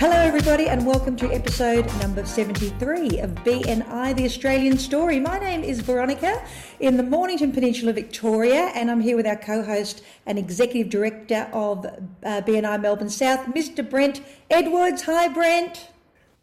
Hello, 0.00 0.16
everybody, 0.16 0.66
and 0.66 0.86
welcome 0.86 1.14
to 1.16 1.30
episode 1.30 1.86
number 2.00 2.24
73 2.24 3.18
of 3.18 3.34
BNI, 3.44 4.16
the 4.16 4.24
Australian 4.24 4.78
Story. 4.78 5.20
My 5.20 5.38
name 5.38 5.62
is 5.62 5.80
Veronica 5.80 6.42
in 6.80 6.96
the 6.96 7.02
Mornington 7.02 7.52
Peninsula, 7.52 7.92
Victoria, 7.92 8.72
and 8.74 8.90
I'm 8.90 9.02
here 9.02 9.14
with 9.14 9.26
our 9.26 9.36
co 9.36 9.62
host 9.62 10.02
and 10.24 10.38
executive 10.38 10.88
director 10.90 11.50
of 11.52 11.84
uh, 11.84 12.40
BNI 12.40 12.80
Melbourne 12.80 13.10
South, 13.10 13.40
Mr. 13.48 13.86
Brent 13.86 14.22
Edwards. 14.48 15.02
Hi, 15.02 15.28
Brent. 15.28 15.90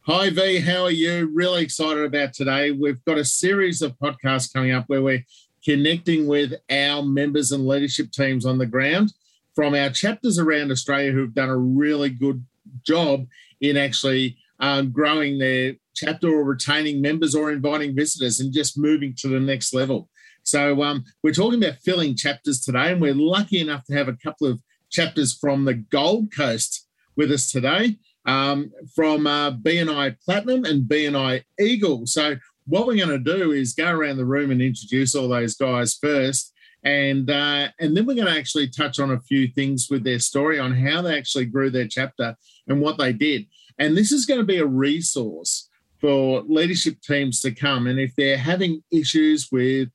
Hi, 0.01 0.29
V. 0.29 0.59
How 0.59 0.83
are 0.83 0.91
you? 0.91 1.31
Really 1.33 1.63
excited 1.63 2.05
about 2.05 2.33
today. 2.33 2.69
We've 2.69 3.03
got 3.05 3.17
a 3.17 3.25
series 3.25 3.81
of 3.81 3.97
podcasts 3.97 4.53
coming 4.53 4.69
up 4.69 4.83
where 4.85 5.01
we're 5.01 5.25
connecting 5.65 6.27
with 6.27 6.53
our 6.69 7.01
members 7.01 7.51
and 7.51 7.65
leadership 7.65 8.11
teams 8.11 8.45
on 8.45 8.59
the 8.59 8.67
ground 8.67 9.13
from 9.55 9.73
our 9.73 9.89
chapters 9.89 10.37
around 10.37 10.69
Australia 10.69 11.11
who've 11.11 11.33
done 11.33 11.49
a 11.49 11.57
really 11.57 12.11
good 12.11 12.45
job 12.83 13.25
in 13.61 13.77
actually 13.77 14.37
um, 14.59 14.91
growing 14.91 15.37
their 15.37 15.73
chapter 15.95 16.29
or 16.29 16.43
retaining 16.43 17.01
members 17.01 17.35
or 17.35 17.51
inviting 17.51 17.95
visitors 17.95 18.39
and 18.39 18.53
just 18.53 18.77
moving 18.77 19.13
to 19.17 19.27
the 19.27 19.39
next 19.39 19.73
level. 19.73 20.09
So 20.43 20.81
um, 20.81 21.03
we're 21.23 21.33
talking 21.33 21.61
about 21.61 21.79
filling 21.83 22.15
chapters 22.15 22.61
today, 22.61 22.91
and 22.91 23.01
we're 23.01 23.13
lucky 23.13 23.59
enough 23.59 23.83
to 23.85 23.95
have 23.95 24.07
a 24.07 24.15
couple 24.15 24.47
of 24.47 24.61
chapters 24.89 25.37
from 25.37 25.65
the 25.65 25.73
Gold 25.73 26.33
Coast 26.33 26.87
with 27.17 27.31
us 27.31 27.51
today, 27.51 27.97
um, 28.25 28.71
from 28.95 29.27
uh, 29.27 29.51
BNI 29.51 30.15
Platinum 30.23 30.63
and 30.63 30.83
BNI 30.83 31.43
Eagle. 31.59 32.05
So 32.05 32.37
what 32.65 32.85
we're 32.85 33.05
going 33.05 33.23
to 33.23 33.37
do 33.37 33.51
is 33.51 33.73
go 33.73 33.91
around 33.91 34.17
the 34.17 34.25
room 34.25 34.51
and 34.51 34.61
introduce 34.61 35.15
all 35.15 35.29
those 35.29 35.55
guys 35.55 35.95
first. 35.95 36.53
And 36.87 37.29
uh, 37.29 37.67
and 37.81 37.97
then 37.97 38.05
we're 38.05 38.15
going 38.15 38.33
to 38.33 38.39
actually 38.39 38.69
touch 38.69 38.97
on 38.97 39.11
a 39.11 39.19
few 39.19 39.49
things 39.49 39.89
with 39.89 40.05
their 40.05 40.19
story 40.19 40.57
on 40.57 40.73
how 40.73 41.01
they 41.01 41.17
actually 41.17 41.43
grew 41.43 41.69
their 41.69 41.87
chapter 41.87 42.33
and 42.65 42.79
what 42.79 42.97
they 42.97 43.11
did. 43.11 43.45
And 43.77 43.95
this 43.95 44.13
is 44.13 44.25
going 44.25 44.39
to 44.39 44.45
be 44.45 44.59
a 44.59 44.65
resource 44.65 45.67
for 45.99 46.43
leadership 46.47 47.01
teams 47.01 47.41
to 47.41 47.51
come. 47.51 47.87
And 47.87 47.99
if 47.99 48.15
they're 48.15 48.37
having 48.37 48.83
issues 48.89 49.49
with, 49.51 49.89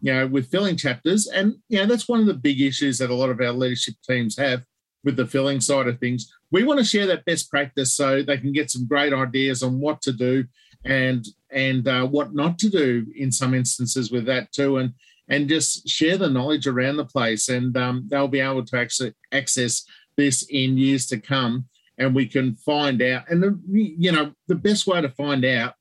you 0.00 0.14
know, 0.14 0.28
with 0.28 0.48
filling 0.48 0.76
chapters, 0.76 1.26
and 1.26 1.56
you 1.68 1.78
know, 1.78 1.86
that's 1.86 2.08
one 2.08 2.20
of 2.20 2.26
the 2.26 2.34
big 2.34 2.60
issues 2.60 2.98
that 2.98 3.10
a 3.10 3.14
lot 3.14 3.30
of 3.30 3.40
our 3.40 3.50
leadership 3.50 3.96
teams 4.08 4.38
have 4.38 4.62
with 5.02 5.16
the 5.16 5.26
filling 5.26 5.60
side 5.60 5.88
of 5.88 5.98
things. 5.98 6.32
We 6.52 6.62
want 6.62 6.78
to 6.78 6.84
share 6.84 7.08
that 7.08 7.24
best 7.24 7.50
practice 7.50 7.92
so 7.92 8.22
they 8.22 8.38
can 8.38 8.52
get 8.52 8.70
some 8.70 8.86
great 8.86 9.12
ideas 9.12 9.64
on 9.64 9.80
what 9.80 10.00
to 10.02 10.12
do 10.12 10.44
and 10.84 11.26
and 11.50 11.88
uh, 11.88 12.06
what 12.06 12.34
not 12.34 12.56
to 12.60 12.70
do 12.70 13.04
in 13.16 13.32
some 13.32 13.52
instances 13.52 14.12
with 14.12 14.26
that 14.26 14.52
too. 14.52 14.76
And 14.76 14.94
and 15.28 15.48
just 15.48 15.88
share 15.88 16.16
the 16.16 16.28
knowledge 16.28 16.66
around 16.66 16.96
the 16.96 17.04
place, 17.04 17.48
and 17.48 17.76
um, 17.76 18.06
they'll 18.08 18.28
be 18.28 18.40
able 18.40 18.64
to 18.64 18.78
actually 18.78 19.14
access 19.32 19.84
this 20.16 20.42
in 20.48 20.78
years 20.78 21.06
to 21.06 21.18
come, 21.18 21.66
and 21.98 22.14
we 22.14 22.26
can 22.26 22.54
find 22.56 23.02
out. 23.02 23.28
And 23.28 23.60
you 23.70 24.12
know, 24.12 24.32
the 24.48 24.54
best 24.54 24.86
way 24.86 25.00
to 25.00 25.10
find 25.10 25.44
out 25.44 25.74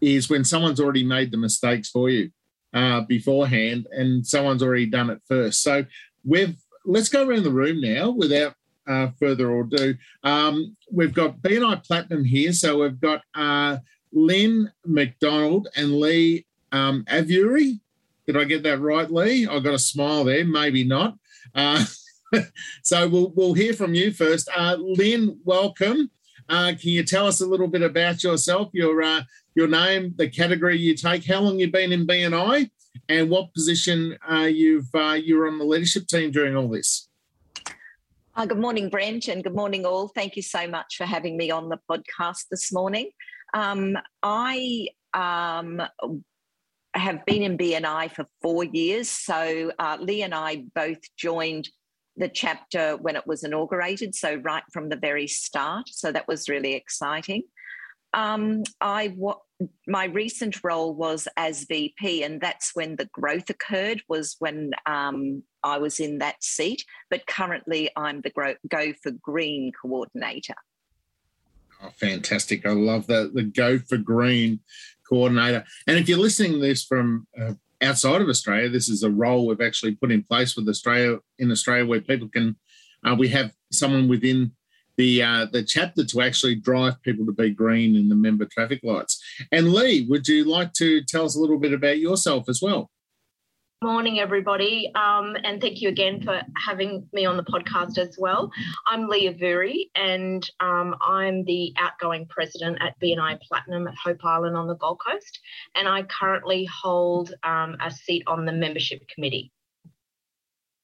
is 0.00 0.30
when 0.30 0.44
someone's 0.44 0.80
already 0.80 1.04
made 1.04 1.30
the 1.30 1.36
mistakes 1.36 1.90
for 1.90 2.08
you 2.08 2.30
uh, 2.72 3.02
beforehand, 3.02 3.86
and 3.90 4.26
someone's 4.26 4.62
already 4.62 4.86
done 4.86 5.10
it 5.10 5.20
first. 5.28 5.62
So 5.62 5.84
we've 6.24 6.56
let's 6.84 7.08
go 7.08 7.26
around 7.26 7.44
the 7.44 7.50
room 7.50 7.80
now 7.80 8.10
without 8.10 8.54
uh, 8.88 9.08
further 9.18 9.58
ado. 9.60 9.94
Um, 10.24 10.76
we've 10.90 11.14
got 11.14 11.40
BNI 11.42 11.84
Platinum 11.86 12.24
here, 12.24 12.52
so 12.52 12.82
we've 12.82 13.00
got 13.00 13.22
uh, 13.34 13.78
Lynn 14.12 14.70
McDonald 14.84 15.68
and 15.76 16.00
Lee 16.00 16.46
um, 16.72 17.04
Avury. 17.04 17.80
Did 18.30 18.40
I 18.40 18.44
get 18.44 18.62
that 18.62 18.78
right, 18.78 19.10
Lee? 19.10 19.48
I 19.48 19.58
got 19.58 19.74
a 19.74 19.78
smile 19.78 20.22
there, 20.22 20.44
maybe 20.44 20.84
not. 20.84 21.16
Uh, 21.52 21.84
so 22.84 23.08
we'll, 23.08 23.32
we'll 23.34 23.54
hear 23.54 23.72
from 23.72 23.92
you 23.92 24.12
first. 24.12 24.48
Uh, 24.56 24.76
Lynn, 24.78 25.40
welcome. 25.42 26.12
Uh, 26.48 26.74
can 26.80 26.90
you 26.90 27.02
tell 27.02 27.26
us 27.26 27.40
a 27.40 27.46
little 27.46 27.66
bit 27.66 27.82
about 27.82 28.22
yourself, 28.22 28.68
your 28.72 29.02
uh, 29.02 29.22
your 29.56 29.66
name, 29.66 30.14
the 30.16 30.28
category 30.28 30.78
you 30.78 30.94
take, 30.94 31.26
how 31.26 31.40
long 31.40 31.58
you've 31.58 31.72
been 31.72 31.90
in 31.90 32.06
BNI, 32.06 32.70
and 33.08 33.28
what 33.30 33.52
position 33.52 34.16
uh, 34.30 34.42
you've 34.42 34.94
uh, 34.94 35.18
you 35.20 35.36
were 35.36 35.48
on 35.48 35.58
the 35.58 35.64
leadership 35.64 36.06
team 36.06 36.30
during 36.30 36.54
all 36.54 36.68
this? 36.68 37.08
Uh, 38.36 38.46
good 38.46 38.60
morning, 38.60 38.90
Brent, 38.90 39.26
and 39.26 39.42
good 39.42 39.56
morning, 39.56 39.84
all. 39.84 40.06
Thank 40.06 40.36
you 40.36 40.42
so 40.42 40.68
much 40.68 40.94
for 40.96 41.04
having 41.04 41.36
me 41.36 41.50
on 41.50 41.68
the 41.68 41.80
podcast 41.90 42.44
this 42.48 42.72
morning. 42.72 43.10
Um, 43.54 43.98
I 44.22 44.86
um, 45.14 45.82
have 46.94 47.24
been 47.24 47.42
in 47.42 47.56
BNI 47.56 48.12
for 48.12 48.26
four 48.42 48.64
years. 48.64 49.08
So 49.08 49.72
uh, 49.78 49.98
Lee 50.00 50.22
and 50.22 50.34
I 50.34 50.64
both 50.74 50.98
joined 51.16 51.68
the 52.16 52.28
chapter 52.28 52.96
when 52.96 53.16
it 53.16 53.26
was 53.26 53.44
inaugurated, 53.44 54.14
so 54.14 54.34
right 54.36 54.64
from 54.72 54.88
the 54.88 54.96
very 54.96 55.26
start. 55.26 55.88
So 55.88 56.12
that 56.12 56.28
was 56.28 56.48
really 56.48 56.74
exciting. 56.74 57.44
Um, 58.12 58.64
I 58.80 59.14
my 59.86 60.06
recent 60.06 60.64
role 60.64 60.94
was 60.94 61.28
as 61.36 61.64
VP, 61.64 62.22
and 62.22 62.40
that's 62.40 62.72
when 62.74 62.96
the 62.96 63.08
growth 63.12 63.50
occurred. 63.50 64.02
Was 64.08 64.36
when 64.38 64.72
um, 64.86 65.42
I 65.62 65.78
was 65.78 66.00
in 66.00 66.18
that 66.18 66.42
seat. 66.42 66.84
But 67.08 67.26
currently, 67.26 67.90
I'm 67.96 68.20
the 68.22 68.56
Go 68.68 68.92
for 69.02 69.12
Green 69.12 69.72
coordinator. 69.80 70.54
Oh, 71.82 71.90
fantastic! 71.90 72.66
I 72.66 72.72
love 72.72 73.06
that 73.06 73.32
the 73.34 73.44
Go 73.44 73.78
for 73.78 73.96
Green 73.96 74.60
coordinator. 75.10 75.64
And 75.86 75.98
if 75.98 76.08
you're 76.08 76.18
listening 76.18 76.52
to 76.52 76.58
this 76.58 76.84
from 76.84 77.26
uh, 77.40 77.54
outside 77.82 78.22
of 78.22 78.28
Australia, 78.28 78.68
this 78.68 78.88
is 78.88 79.02
a 79.02 79.10
role 79.10 79.46
we've 79.46 79.60
actually 79.60 79.96
put 79.96 80.12
in 80.12 80.22
place 80.22 80.56
with 80.56 80.68
Australia 80.68 81.18
in 81.38 81.50
Australia 81.50 81.86
where 81.86 82.00
people 82.00 82.28
can. 82.28 82.56
Uh, 83.04 83.16
we 83.18 83.28
have 83.28 83.50
someone 83.72 84.08
within 84.08 84.52
the 84.96 85.22
uh, 85.22 85.46
the 85.50 85.62
chapter 85.62 86.04
to 86.04 86.20
actually 86.20 86.54
drive 86.54 87.00
people 87.02 87.24
to 87.26 87.32
be 87.32 87.50
green 87.50 87.96
in 87.96 88.08
the 88.08 88.14
member 88.14 88.44
traffic 88.44 88.80
lights. 88.82 89.22
And 89.50 89.72
Lee, 89.72 90.06
would 90.08 90.28
you 90.28 90.44
like 90.44 90.72
to 90.74 91.02
tell 91.04 91.24
us 91.24 91.36
a 91.36 91.40
little 91.40 91.58
bit 91.58 91.72
about 91.72 91.98
yourself 91.98 92.48
as 92.48 92.60
well? 92.60 92.90
Morning, 93.82 94.20
everybody, 94.20 94.92
um, 94.94 95.38
and 95.42 95.58
thank 95.58 95.80
you 95.80 95.88
again 95.88 96.20
for 96.20 96.42
having 96.54 97.08
me 97.14 97.24
on 97.24 97.38
the 97.38 97.42
podcast 97.42 97.96
as 97.96 98.14
well. 98.18 98.52
I'm 98.86 99.08
Leah 99.08 99.32
Vuri, 99.32 99.90
and 99.94 100.46
um, 100.60 100.94
I'm 101.00 101.44
the 101.46 101.72
outgoing 101.78 102.26
president 102.26 102.76
at 102.82 103.00
BNI 103.00 103.40
Platinum 103.40 103.88
at 103.88 103.94
Hope 103.94 104.22
Island 104.22 104.54
on 104.54 104.66
the 104.66 104.74
Gold 104.74 105.00
Coast, 105.00 105.40
and 105.74 105.88
I 105.88 106.02
currently 106.02 106.66
hold 106.66 107.32
um, 107.42 107.78
a 107.82 107.90
seat 107.90 108.22
on 108.26 108.44
the 108.44 108.52
membership 108.52 109.08
committee. 109.08 109.50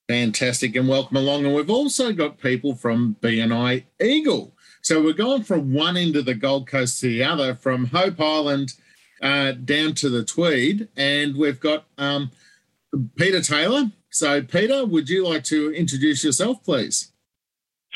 Fantastic, 0.09 0.75
and 0.75 0.89
welcome 0.89 1.19
along. 1.19 1.45
And 1.45 1.55
we've 1.55 1.69
also 1.69 2.15
got 2.15 2.39
people 2.39 2.75
from 2.75 3.19
BNI 3.21 3.84
Eagle. 4.01 4.55
So 4.81 5.03
we're 5.03 5.13
going 5.13 5.43
from 5.43 5.75
one 5.75 5.99
end 5.99 6.17
of 6.17 6.25
the 6.25 6.34
Gold 6.34 6.67
Coast 6.67 7.01
to 7.01 7.09
the 7.09 7.25
other, 7.25 7.57
from 7.57 7.84
Hope 7.84 8.19
Island 8.19 8.73
uh, 9.21 9.53
down 9.53 9.93
to 9.97 10.09
the 10.09 10.25
Tweed, 10.25 10.89
and 10.97 11.37
we've 11.37 11.61
got 11.61 11.84
um, 11.99 12.31
Peter 13.17 13.41
Taylor. 13.41 13.93
So, 14.11 14.43
Peter, 14.43 14.84
would 14.87 15.09
you 15.09 15.27
like 15.27 15.45
to 15.45 15.73
introduce 15.75 16.25
yourself, 16.25 16.62
please? 16.65 17.12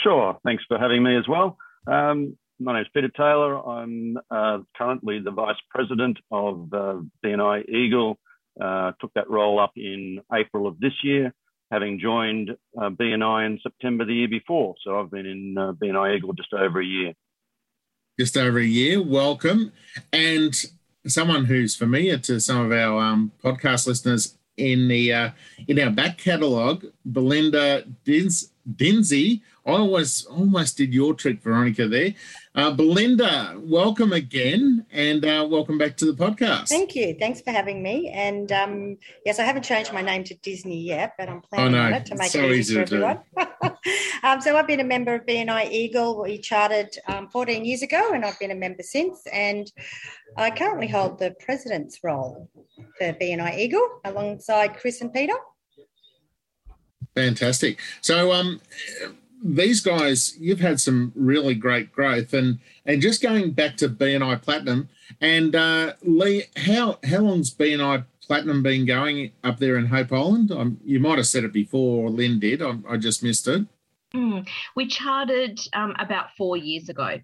Sure. 0.03 0.39
Thanks 0.45 0.65
for 0.69 0.79
having 0.79 1.03
me 1.03 1.17
as 1.17 1.29
well. 1.29 1.57
Um, 1.87 2.37
my 2.59 2.75
name 2.75 2.83
is 2.83 2.89
Peter 2.95 3.09
Taylor. 3.09 3.67
I'm 3.67 4.19
uh, 4.31 4.59
currently 4.77 5.21
the 5.21 5.31
Vice 5.31 5.57
President 5.71 6.19
of 6.31 6.73
uh, 6.73 7.01
BNI 7.25 7.69
Eagle. 7.69 8.19
Uh, 8.61 8.93
took 9.01 9.13
that 9.15 9.31
role 9.31 9.59
up 9.59 9.73
in 9.77 10.21
April 10.33 10.67
of 10.67 10.79
this 10.81 10.93
year, 11.03 11.33
having 11.71 11.99
joined 11.99 12.51
uh, 12.79 12.91
BNI 12.91 13.47
in 13.47 13.59
September 13.63 14.05
the 14.05 14.13
year 14.13 14.29
before. 14.29 14.75
So 14.85 15.01
I've 15.01 15.11
been 15.11 15.27
in 15.27 15.57
uh, 15.57 15.73
BNI 15.73 16.17
Eagle 16.17 16.35
just 16.35 16.53
over 16.53 16.81
a 16.81 16.85
year. 16.85 17.15
Just 18.19 18.37
over 18.37 18.59
a 18.59 18.65
year. 18.65 19.03
Welcome. 19.03 19.73
And 20.13 20.55
someone 21.07 21.47
who's 21.47 21.75
familiar 21.75 22.19
to 22.19 22.41
some 22.41 22.61
of 22.61 22.73
our 22.73 23.03
um, 23.03 23.33
podcast 23.43 23.87
listeners, 23.87 24.37
in 24.61 24.89
the 24.89 25.13
uh, 25.13 25.31
in 25.67 25.81
our 25.81 25.91
back 25.91 26.19
catalogue, 26.19 26.85
Belinda 27.05 27.85
Dins, 28.05 28.51
Dinsey 28.77 29.43
I 29.67 29.73
always 29.73 30.25
almost 30.25 30.79
did 30.79 30.95
your 30.95 31.13
trick, 31.13 31.43
Veronica. 31.43 31.87
There, 31.87 32.15
uh, 32.55 32.71
Belinda, 32.71 33.57
welcome 33.59 34.13
again, 34.13 34.87
and 34.91 35.23
uh, 35.25 35.47
welcome 35.51 35.77
back 35.77 35.99
to 35.99 36.07
the 36.07 36.13
podcast. 36.13 36.69
Thank 36.69 36.97
you. 36.97 37.15
Thanks 37.19 37.43
for 37.43 37.51
having 37.51 37.83
me. 37.83 38.09
And 38.09 38.51
um, 38.53 38.97
yes, 39.27 39.39
I 39.39 39.45
haven't 39.45 39.65
changed 39.65 39.93
my 39.93 40.01
name 40.01 40.25
to 40.25 40.35
Disney 40.37 40.81
yet, 40.81 41.13
but 41.19 41.29
I'm 41.29 41.43
planning 41.43 41.75
on 41.75 41.93
it 41.93 42.07
to 42.07 42.17
make 42.17 42.31
so 42.31 42.41
it 42.45 42.53
easy, 42.53 42.75
for 42.75 42.81
everyone. 42.81 43.21
um, 44.23 44.41
so 44.41 44.57
I've 44.57 44.67
been 44.67 44.81
a 44.81 44.85
member 44.85 45.15
of 45.15 45.27
BNI 45.27 45.71
Eagle. 45.71 46.23
We 46.23 46.39
chartered 46.39 46.97
um, 47.07 47.29
14 47.29 47.63
years 47.65 47.83
ago, 47.83 48.13
and 48.15 48.25
I've 48.25 48.39
been 48.39 48.53
a 48.53 48.57
member 48.57 48.83
since. 48.83 49.27
And 49.31 49.71
I 50.39 50.51
currently 50.51 50.89
hold 50.89 51.19
the 51.19 51.35
president's 51.39 51.99
role 52.03 52.49
for 52.97 53.13
BNI 53.13 53.59
Eagle 53.59 53.87
alongside 54.07 54.79
Chris 54.79 55.03
and 55.03 55.13
Peter. 55.13 55.35
Fantastic. 57.15 57.79
So, 58.01 58.33
um, 58.33 58.61
these 59.43 59.81
guys, 59.81 60.37
you've 60.39 60.61
had 60.61 60.81
some 60.81 61.13
really 61.15 61.55
great 61.55 61.93
growth, 61.93 62.33
and 62.33 62.59
and 62.85 63.01
just 63.01 63.23
going 63.23 63.53
back 63.53 63.77
to 63.79 63.89
BNI 63.89 64.43
Platinum, 64.43 64.89
and 65.21 65.55
uh, 65.55 65.95
Lee, 66.03 66.45
how 66.57 66.99
how 67.05 67.19
long's 67.19 67.55
BNI 67.55 68.05
Platinum 68.27 68.63
been 68.63 68.87
going 68.87 69.33
up 69.43 69.59
there 69.59 69.77
in 69.77 69.87
Hope 69.87 70.13
Island? 70.13 70.53
Um, 70.53 70.79
you 70.85 71.01
might 71.01 71.19
have 71.19 71.27
said 71.27 71.45
it 71.45 71.53
before, 71.53 72.05
or 72.05 72.11
Lynn 72.11 72.39
did. 72.39 72.63
I, 72.63 72.77
I 72.89 72.97
just 72.97 73.23
missed 73.23 73.49
it. 73.49 73.67
Mm, 74.15 74.47
we 74.77 74.87
chartered 74.87 75.61
um, 75.73 75.95
about 75.99 76.37
four 76.37 76.57
years 76.57 76.89
ago. 76.89 77.21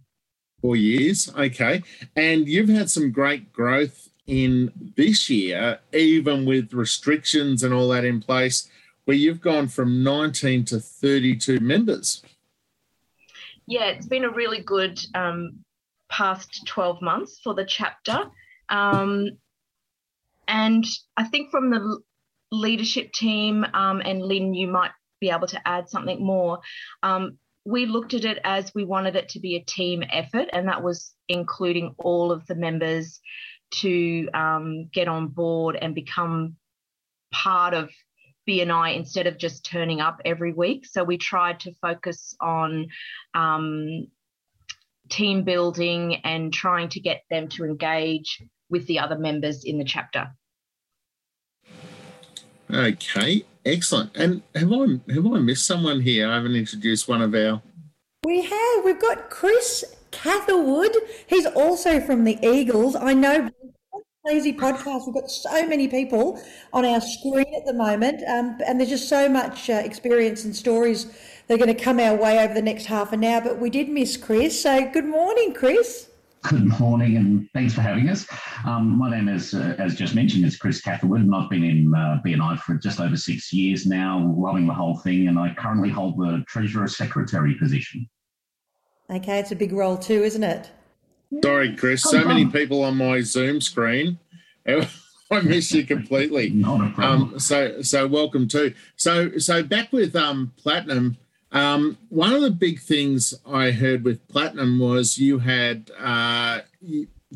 Four 0.62 0.76
years, 0.76 1.32
okay. 1.36 1.82
And 2.14 2.48
you've 2.48 2.68
had 2.68 2.88
some 2.88 3.12
great 3.12 3.52
growth 3.52 4.08
in 4.26 4.72
this 4.96 5.28
year, 5.28 5.80
even 5.92 6.46
with 6.46 6.72
restrictions 6.72 7.62
and 7.62 7.74
all 7.74 7.88
that 7.88 8.04
in 8.04 8.20
place 8.20 8.68
where 9.06 9.16
you've 9.16 9.40
gone 9.40 9.68
from 9.68 10.02
19 10.02 10.64
to 10.66 10.80
32 10.80 11.60
members. 11.60 12.22
Yeah, 13.66 13.86
it's 13.86 14.06
been 14.06 14.24
a 14.24 14.30
really 14.30 14.60
good 14.60 15.00
um, 15.14 15.64
past 16.10 16.66
12 16.66 17.00
months 17.00 17.40
for 17.42 17.54
the 17.54 17.64
chapter. 17.64 18.18
Um, 18.68 19.30
and 20.48 20.84
I 21.16 21.24
think 21.24 21.50
from 21.50 21.70
the 21.70 22.00
leadership 22.50 23.12
team, 23.12 23.64
um, 23.74 24.00
and 24.04 24.22
Lynn, 24.22 24.54
you 24.54 24.66
might 24.66 24.90
be 25.20 25.30
able 25.30 25.46
to 25.48 25.68
add 25.68 25.88
something 25.88 26.24
more. 26.24 26.58
Um, 27.02 27.38
we 27.64 27.86
looked 27.86 28.14
at 28.14 28.24
it 28.24 28.38
as 28.44 28.72
we 28.74 28.84
wanted 28.84 29.14
it 29.14 29.28
to 29.30 29.40
be 29.40 29.54
a 29.54 29.64
team 29.64 30.02
effort, 30.12 30.48
and 30.52 30.68
that 30.68 30.82
was 30.82 31.14
including 31.28 31.94
all 31.98 32.32
of 32.32 32.44
the 32.46 32.54
members 32.56 33.20
to 33.70 34.28
um, 34.34 34.88
get 34.92 35.06
on 35.06 35.28
board 35.28 35.76
and 35.80 35.94
become 35.94 36.56
part 37.32 37.74
of 37.74 37.90
BNI 38.48 38.96
instead 38.96 39.26
of 39.26 39.38
just 39.38 39.64
turning 39.64 40.00
up 40.00 40.20
every 40.24 40.52
week. 40.52 40.86
So 40.86 41.04
we 41.04 41.18
tried 41.18 41.60
to 41.60 41.72
focus 41.74 42.34
on 42.40 42.88
um, 43.34 44.06
team 45.08 45.44
building 45.44 46.16
and 46.24 46.52
trying 46.52 46.88
to 46.90 47.00
get 47.00 47.22
them 47.30 47.48
to 47.50 47.64
engage 47.64 48.42
with 48.68 48.86
the 48.86 48.98
other 48.98 49.18
members 49.18 49.64
in 49.64 49.78
the 49.78 49.84
chapter. 49.84 50.30
Okay, 52.70 53.44
excellent. 53.64 54.16
And 54.16 54.42
have 54.54 54.72
I 54.72 55.12
have 55.12 55.26
I 55.26 55.38
missed 55.38 55.66
someone 55.66 56.00
here? 56.00 56.28
I 56.28 56.34
haven't 56.34 56.56
introduced 56.56 57.08
one 57.08 57.22
of 57.22 57.34
our. 57.34 57.62
We 58.24 58.42
have. 58.42 58.84
We've 58.84 59.00
got 59.00 59.30
Chris 59.30 59.84
Catherwood. 60.10 60.96
He's 61.28 61.46
also 61.46 62.00
from 62.00 62.24
the 62.24 62.38
Eagles. 62.42 62.96
I 62.96 63.14
know 63.14 63.50
crazy 64.26 64.52
podcast. 64.52 65.06
We've 65.06 65.14
got 65.14 65.30
so 65.30 65.66
many 65.68 65.86
people 65.86 66.42
on 66.72 66.84
our 66.84 67.00
screen 67.00 67.54
at 67.56 67.64
the 67.64 67.72
moment, 67.72 68.22
um, 68.28 68.58
and 68.66 68.80
there's 68.80 68.90
just 68.90 69.08
so 69.08 69.28
much 69.28 69.70
uh, 69.70 69.74
experience 69.74 70.44
and 70.44 70.54
stories 70.54 71.06
that 71.46 71.54
are 71.54 71.64
going 71.64 71.74
to 71.74 71.80
come 71.80 72.00
our 72.00 72.16
way 72.16 72.40
over 72.40 72.52
the 72.52 72.62
next 72.62 72.86
half 72.86 73.12
an 73.12 73.22
hour. 73.22 73.40
But 73.40 73.60
we 73.60 73.70
did 73.70 73.88
miss 73.88 74.16
Chris. 74.16 74.60
So 74.60 74.90
good 74.90 75.04
morning, 75.04 75.54
Chris. 75.54 76.10
Good 76.42 76.66
morning, 76.80 77.16
and 77.16 77.48
thanks 77.54 77.72
for 77.72 77.82
having 77.82 78.08
us. 78.08 78.26
Um, 78.64 78.98
my 78.98 79.10
name 79.10 79.28
is, 79.28 79.54
uh, 79.54 79.76
as 79.78 79.94
just 79.94 80.16
mentioned, 80.16 80.44
is 80.44 80.56
Chris 80.56 80.80
Catherwood, 80.80 81.20
and 81.20 81.32
I've 81.32 81.48
been 81.48 81.62
in 81.62 81.94
uh, 81.94 82.20
BNI 82.26 82.58
for 82.58 82.74
just 82.74 82.98
over 82.98 83.16
six 83.16 83.52
years 83.52 83.86
now, 83.86 84.34
loving 84.36 84.66
the 84.66 84.74
whole 84.74 84.98
thing, 84.98 85.28
and 85.28 85.38
I 85.38 85.54
currently 85.54 85.88
hold 85.88 86.18
the 86.18 86.44
Treasurer 86.48 86.88
Secretary 86.88 87.54
position. 87.54 88.08
Okay, 89.08 89.38
it's 89.38 89.52
a 89.52 89.56
big 89.56 89.72
role 89.72 89.96
too, 89.96 90.24
isn't 90.24 90.42
it? 90.42 90.70
Sorry, 91.42 91.76
Chris. 91.76 92.02
So 92.02 92.24
many 92.24 92.46
people 92.46 92.82
on 92.82 92.96
my 92.96 93.20
Zoom 93.20 93.60
screen. 93.60 94.18
I 94.66 95.40
miss 95.40 95.72
you 95.72 95.84
completely. 95.84 96.50
Not 96.54 96.88
a 96.88 96.92
problem. 96.92 97.22
Um, 97.34 97.38
so, 97.38 97.82
so 97.82 98.06
welcome 98.06 98.48
too. 98.48 98.74
So, 98.96 99.38
so 99.38 99.62
back 99.62 99.92
with 99.92 100.14
um, 100.14 100.52
platinum. 100.56 101.16
Um, 101.52 101.98
one 102.08 102.32
of 102.32 102.42
the 102.42 102.50
big 102.50 102.80
things 102.80 103.34
I 103.46 103.70
heard 103.70 104.04
with 104.04 104.26
platinum 104.28 104.78
was 104.78 105.18
you 105.18 105.38
had 105.38 105.90
uh, 105.98 106.60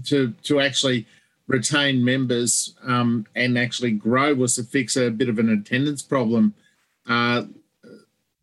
to 0.04 0.32
to 0.42 0.60
actually 0.60 1.06
retain 1.46 2.04
members 2.04 2.76
um, 2.84 3.26
and 3.34 3.58
actually 3.58 3.92
grow 3.92 4.34
was 4.34 4.54
to 4.56 4.62
fix 4.62 4.96
a 4.96 5.10
bit 5.10 5.28
of 5.28 5.38
an 5.38 5.48
attendance 5.48 6.02
problem. 6.02 6.54
Uh, 7.08 7.44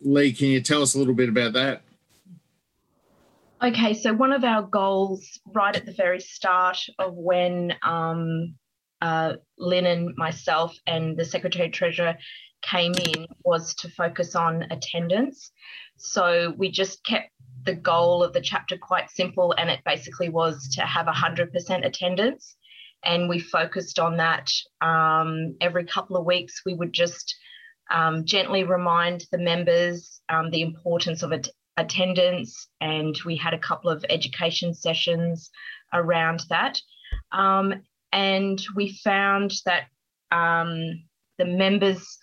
Lee, 0.01 0.33
can 0.33 0.47
you 0.47 0.61
tell 0.61 0.81
us 0.81 0.93
a 0.93 0.99
little 0.99 1.13
bit 1.13 1.29
about 1.29 1.53
that? 1.53 1.81
Okay, 3.63 3.95
so 3.95 4.13
one 4.13 4.33
of 4.33 4.43
our 4.43 4.61
goals 4.61 5.39
right 5.47 5.75
at 5.75 5.87
the 5.87 5.93
very 5.93 6.19
start 6.19 6.77
of 6.99 7.15
when 7.15 7.73
um, 7.81 8.53
uh, 9.01 9.33
Lynn 9.57 9.87
and 9.87 10.15
myself 10.15 10.77
and 10.85 11.17
the 11.17 11.25
Secretary 11.25 11.71
Treasurer 11.71 12.17
came 12.61 12.93
in 12.93 13.25
was 13.43 13.73
to 13.75 13.89
focus 13.89 14.35
on 14.35 14.67
attendance. 14.69 15.51
So 15.97 16.53
we 16.55 16.69
just 16.69 17.03
kept 17.03 17.31
the 17.65 17.73
goal 17.73 18.23
of 18.23 18.33
the 18.33 18.41
chapter 18.41 18.77
quite 18.77 19.09
simple, 19.09 19.53
and 19.57 19.71
it 19.71 19.79
basically 19.83 20.29
was 20.29 20.69
to 20.75 20.81
have 20.81 21.07
100% 21.07 21.85
attendance. 21.85 22.55
And 23.03 23.27
we 23.27 23.39
focused 23.39 23.97
on 23.97 24.17
that 24.17 24.51
um, 24.81 25.55
every 25.61 25.85
couple 25.85 26.15
of 26.15 26.25
weeks. 26.25 26.61
We 26.63 26.75
would 26.75 26.93
just 26.93 27.35
um, 27.89 28.23
gently 28.23 28.63
remind 28.63 29.25
the 29.31 29.39
members 29.39 30.21
um, 30.29 30.51
the 30.51 30.61
importance 30.61 31.23
of 31.23 31.31
it, 31.31 31.49
attendance, 31.77 32.67
and 32.81 33.15
we 33.25 33.35
had 33.35 33.53
a 33.53 33.59
couple 33.59 33.89
of 33.89 34.03
education 34.09 34.73
sessions 34.73 35.49
around 35.93 36.43
that. 36.49 36.81
Um, 37.31 37.83
and 38.11 38.61
we 38.75 38.97
found 39.03 39.53
that 39.65 39.85
um, 40.31 41.03
the 41.37 41.45
members 41.45 42.17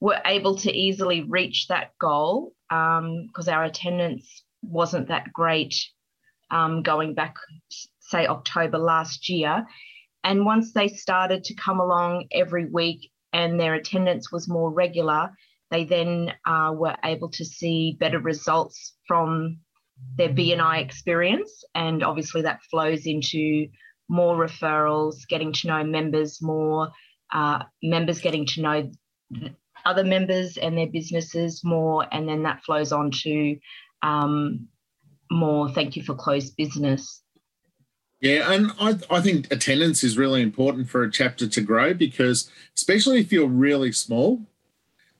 were 0.00 0.20
able 0.24 0.56
to 0.56 0.72
easily 0.72 1.22
reach 1.22 1.68
that 1.68 1.92
goal 2.00 2.52
because 2.68 3.48
um, 3.48 3.54
our 3.54 3.64
attendance 3.64 4.44
wasn't 4.62 5.08
that 5.08 5.32
great 5.32 5.74
um, 6.50 6.82
going 6.82 7.14
back, 7.14 7.36
say, 8.00 8.26
October 8.26 8.78
last 8.78 9.28
year. 9.28 9.64
And 10.24 10.44
once 10.44 10.72
they 10.72 10.88
started 10.88 11.44
to 11.44 11.54
come 11.54 11.80
along 11.80 12.26
every 12.32 12.66
week 12.66 13.10
and 13.32 13.58
their 13.58 13.74
attendance 13.74 14.32
was 14.32 14.48
more 14.48 14.72
regular, 14.72 15.30
they 15.70 15.84
then 15.84 16.32
uh, 16.46 16.72
were 16.74 16.96
able 17.04 17.30
to 17.30 17.44
see 17.44 17.96
better 17.98 18.18
results 18.18 18.94
from 19.06 19.58
their 20.16 20.28
BNI 20.28 20.82
experience. 20.82 21.64
And 21.74 22.02
obviously, 22.02 22.42
that 22.42 22.62
flows 22.70 23.06
into 23.06 23.68
more 24.08 24.36
referrals, 24.36 25.26
getting 25.28 25.52
to 25.52 25.66
know 25.68 25.84
members 25.84 26.40
more, 26.40 26.90
uh, 27.32 27.64
members 27.82 28.20
getting 28.20 28.46
to 28.46 28.62
know 28.62 28.90
other 29.84 30.04
members 30.04 30.56
and 30.56 30.76
their 30.76 30.86
businesses 30.86 31.62
more, 31.64 32.06
and 32.12 32.28
then 32.28 32.42
that 32.44 32.62
flows 32.64 32.92
on 32.92 33.10
to 33.10 33.56
um, 34.02 34.68
more 35.30 35.68
thank 35.70 35.96
you 35.96 36.02
for 36.02 36.14
closed 36.14 36.56
business. 36.56 37.22
Yeah, 38.20 38.50
and 38.50 38.72
I, 38.80 38.98
I 39.10 39.20
think 39.20 39.52
attendance 39.52 40.02
is 40.02 40.16
really 40.16 40.40
important 40.40 40.88
for 40.88 41.02
a 41.02 41.10
chapter 41.10 41.46
to 41.46 41.60
grow 41.60 41.92
because, 41.92 42.50
especially 42.74 43.20
if 43.20 43.30
you're 43.30 43.46
really 43.46 43.92
small, 43.92 44.46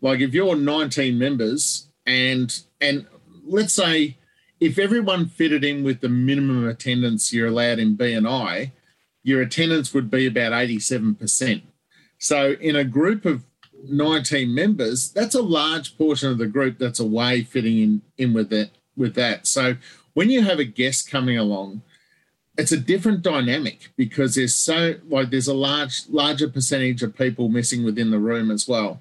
like 0.00 0.20
if 0.20 0.34
you're 0.34 0.56
19 0.56 1.18
members 1.18 1.88
and 2.04 2.62
and 2.80 3.06
let's 3.44 3.74
say 3.74 4.16
if 4.60 4.78
everyone 4.78 5.26
fitted 5.26 5.64
in 5.64 5.84
with 5.84 6.00
the 6.00 6.08
minimum 6.08 6.66
attendance 6.66 7.32
you're 7.32 7.48
allowed 7.48 7.78
in 7.78 7.96
BNI, 7.96 8.72
your 9.22 9.42
attendance 9.42 9.92
would 9.92 10.10
be 10.10 10.26
about 10.26 10.52
87%. 10.52 11.62
So 12.18 12.52
in 12.52 12.76
a 12.76 12.84
group 12.84 13.26
of 13.26 13.44
19 13.88 14.54
members, 14.54 15.10
that's 15.10 15.34
a 15.34 15.42
large 15.42 15.98
portion 15.98 16.30
of 16.30 16.38
the 16.38 16.46
group 16.46 16.78
that's 16.78 17.00
away 17.00 17.42
fitting 17.42 17.78
in, 17.78 18.02
in 18.16 18.32
with 18.32 18.50
that 18.50 18.70
with 18.96 19.14
that. 19.14 19.46
So 19.46 19.76
when 20.14 20.30
you 20.30 20.42
have 20.42 20.58
a 20.58 20.64
guest 20.64 21.10
coming 21.10 21.36
along, 21.36 21.82
it's 22.56 22.72
a 22.72 22.78
different 22.78 23.22
dynamic 23.22 23.90
because 23.96 24.34
there's 24.34 24.54
so 24.54 24.94
like 25.08 25.30
there's 25.30 25.48
a 25.48 25.54
large 25.54 26.08
larger 26.08 26.48
percentage 26.48 27.02
of 27.02 27.16
people 27.16 27.48
missing 27.48 27.84
within 27.84 28.10
the 28.10 28.18
room 28.18 28.50
as 28.50 28.66
well. 28.66 29.00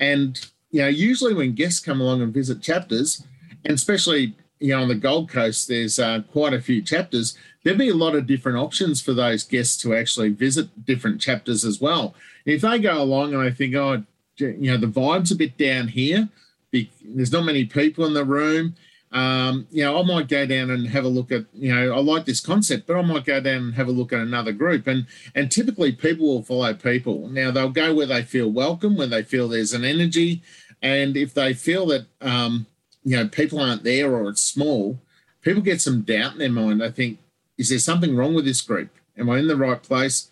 And 0.00 0.38
you 0.72 0.82
know, 0.82 0.88
usually 0.88 1.34
when 1.34 1.54
guests 1.54 1.78
come 1.78 2.00
along 2.00 2.22
and 2.22 2.34
visit 2.34 2.60
chapters, 2.60 3.22
and 3.64 3.74
especially 3.74 4.34
you 4.58 4.74
know 4.74 4.82
on 4.82 4.88
the 4.88 4.96
Gold 4.96 5.28
Coast, 5.28 5.68
there's 5.68 6.00
uh, 6.00 6.22
quite 6.32 6.52
a 6.52 6.60
few 6.60 6.82
chapters 6.82 7.36
there'd 7.62 7.78
be 7.78 7.88
a 7.88 7.94
lot 7.94 8.14
of 8.14 8.26
different 8.26 8.58
options 8.58 9.00
for 9.00 9.12
those 9.12 9.44
guests 9.44 9.76
to 9.82 9.94
actually 9.94 10.30
visit 10.30 10.84
different 10.84 11.20
chapters 11.20 11.64
as 11.64 11.80
well. 11.80 12.14
If 12.44 12.62
they 12.62 12.78
go 12.78 13.02
along 13.02 13.34
and 13.34 13.44
they 13.44 13.50
think, 13.50 13.74
oh, 13.74 14.04
you 14.36 14.70
know, 14.70 14.76
the 14.76 14.86
vibe's 14.86 15.30
a 15.30 15.36
bit 15.36 15.58
down 15.58 15.88
here, 15.88 16.28
there's 16.72 17.32
not 17.32 17.44
many 17.44 17.64
people 17.64 18.06
in 18.06 18.14
the 18.14 18.24
room, 18.24 18.74
um, 19.12 19.66
you 19.70 19.82
know, 19.82 19.98
I 19.98 20.04
might 20.04 20.28
go 20.28 20.46
down 20.46 20.70
and 20.70 20.86
have 20.88 21.04
a 21.04 21.08
look 21.08 21.32
at, 21.32 21.44
you 21.52 21.74
know, 21.74 21.94
I 21.94 21.98
like 21.98 22.26
this 22.26 22.40
concept, 22.40 22.86
but 22.86 22.96
I 22.96 23.02
might 23.02 23.24
go 23.24 23.40
down 23.40 23.62
and 23.62 23.74
have 23.74 23.88
a 23.88 23.92
look 23.92 24.12
at 24.12 24.20
another 24.20 24.52
group. 24.52 24.86
And 24.86 25.06
and 25.34 25.50
typically 25.50 25.92
people 25.92 26.26
will 26.26 26.42
follow 26.42 26.72
people. 26.74 27.28
Now 27.28 27.50
they'll 27.50 27.70
go 27.70 27.94
where 27.94 28.06
they 28.06 28.22
feel 28.22 28.48
welcome, 28.48 28.96
where 28.96 29.08
they 29.08 29.24
feel 29.24 29.48
there's 29.48 29.72
an 29.72 29.84
energy, 29.84 30.42
and 30.80 31.16
if 31.16 31.34
they 31.34 31.54
feel 31.54 31.86
that 31.86 32.06
um, 32.20 32.66
you 33.02 33.16
know 33.16 33.26
people 33.26 33.58
aren't 33.58 33.82
there 33.82 34.14
or 34.14 34.28
it's 34.28 34.42
small, 34.42 35.00
people 35.42 35.62
get 35.62 35.80
some 35.80 36.02
doubt 36.02 36.34
in 36.34 36.38
their 36.38 36.50
mind. 36.50 36.80
They 36.80 36.90
think, 36.90 37.18
is 37.58 37.70
there 37.70 37.78
something 37.80 38.14
wrong 38.14 38.34
with 38.34 38.44
this 38.44 38.60
group? 38.60 38.90
Am 39.18 39.28
I 39.28 39.38
in 39.38 39.48
the 39.48 39.56
right 39.56 39.82
place? 39.82 40.30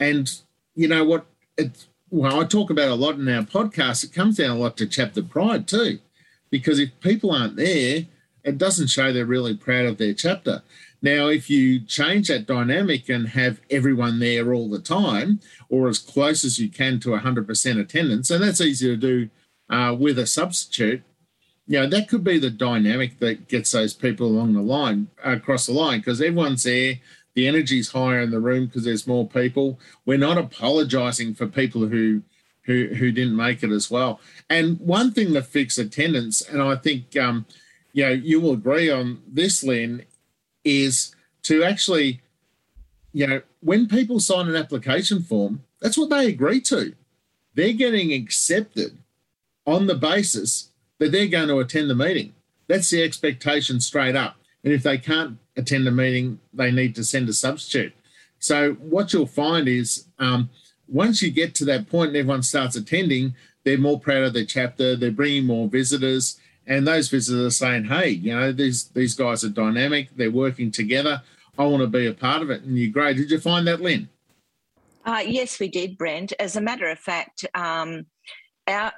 And 0.00 0.30
you 0.74 0.88
know 0.88 1.04
what? 1.04 1.26
It, 1.56 1.86
well, 2.10 2.40
I 2.40 2.44
talk 2.44 2.70
about 2.70 2.88
a 2.88 2.94
lot 2.94 3.16
in 3.16 3.28
our 3.28 3.42
podcast. 3.42 4.02
It 4.02 4.12
comes 4.12 4.38
down 4.38 4.50
a 4.50 4.58
lot 4.58 4.76
to 4.78 4.86
chapter 4.86 5.22
pride 5.22 5.68
too, 5.68 6.00
because 6.50 6.78
if 6.78 6.98
people 7.00 7.30
aren't 7.30 7.56
there, 7.56 8.06
it 8.44 8.58
doesn't 8.58 8.88
show 8.88 9.12
they're 9.12 9.26
really 9.26 9.56
proud 9.56 9.86
of 9.86 9.98
their 9.98 10.14
chapter. 10.14 10.62
Now, 11.00 11.28
if 11.28 11.48
you 11.48 11.80
change 11.80 12.28
that 12.28 12.46
dynamic 12.46 13.08
and 13.08 13.28
have 13.28 13.60
everyone 13.70 14.18
there 14.18 14.52
all 14.52 14.68
the 14.68 14.80
time, 14.80 15.40
or 15.68 15.88
as 15.88 15.98
close 15.98 16.44
as 16.44 16.58
you 16.58 16.68
can 16.68 16.98
to 17.00 17.10
100% 17.10 17.80
attendance, 17.80 18.30
and 18.30 18.42
that's 18.42 18.60
easy 18.60 18.88
to 18.88 18.96
do 18.96 19.30
uh, 19.70 19.94
with 19.98 20.18
a 20.18 20.26
substitute, 20.26 21.02
you 21.68 21.78
know, 21.78 21.86
that 21.86 22.08
could 22.08 22.24
be 22.24 22.38
the 22.38 22.50
dynamic 22.50 23.18
that 23.18 23.46
gets 23.46 23.72
those 23.72 23.92
people 23.92 24.26
along 24.26 24.54
the 24.54 24.62
line, 24.62 25.08
across 25.22 25.66
the 25.66 25.72
line, 25.72 26.00
because 26.00 26.20
everyone's 26.20 26.64
there. 26.64 26.94
The 27.34 27.46
energy's 27.46 27.92
higher 27.92 28.20
in 28.20 28.30
the 28.30 28.40
room 28.40 28.66
because 28.66 28.84
there's 28.84 29.06
more 29.06 29.28
people. 29.28 29.78
We're 30.04 30.18
not 30.18 30.38
apologising 30.38 31.34
for 31.34 31.46
people 31.46 31.86
who, 31.86 32.22
who 32.68 32.88
who 32.88 33.10
didn't 33.10 33.34
make 33.34 33.64
it 33.64 33.70
as 33.70 33.90
well. 33.90 34.20
And 34.48 34.78
one 34.78 35.10
thing 35.10 35.32
to 35.32 35.42
fix 35.42 35.78
attendance, 35.78 36.42
and 36.42 36.62
I 36.62 36.76
think 36.76 37.16
um, 37.16 37.46
you 37.92 38.04
know 38.04 38.12
you 38.12 38.40
will 38.40 38.52
agree 38.52 38.90
on 38.90 39.22
this, 39.26 39.64
Lynn, 39.64 40.04
is 40.64 41.14
to 41.44 41.64
actually, 41.64 42.20
you 43.12 43.26
know, 43.26 43.42
when 43.60 43.88
people 43.88 44.20
sign 44.20 44.48
an 44.48 44.54
application 44.54 45.22
form, 45.22 45.64
that's 45.80 45.96
what 45.96 46.10
they 46.10 46.26
agree 46.26 46.60
to. 46.62 46.94
They're 47.54 47.72
getting 47.72 48.12
accepted 48.12 48.98
on 49.66 49.86
the 49.86 49.94
basis 49.94 50.68
that 50.98 51.10
they're 51.10 51.26
going 51.26 51.48
to 51.48 51.60
attend 51.60 51.88
the 51.88 51.94
meeting. 51.94 52.34
That's 52.66 52.90
the 52.90 53.02
expectation 53.02 53.80
straight 53.80 54.14
up. 54.14 54.36
And 54.62 54.74
if 54.74 54.82
they 54.82 54.98
can't 54.98 55.38
attend 55.56 55.86
the 55.86 55.90
meeting, 55.90 56.38
they 56.52 56.70
need 56.70 56.94
to 56.96 57.04
send 57.04 57.28
a 57.30 57.32
substitute. 57.32 57.94
So 58.40 58.74
what 58.74 59.12
you'll 59.12 59.26
find 59.26 59.66
is 59.68 60.06
um, 60.18 60.50
once 60.88 61.22
you 61.22 61.30
get 61.30 61.54
to 61.56 61.64
that 61.66 61.88
point 61.88 62.08
and 62.08 62.16
everyone 62.16 62.42
starts 62.42 62.76
attending, 62.76 63.34
they're 63.64 63.78
more 63.78 64.00
proud 64.00 64.22
of 64.22 64.32
their 64.32 64.44
chapter. 64.44 64.96
They're 64.96 65.10
bringing 65.10 65.46
more 65.46 65.68
visitors, 65.68 66.40
and 66.66 66.86
those 66.86 67.08
visitors 67.08 67.46
are 67.46 67.56
saying, 67.56 67.84
"Hey, 67.84 68.10
you 68.10 68.34
know, 68.34 68.52
these 68.52 68.84
these 68.88 69.14
guys 69.14 69.44
are 69.44 69.50
dynamic. 69.50 70.08
They're 70.16 70.30
working 70.30 70.70
together. 70.70 71.22
I 71.58 71.64
want 71.66 71.82
to 71.82 71.86
be 71.86 72.06
a 72.06 72.14
part 72.14 72.42
of 72.42 72.50
it." 72.50 72.62
And 72.62 72.78
you 72.78 72.90
great. 72.90 73.16
Did 73.16 73.30
you 73.30 73.38
find 73.38 73.66
that, 73.66 73.80
Lynn? 73.80 74.08
Uh, 75.04 75.22
yes, 75.26 75.58
we 75.58 75.68
did, 75.68 75.96
Brent. 75.96 76.32
As 76.38 76.56
a 76.56 76.60
matter 76.60 76.88
of 76.88 76.98
fact, 76.98 77.46
um, 77.54 78.06
our 78.66 78.92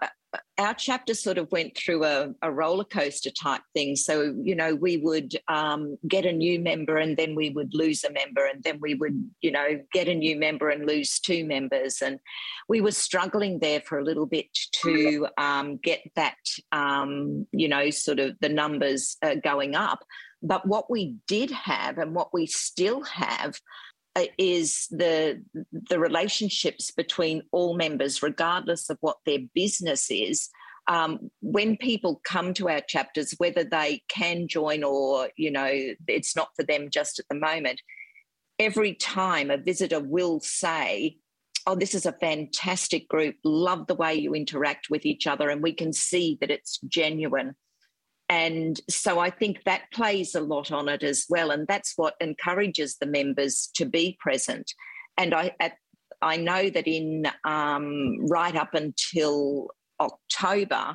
our 0.58 0.74
chapter 0.74 1.14
sort 1.14 1.38
of 1.38 1.50
went 1.50 1.76
through 1.76 2.04
a, 2.04 2.32
a 2.42 2.52
roller 2.52 2.84
coaster 2.84 3.30
type 3.30 3.62
thing. 3.74 3.96
So, 3.96 4.34
you 4.42 4.54
know, 4.54 4.74
we 4.74 4.98
would 4.98 5.32
um, 5.48 5.96
get 6.06 6.24
a 6.26 6.32
new 6.32 6.60
member 6.60 6.98
and 6.98 7.16
then 7.16 7.34
we 7.34 7.50
would 7.50 7.74
lose 7.74 8.04
a 8.04 8.12
member, 8.12 8.46
and 8.46 8.62
then 8.62 8.78
we 8.80 8.94
would, 8.94 9.30
you 9.40 9.50
know, 9.50 9.80
get 9.92 10.08
a 10.08 10.14
new 10.14 10.36
member 10.36 10.68
and 10.68 10.86
lose 10.86 11.18
two 11.18 11.44
members. 11.44 12.02
And 12.02 12.20
we 12.68 12.80
were 12.80 12.92
struggling 12.92 13.58
there 13.58 13.80
for 13.80 13.98
a 13.98 14.04
little 14.04 14.26
bit 14.26 14.46
to 14.84 15.26
um, 15.38 15.78
get 15.78 16.00
that, 16.14 16.36
um, 16.72 17.46
you 17.52 17.68
know, 17.68 17.90
sort 17.90 18.20
of 18.20 18.36
the 18.40 18.48
numbers 18.48 19.16
uh, 19.22 19.36
going 19.36 19.74
up. 19.74 20.04
But 20.42 20.66
what 20.66 20.90
we 20.90 21.16
did 21.26 21.50
have 21.50 21.98
and 21.98 22.14
what 22.14 22.32
we 22.32 22.46
still 22.46 23.02
have 23.02 23.60
is 24.38 24.86
the 24.90 25.42
the 25.72 25.98
relationships 25.98 26.90
between 26.90 27.42
all 27.52 27.76
members, 27.76 28.22
regardless 28.22 28.90
of 28.90 28.98
what 29.00 29.18
their 29.24 29.38
business 29.54 30.10
is. 30.10 30.48
Um, 30.88 31.30
when 31.40 31.76
people 31.76 32.20
come 32.24 32.52
to 32.54 32.68
our 32.68 32.80
chapters, 32.80 33.34
whether 33.38 33.62
they 33.62 34.02
can 34.08 34.48
join 34.48 34.82
or 34.82 35.28
you 35.36 35.50
know 35.50 35.70
it's 36.08 36.34
not 36.34 36.48
for 36.56 36.64
them 36.64 36.90
just 36.90 37.18
at 37.18 37.26
the 37.28 37.36
moment, 37.36 37.80
every 38.58 38.94
time 38.94 39.50
a 39.50 39.56
visitor 39.56 40.00
will 40.00 40.40
say, 40.40 41.18
"Oh, 41.66 41.76
this 41.76 41.94
is 41.94 42.06
a 42.06 42.12
fantastic 42.12 43.08
group. 43.08 43.36
Love 43.44 43.86
the 43.86 43.94
way 43.94 44.14
you 44.14 44.34
interact 44.34 44.90
with 44.90 45.06
each 45.06 45.26
other, 45.26 45.48
and 45.50 45.62
we 45.62 45.72
can 45.72 45.92
see 45.92 46.36
that 46.40 46.50
it's 46.50 46.78
genuine." 46.88 47.54
And 48.30 48.80
so 48.88 49.18
I 49.18 49.28
think 49.28 49.64
that 49.64 49.90
plays 49.92 50.36
a 50.36 50.40
lot 50.40 50.70
on 50.70 50.88
it 50.88 51.02
as 51.02 51.26
well. 51.28 51.50
And 51.50 51.66
that's 51.66 51.94
what 51.96 52.14
encourages 52.20 52.96
the 52.96 53.06
members 53.06 53.68
to 53.74 53.84
be 53.84 54.16
present. 54.20 54.72
And 55.18 55.34
I, 55.34 55.50
at, 55.58 55.72
I 56.22 56.36
know 56.36 56.70
that 56.70 56.86
in 56.86 57.26
um, 57.44 58.24
right 58.26 58.54
up 58.54 58.72
until 58.74 59.70
October, 59.98 60.94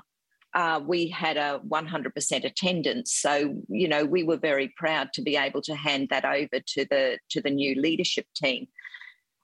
uh, 0.54 0.80
we 0.88 1.10
had 1.10 1.36
a 1.36 1.60
100% 1.68 2.46
attendance. 2.46 3.14
So, 3.14 3.62
you 3.68 3.90
know, 3.90 4.06
we 4.06 4.24
were 4.24 4.38
very 4.38 4.74
proud 4.78 5.12
to 5.16 5.22
be 5.22 5.36
able 5.36 5.62
to 5.64 5.76
hand 5.76 6.08
that 6.12 6.24
over 6.24 6.62
to 6.66 6.86
the 6.90 7.20
to 7.32 7.42
the 7.42 7.50
new 7.50 7.76
leadership 7.76 8.28
team. 8.34 8.68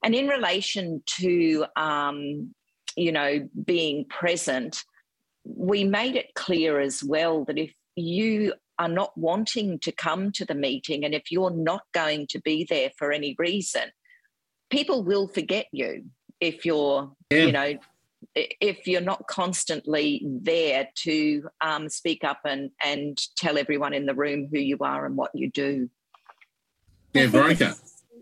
And 0.01 0.15
in 0.15 0.27
relation 0.27 1.03
to, 1.19 1.65
um, 1.75 2.55
you 2.95 3.11
know, 3.11 3.49
being 3.65 4.05
present, 4.05 4.81
we 5.43 5.83
made 5.83 6.15
it 6.15 6.33
clear 6.35 6.79
as 6.79 7.03
well 7.03 7.43
that 7.45 7.57
if 7.57 7.73
you 8.01 8.53
are 8.79 8.89
not 8.89 9.15
wanting 9.17 9.79
to 9.79 9.91
come 9.91 10.31
to 10.31 10.45
the 10.45 10.55
meeting 10.55 11.05
and 11.05 11.13
if 11.13 11.31
you're 11.31 11.51
not 11.51 11.83
going 11.93 12.27
to 12.27 12.39
be 12.41 12.65
there 12.69 12.91
for 12.97 13.11
any 13.11 13.35
reason, 13.37 13.83
people 14.69 15.03
will 15.03 15.27
forget 15.27 15.67
you 15.71 16.05
if 16.39 16.65
you're, 16.65 17.11
yeah. 17.29 17.45
you 17.45 17.51
know, 17.51 17.73
if 18.35 18.87
you're 18.87 19.01
not 19.01 19.27
constantly 19.27 20.25
there 20.25 20.87
to 20.95 21.47
um, 21.61 21.89
speak 21.89 22.23
up 22.23 22.39
and, 22.45 22.71
and 22.83 23.19
tell 23.35 23.57
everyone 23.57 23.93
in 23.93 24.05
the 24.05 24.13
room 24.13 24.47
who 24.51 24.59
you 24.59 24.77
are 24.81 25.05
and 25.05 25.15
what 25.15 25.31
you 25.33 25.49
do. 25.51 25.89
Yeah, 27.13 27.27
Veronica. 27.27 27.75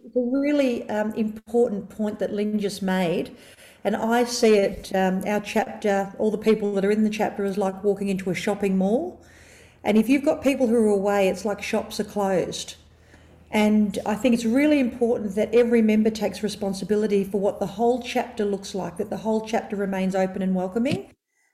It's 0.05 0.15
a 0.15 0.19
really 0.19 0.89
um, 0.89 1.13
important 1.13 1.89
point 1.89 2.19
that 2.19 2.33
Lynn 2.33 2.59
just 2.59 2.81
made. 2.81 3.35
And 3.83 3.95
I 3.95 4.23
see 4.25 4.55
it, 4.55 4.93
um, 4.95 5.23
our 5.25 5.39
chapter, 5.39 6.13
all 6.17 6.31
the 6.31 6.37
people 6.37 6.73
that 6.73 6.83
are 6.83 6.91
in 6.91 7.03
the 7.03 7.09
chapter, 7.09 7.45
is 7.45 7.57
like 7.57 7.83
walking 7.83 8.09
into 8.09 8.29
a 8.29 8.35
shopping 8.35 8.77
mall. 8.77 9.23
And 9.83 9.97
if 9.97 10.09
you've 10.09 10.25
got 10.25 10.43
people 10.43 10.67
who 10.67 10.75
are 10.75 10.87
away, 10.87 11.29
it's 11.29 11.45
like 11.45 11.61
shops 11.61 11.99
are 11.99 12.05
closed. 12.05 12.75
And 13.51 13.97
I 14.05 14.15
think 14.15 14.35
it's 14.35 14.45
really 14.45 14.79
important 14.79 15.35
that 15.35 15.53
every 15.55 15.81
member 15.81 16.09
takes 16.09 16.43
responsibility 16.43 17.23
for 17.23 17.39
what 17.39 17.59
the 17.59 17.65
whole 17.65 18.01
chapter 18.01 18.45
looks 18.45 18.75
like, 18.75 18.97
that 18.97 19.09
the 19.09 19.17
whole 19.17 19.45
chapter 19.45 19.75
remains 19.75 20.15
open 20.15 20.41
and 20.41 20.53
welcoming. 20.53 21.11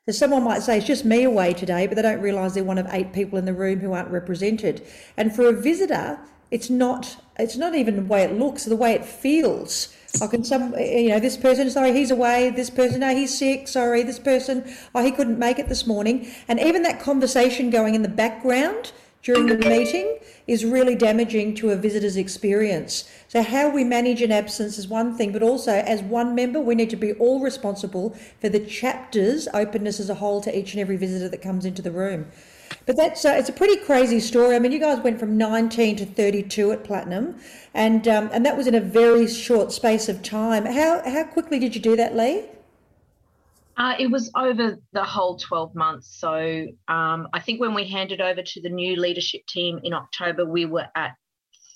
So 0.07 0.11
someone 0.11 0.43
might 0.43 0.61
say 0.61 0.77
it's 0.77 0.87
just 0.87 1.05
me 1.05 1.23
away 1.23 1.53
today, 1.53 1.87
but 1.87 1.95
they 1.95 2.01
don't 2.01 2.21
realise 2.21 2.53
they're 2.53 2.63
one 2.63 2.77
of 2.77 2.87
eight 2.91 3.13
people 3.13 3.39
in 3.39 3.45
the 3.45 3.53
room 3.53 3.79
who 3.79 3.93
aren't 3.93 4.11
represented. 4.11 4.85
And 5.17 5.33
for 5.33 5.47
a 5.47 5.53
visitor, 5.53 6.19
it's 6.51 6.69
not 6.69 7.17
it's 7.39 7.57
not 7.57 7.75
even 7.75 7.95
the 7.95 8.01
way 8.03 8.23
it 8.23 8.37
looks, 8.37 8.65
the 8.65 8.75
way 8.75 8.93
it 8.93 9.05
feels. 9.05 9.93
I 10.21 10.27
can 10.27 10.43
some 10.43 10.73
eh, 10.75 10.99
you 10.99 11.09
know 11.09 11.19
this 11.19 11.37
person 11.37 11.69
sorry 11.69 11.93
he's 11.93 12.11
away 12.11 12.49
this 12.49 12.69
person 12.69 13.01
no 13.01 13.15
he's 13.15 13.37
sick 13.37 13.67
sorry 13.67 14.03
this 14.03 14.19
person 14.19 14.63
oh 14.93 15.03
he 15.03 15.11
couldn't 15.11 15.39
make 15.39 15.59
it 15.59 15.67
this 15.69 15.85
morning 15.85 16.27
and 16.47 16.59
even 16.59 16.83
that 16.83 16.99
conversation 16.99 17.69
going 17.69 17.95
in 17.95 18.01
the 18.01 18.09
background 18.09 18.91
during 19.25 19.47
the 19.47 19.57
meeting 19.57 20.19
is 20.45 20.63
really 20.63 20.93
damaging 20.93 21.55
to 21.55 21.71
a 21.71 21.75
visitor's 21.75 22.15
experience. 22.15 23.09
So 23.27 23.41
how 23.41 23.69
we 23.69 23.83
manage 23.83 24.21
an 24.21 24.31
absence 24.31 24.77
is 24.77 24.87
one 24.87 25.17
thing, 25.17 25.31
but 25.31 25.41
also 25.41 25.71
as 25.71 26.03
one 26.03 26.35
member, 26.35 26.61
we 26.61 26.75
need 26.75 26.91
to 26.91 26.95
be 26.95 27.13
all 27.13 27.39
responsible 27.39 28.15
for 28.39 28.49
the 28.49 28.59
chapter's 28.59 29.47
openness 29.51 29.99
as 29.99 30.11
a 30.11 30.15
whole 30.15 30.41
to 30.41 30.55
each 30.55 30.73
and 30.73 30.79
every 30.79 30.95
visitor 30.95 31.27
that 31.27 31.41
comes 31.41 31.65
into 31.65 31.81
the 31.81 31.91
room. 31.91 32.27
But 32.85 32.97
that's 32.97 33.25
uh, 33.25 33.35
it's 33.37 33.49
a 33.49 33.53
pretty 33.53 33.77
crazy 33.77 34.19
story. 34.19 34.55
I 34.55 34.59
mean, 34.59 34.71
you 34.71 34.79
guys 34.79 34.99
went 34.99 35.19
from 35.19 35.37
19 35.37 35.95
to 35.97 36.05
32 36.05 36.71
at 36.71 36.83
Platinum, 36.83 37.35
and 37.73 38.07
um, 38.07 38.29
and 38.31 38.45
that 38.45 38.55
was 38.57 38.67
in 38.67 38.75
a 38.75 38.81
very 38.81 39.27
short 39.27 39.71
space 39.71 40.07
of 40.07 40.21
time. 40.21 40.65
How 40.65 41.01
how 41.03 41.23
quickly 41.23 41.59
did 41.59 41.75
you 41.75 41.81
do 41.81 41.95
that, 41.95 42.15
Lee? 42.15 42.45
Uh, 43.77 43.93
it 43.99 44.09
was 44.09 44.31
over 44.35 44.77
the 44.93 45.03
whole 45.03 45.35
12 45.37 45.75
months. 45.75 46.17
So 46.17 46.65
um, 46.87 47.27
I 47.33 47.39
think 47.41 47.59
when 47.59 47.73
we 47.73 47.85
handed 47.89 48.21
over 48.21 48.41
to 48.41 48.61
the 48.61 48.69
new 48.69 48.95
leadership 48.95 49.45
team 49.47 49.81
in 49.83 49.93
October, 49.93 50.45
we 50.45 50.65
were 50.65 50.87
at 50.95 51.15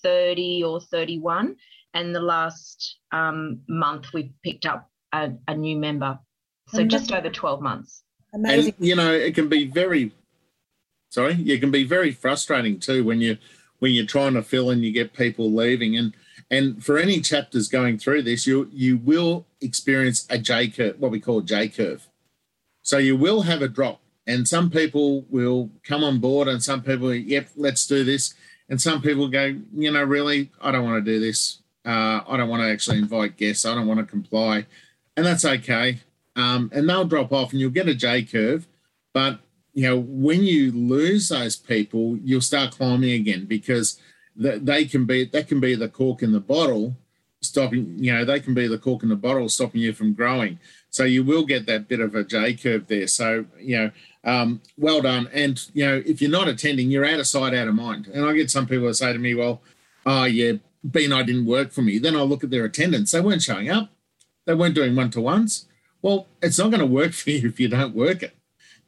30 0.01 0.63
or 0.63 0.79
31. 0.79 1.57
And 1.93 2.15
the 2.15 2.21
last 2.21 2.99
um, 3.11 3.61
month, 3.67 4.13
we 4.13 4.31
picked 4.43 4.65
up 4.65 4.89
a, 5.11 5.31
a 5.47 5.55
new 5.55 5.77
member. 5.77 6.19
So 6.69 6.85
just 6.85 7.11
over 7.11 7.29
12 7.29 7.61
months. 7.61 8.03
Amazing. 8.33 8.75
And, 8.77 8.87
you 8.87 8.95
know, 8.95 9.11
it 9.11 9.33
can 9.33 9.49
be 9.49 9.65
very 9.65 10.13
sorry, 11.09 11.33
you 11.33 11.59
can 11.59 11.71
be 11.71 11.83
very 11.83 12.11
frustrating 12.11 12.79
too 12.79 13.03
when 13.03 13.21
you 13.21 13.37
when 13.79 13.93
you're 13.93 14.05
trying 14.05 14.33
to 14.33 14.43
fill 14.43 14.69
and 14.69 14.83
you 14.83 14.91
get 14.91 15.13
people 15.13 15.51
leaving. 15.51 15.97
And 15.97 16.13
and 16.51 16.83
for 16.83 16.97
any 16.97 17.21
chapters 17.21 17.67
going 17.67 17.97
through 17.97 18.23
this, 18.23 18.47
you 18.47 18.69
you 18.71 18.97
will 18.97 19.45
experience 19.61 20.25
a 20.29 20.37
J 20.37 20.69
curve, 20.69 20.99
what 20.99 21.11
we 21.11 21.19
call 21.19 21.41
J 21.41 21.69
curve. 21.69 22.07
So 22.81 22.97
you 22.97 23.15
will 23.15 23.41
have 23.43 23.61
a 23.61 23.67
drop. 23.67 24.01
And 24.25 24.47
some 24.47 24.69
people 24.69 25.25
will 25.29 25.71
come 25.83 26.03
on 26.03 26.19
board, 26.19 26.47
and 26.47 26.61
some 26.61 26.83
people, 26.83 27.11
yep, 27.13 27.49
let's 27.55 27.87
do 27.87 28.03
this. 28.03 28.35
And 28.69 28.79
some 28.79 29.01
people 29.01 29.27
go, 29.27 29.55
you 29.73 29.91
know, 29.91 30.03
really, 30.03 30.51
I 30.61 30.71
don't 30.71 30.85
want 30.85 31.03
to 31.03 31.11
do 31.11 31.19
this. 31.19 31.63
Uh, 31.83 32.21
I 32.27 32.37
don't 32.37 32.49
want 32.49 32.61
to 32.61 32.69
actually 32.69 32.99
invite 32.99 33.37
guests. 33.37 33.65
I 33.65 33.73
don't 33.73 33.87
want 33.87 33.99
to 33.99 34.05
comply. 34.05 34.67
And 35.17 35.25
that's 35.25 35.45
okay. 35.45 36.01
Um, 36.35 36.69
and 36.71 36.87
they'll 36.87 37.05
drop 37.05 37.33
off 37.33 37.51
and 37.51 37.59
you'll 37.59 37.71
get 37.71 37.87
a 37.87 37.95
J 37.95 38.21
curve. 38.23 38.67
But, 39.13 39.39
you 39.79 39.87
know, 39.87 39.97
when 39.97 40.43
you 40.43 40.73
lose 40.73 41.29
those 41.29 41.55
people, 41.55 42.17
you'll 42.21 42.41
start 42.41 42.71
climbing 42.71 43.13
again 43.13 43.45
because 43.45 43.97
they 44.35 44.83
can 44.83 45.05
be, 45.05 45.23
that 45.23 45.47
can 45.47 45.61
be 45.61 45.73
the 45.73 45.87
cork 45.87 46.21
in 46.21 46.33
the 46.33 46.41
bottle 46.41 46.97
stopping, 47.39 47.95
you 47.97 48.11
know, 48.11 48.25
they 48.25 48.41
can 48.41 48.53
be 48.53 48.67
the 48.67 48.77
cork 48.77 49.03
in 49.03 49.09
the 49.09 49.15
bottle 49.15 49.47
stopping 49.47 49.79
you 49.79 49.93
from 49.93 50.13
growing. 50.13 50.59
So 50.89 51.05
you 51.05 51.23
will 51.23 51.45
get 51.45 51.65
that 51.67 51.87
bit 51.87 52.01
of 52.01 52.13
a 52.13 52.25
J 52.25 52.55
curve 52.55 52.87
there. 52.87 53.07
So, 53.07 53.45
you 53.57 53.77
know, 53.77 53.91
um, 54.25 54.61
well 54.77 55.01
done. 55.01 55.29
And, 55.31 55.65
you 55.73 55.85
know, 55.85 56.03
if 56.05 56.21
you're 56.21 56.29
not 56.29 56.49
attending, 56.49 56.91
you're 56.91 57.05
out 57.05 57.21
of 57.21 57.27
sight, 57.27 57.53
out 57.53 57.69
of 57.69 57.73
mind. 57.75 58.07
And 58.07 58.25
I 58.25 58.33
get 58.33 58.51
some 58.51 58.67
people 58.67 58.87
that 58.87 58.95
say 58.95 59.13
to 59.13 59.19
me, 59.19 59.33
well, 59.33 59.61
oh, 60.05 60.25
yeah, 60.25 60.53
BNI 60.85 61.25
didn't 61.25 61.45
work 61.45 61.71
for 61.71 61.83
me. 61.83 61.99
Then 61.99 62.17
I'll 62.17 62.27
look 62.27 62.43
at 62.43 62.49
their 62.49 62.65
attendance. 62.65 63.13
They 63.13 63.21
weren't 63.21 63.43
showing 63.43 63.69
up. 63.69 63.91
They 64.43 64.55
weren't 64.55 64.75
doing 64.75 64.93
one 64.93 65.09
to 65.11 65.21
ones. 65.21 65.67
Well, 66.01 66.27
it's 66.41 66.59
not 66.59 66.69
going 66.69 66.81
to 66.81 66.85
work 66.85 67.13
for 67.13 67.29
you 67.29 67.47
if 67.47 67.61
you 67.61 67.69
don't 67.69 67.95
work 67.95 68.23
it. 68.23 68.35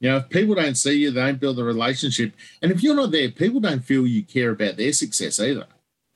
You 0.02 0.10
know, 0.10 0.18
if 0.18 0.30
people 0.30 0.56
don't 0.56 0.76
see 0.76 0.94
you, 0.94 1.12
they 1.12 1.22
don't 1.22 1.40
build 1.40 1.60
a 1.60 1.64
relationship. 1.64 2.34
And 2.62 2.72
if 2.72 2.82
you're 2.82 2.96
not 2.96 3.12
there, 3.12 3.30
people 3.30 3.60
don't 3.60 3.86
feel 3.86 4.06
you 4.08 4.24
care 4.24 4.50
about 4.50 4.76
their 4.76 4.94
success 4.94 5.40
either. 5.40 5.68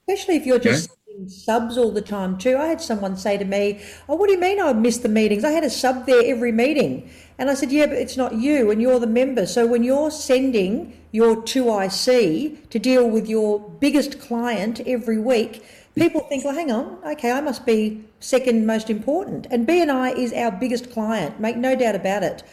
Especially 0.09 0.35
if 0.35 0.45
you're 0.45 0.59
just 0.59 0.89
subs 1.27 1.77
all 1.77 1.91
the 1.91 2.01
time 2.01 2.37
too. 2.37 2.57
I 2.57 2.65
had 2.65 2.81
someone 2.81 3.15
say 3.15 3.37
to 3.37 3.45
me, 3.45 3.79
"Oh, 4.09 4.15
what 4.15 4.27
do 4.27 4.33
you 4.33 4.39
mean 4.39 4.59
I 4.59 4.73
missed 4.73 5.01
the 5.01 5.07
meetings? 5.07 5.45
I 5.45 5.51
had 5.51 5.63
a 5.63 5.69
sub 5.69 6.05
there 6.07 6.23
every 6.25 6.51
meeting." 6.51 7.09
And 7.37 7.49
I 7.49 7.53
said, 7.53 7.71
"Yeah, 7.71 7.85
but 7.85 7.97
it's 7.97 8.17
not 8.17 8.35
you, 8.35 8.69
and 8.69 8.81
you're 8.81 8.99
the 8.99 9.07
member. 9.07 9.45
So 9.45 9.65
when 9.65 9.83
you're 9.83 10.11
sending 10.11 10.93
your 11.11 11.37
2IC 11.43 12.69
to 12.69 12.79
deal 12.79 13.09
with 13.09 13.29
your 13.29 13.59
biggest 13.79 14.19
client 14.19 14.81
every 14.85 15.17
week, 15.17 15.63
people 15.95 16.21
think, 16.27 16.43
well, 16.43 16.53
hang 16.53 16.71
on, 16.71 16.97
okay, 17.05 17.31
I 17.31 17.39
must 17.39 17.65
be 17.65 18.03
second 18.19 18.65
most 18.65 18.89
important. 18.89 19.47
And 19.49 19.65
BNI 19.65 20.17
is 20.17 20.33
our 20.33 20.51
biggest 20.51 20.91
client, 20.91 21.39
make 21.39 21.55
no 21.55 21.75
doubt 21.75 21.95
about 21.95 22.23
it, 22.23 22.43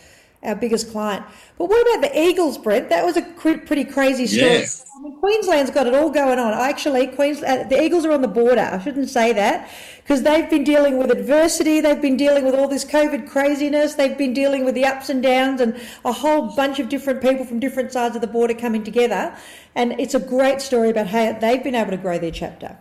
our 0.43 0.57
biggest 0.57 0.91
client. 0.91 1.25
But 1.57 1.69
what 1.69 1.81
about 1.83 2.11
the 2.11 2.21
Eagles, 2.21 2.59
Brent? 2.59 2.89
That 2.89 3.05
was 3.05 3.17
a 3.17 3.23
pretty 3.23 3.85
crazy 3.85 4.27
story. 4.27 4.65
I 4.97 5.03
mean, 5.03 5.19
Queensland's 5.19 5.71
got 5.71 5.87
it 5.87 5.95
all 5.95 6.11
going 6.11 6.39
on. 6.39 6.53
Actually, 6.53 7.07
Queensland, 7.09 7.71
the 7.71 7.81
Eagles 7.81 8.05
are 8.05 8.13
on 8.13 8.23
the 8.23 8.29
border. 8.29 8.61
I 8.61 8.79
shouldn't 8.79 9.09
say 9.09 9.33
that 9.33 9.71
because 10.03 10.23
they've 10.23 10.49
been 10.51 10.65
dealing 10.65 10.99
with 10.99 11.11
adversity. 11.11 11.81
They've 11.81 12.01
been 12.01 12.17
dealing 12.17 12.45
with 12.45 12.55
all 12.55 12.69
this 12.69 12.85
COVID 12.85 13.29
craziness. 13.29 13.95
They've 13.95 14.17
been 14.19 14.35
dealing 14.35 14.65
with 14.65 14.75
the 14.75 14.85
ups 14.85 15.09
and 15.09 15.23
downs 15.23 15.61
and 15.61 15.81
a 16.05 16.13
whole 16.13 16.55
bunch 16.55 16.81
of 16.81 16.89
different 16.89 17.23
people 17.23 17.45
from 17.45 17.61
different 17.61 17.93
sides 17.93 18.17
of 18.17 18.21
the 18.21 18.29
border 18.29 18.55
coming 18.55 18.83
together. 18.83 19.37
And 19.75 19.99
it's 20.01 20.15
a 20.15 20.21
great 20.21 20.61
story 20.61 20.91
about 20.91 21.07
how 21.07 21.33
they've 21.33 21.63
been 21.63 21.77
able 21.77 21.93
to 21.93 21.97
grow 21.97 22.19
their 22.19 22.31
chapter. 22.33 22.77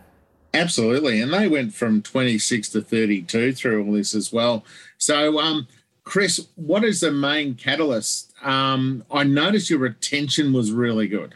Absolutely. 0.54 1.20
And 1.20 1.32
they 1.32 1.48
went 1.48 1.74
from 1.74 2.02
26 2.02 2.68
to 2.70 2.82
32 2.82 3.52
through 3.54 3.86
all 3.86 3.92
this 3.92 4.14
as 4.14 4.32
well. 4.32 4.64
So, 4.98 5.40
um, 5.40 5.66
Chris, 6.04 6.48
what 6.56 6.84
is 6.84 7.00
the 7.00 7.12
main 7.12 7.54
catalyst? 7.54 8.32
Um, 8.42 9.04
I 9.10 9.24
noticed 9.24 9.70
your 9.70 9.78
retention 9.78 10.52
was 10.52 10.72
really 10.72 11.06
good. 11.06 11.34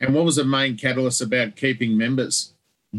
And 0.00 0.14
what 0.14 0.24
was 0.24 0.36
the 0.36 0.44
main 0.44 0.76
catalyst 0.76 1.20
about 1.20 1.56
keeping 1.56 1.96
members? 1.96 2.52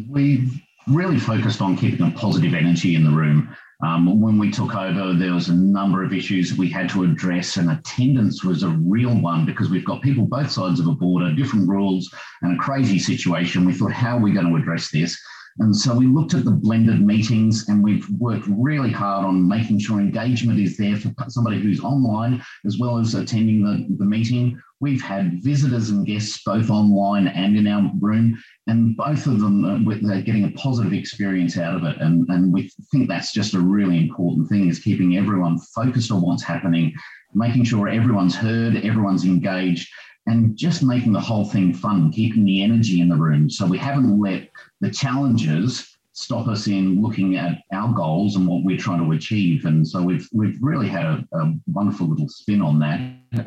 We 0.09 0.63
really 0.87 1.19
focused 1.19 1.61
on 1.61 1.77
keeping 1.77 2.07
a 2.07 2.11
positive 2.11 2.53
energy 2.53 2.95
in 2.95 3.03
the 3.03 3.11
room. 3.11 3.55
Um, 3.81 4.19
when 4.19 4.37
we 4.37 4.51
took 4.51 4.75
over, 4.75 5.13
there 5.13 5.33
was 5.33 5.47
a 5.47 5.53
number 5.53 6.03
of 6.03 6.11
issues 6.11 6.57
we 6.57 6.69
had 6.69 6.89
to 6.89 7.03
address, 7.03 7.55
and 7.55 7.71
attendance 7.71 8.43
was 8.43 8.63
a 8.63 8.69
real 8.69 9.15
one 9.15 9.45
because 9.45 9.69
we've 9.69 9.85
got 9.85 10.01
people 10.01 10.25
both 10.25 10.51
sides 10.51 10.81
of 10.81 10.87
a 10.87 10.91
border, 10.91 11.33
different 11.33 11.69
rules, 11.69 12.13
and 12.41 12.53
a 12.53 12.61
crazy 12.61 12.99
situation. 12.99 13.65
We 13.65 13.73
thought, 13.73 13.93
how 13.93 14.17
are 14.17 14.21
we 14.21 14.33
going 14.33 14.47
to 14.47 14.55
address 14.55 14.91
this? 14.91 15.17
And 15.59 15.75
so 15.75 15.93
we 15.93 16.07
looked 16.07 16.33
at 16.33 16.45
the 16.45 16.51
blended 16.51 17.01
meetings 17.01 17.67
and 17.67 17.83
we've 17.83 18.09
worked 18.11 18.45
really 18.47 18.91
hard 18.91 19.25
on 19.25 19.47
making 19.47 19.79
sure 19.79 19.99
engagement 19.99 20.59
is 20.59 20.77
there 20.77 20.95
for 20.95 21.13
somebody 21.27 21.59
who's 21.59 21.81
online 21.81 22.41
as 22.65 22.77
well 22.79 22.97
as 22.97 23.13
attending 23.13 23.63
the, 23.63 23.85
the 23.97 24.05
meeting. 24.05 24.59
We've 24.79 25.01
had 25.01 25.43
visitors 25.43 25.89
and 25.89 26.07
guests 26.07 26.41
both 26.45 26.69
online 26.69 27.27
and 27.27 27.57
in 27.57 27.67
our 27.67 27.91
room, 27.99 28.41
and 28.67 28.95
both 28.95 29.27
of 29.27 29.41
them 29.41 29.65
uh, 29.65 30.13
are 30.13 30.21
getting 30.21 30.45
a 30.45 30.51
positive 30.51 30.93
experience 30.93 31.57
out 31.57 31.75
of 31.75 31.83
it. 31.83 31.97
And, 31.99 32.25
and 32.29 32.53
we 32.53 32.71
think 32.89 33.09
that's 33.09 33.33
just 33.33 33.53
a 33.53 33.59
really 33.59 33.97
important 33.97 34.47
thing 34.47 34.69
is 34.69 34.79
keeping 34.79 35.17
everyone 35.17 35.59
focused 35.75 36.11
on 36.11 36.21
what's 36.21 36.43
happening, 36.43 36.93
making 37.33 37.65
sure 37.65 37.89
everyone's 37.89 38.35
heard, 38.35 38.77
everyone's 38.77 39.25
engaged, 39.25 39.89
and 40.27 40.55
just 40.55 40.83
making 40.83 41.13
the 41.13 41.19
whole 41.19 41.45
thing 41.45 41.73
fun, 41.73 42.11
keeping 42.11 42.45
the 42.45 42.61
energy 42.61 43.01
in 43.01 43.09
the 43.09 43.15
room. 43.15 43.49
So 43.49 43.65
we 43.65 43.77
haven't 43.77 44.19
let 44.19 44.49
the 44.81 44.91
challenges 44.91 45.97
stop 46.19 46.47
us 46.47 46.67
in 46.67 47.01
looking 47.01 47.37
at 47.37 47.59
our 47.71 47.93
goals 47.93 48.35
and 48.35 48.45
what 48.45 48.63
we're 48.63 48.77
trying 48.77 49.03
to 49.03 49.11
achieve. 49.13 49.65
And 49.65 49.87
so 49.87 50.03
we've 50.03 50.27
we've 50.33 50.57
really 50.61 50.87
had 50.87 51.05
a, 51.05 51.25
a 51.33 51.53
wonderful 51.67 52.07
little 52.07 52.27
spin 52.27 52.61
on 52.61 52.79
that, 52.79 52.99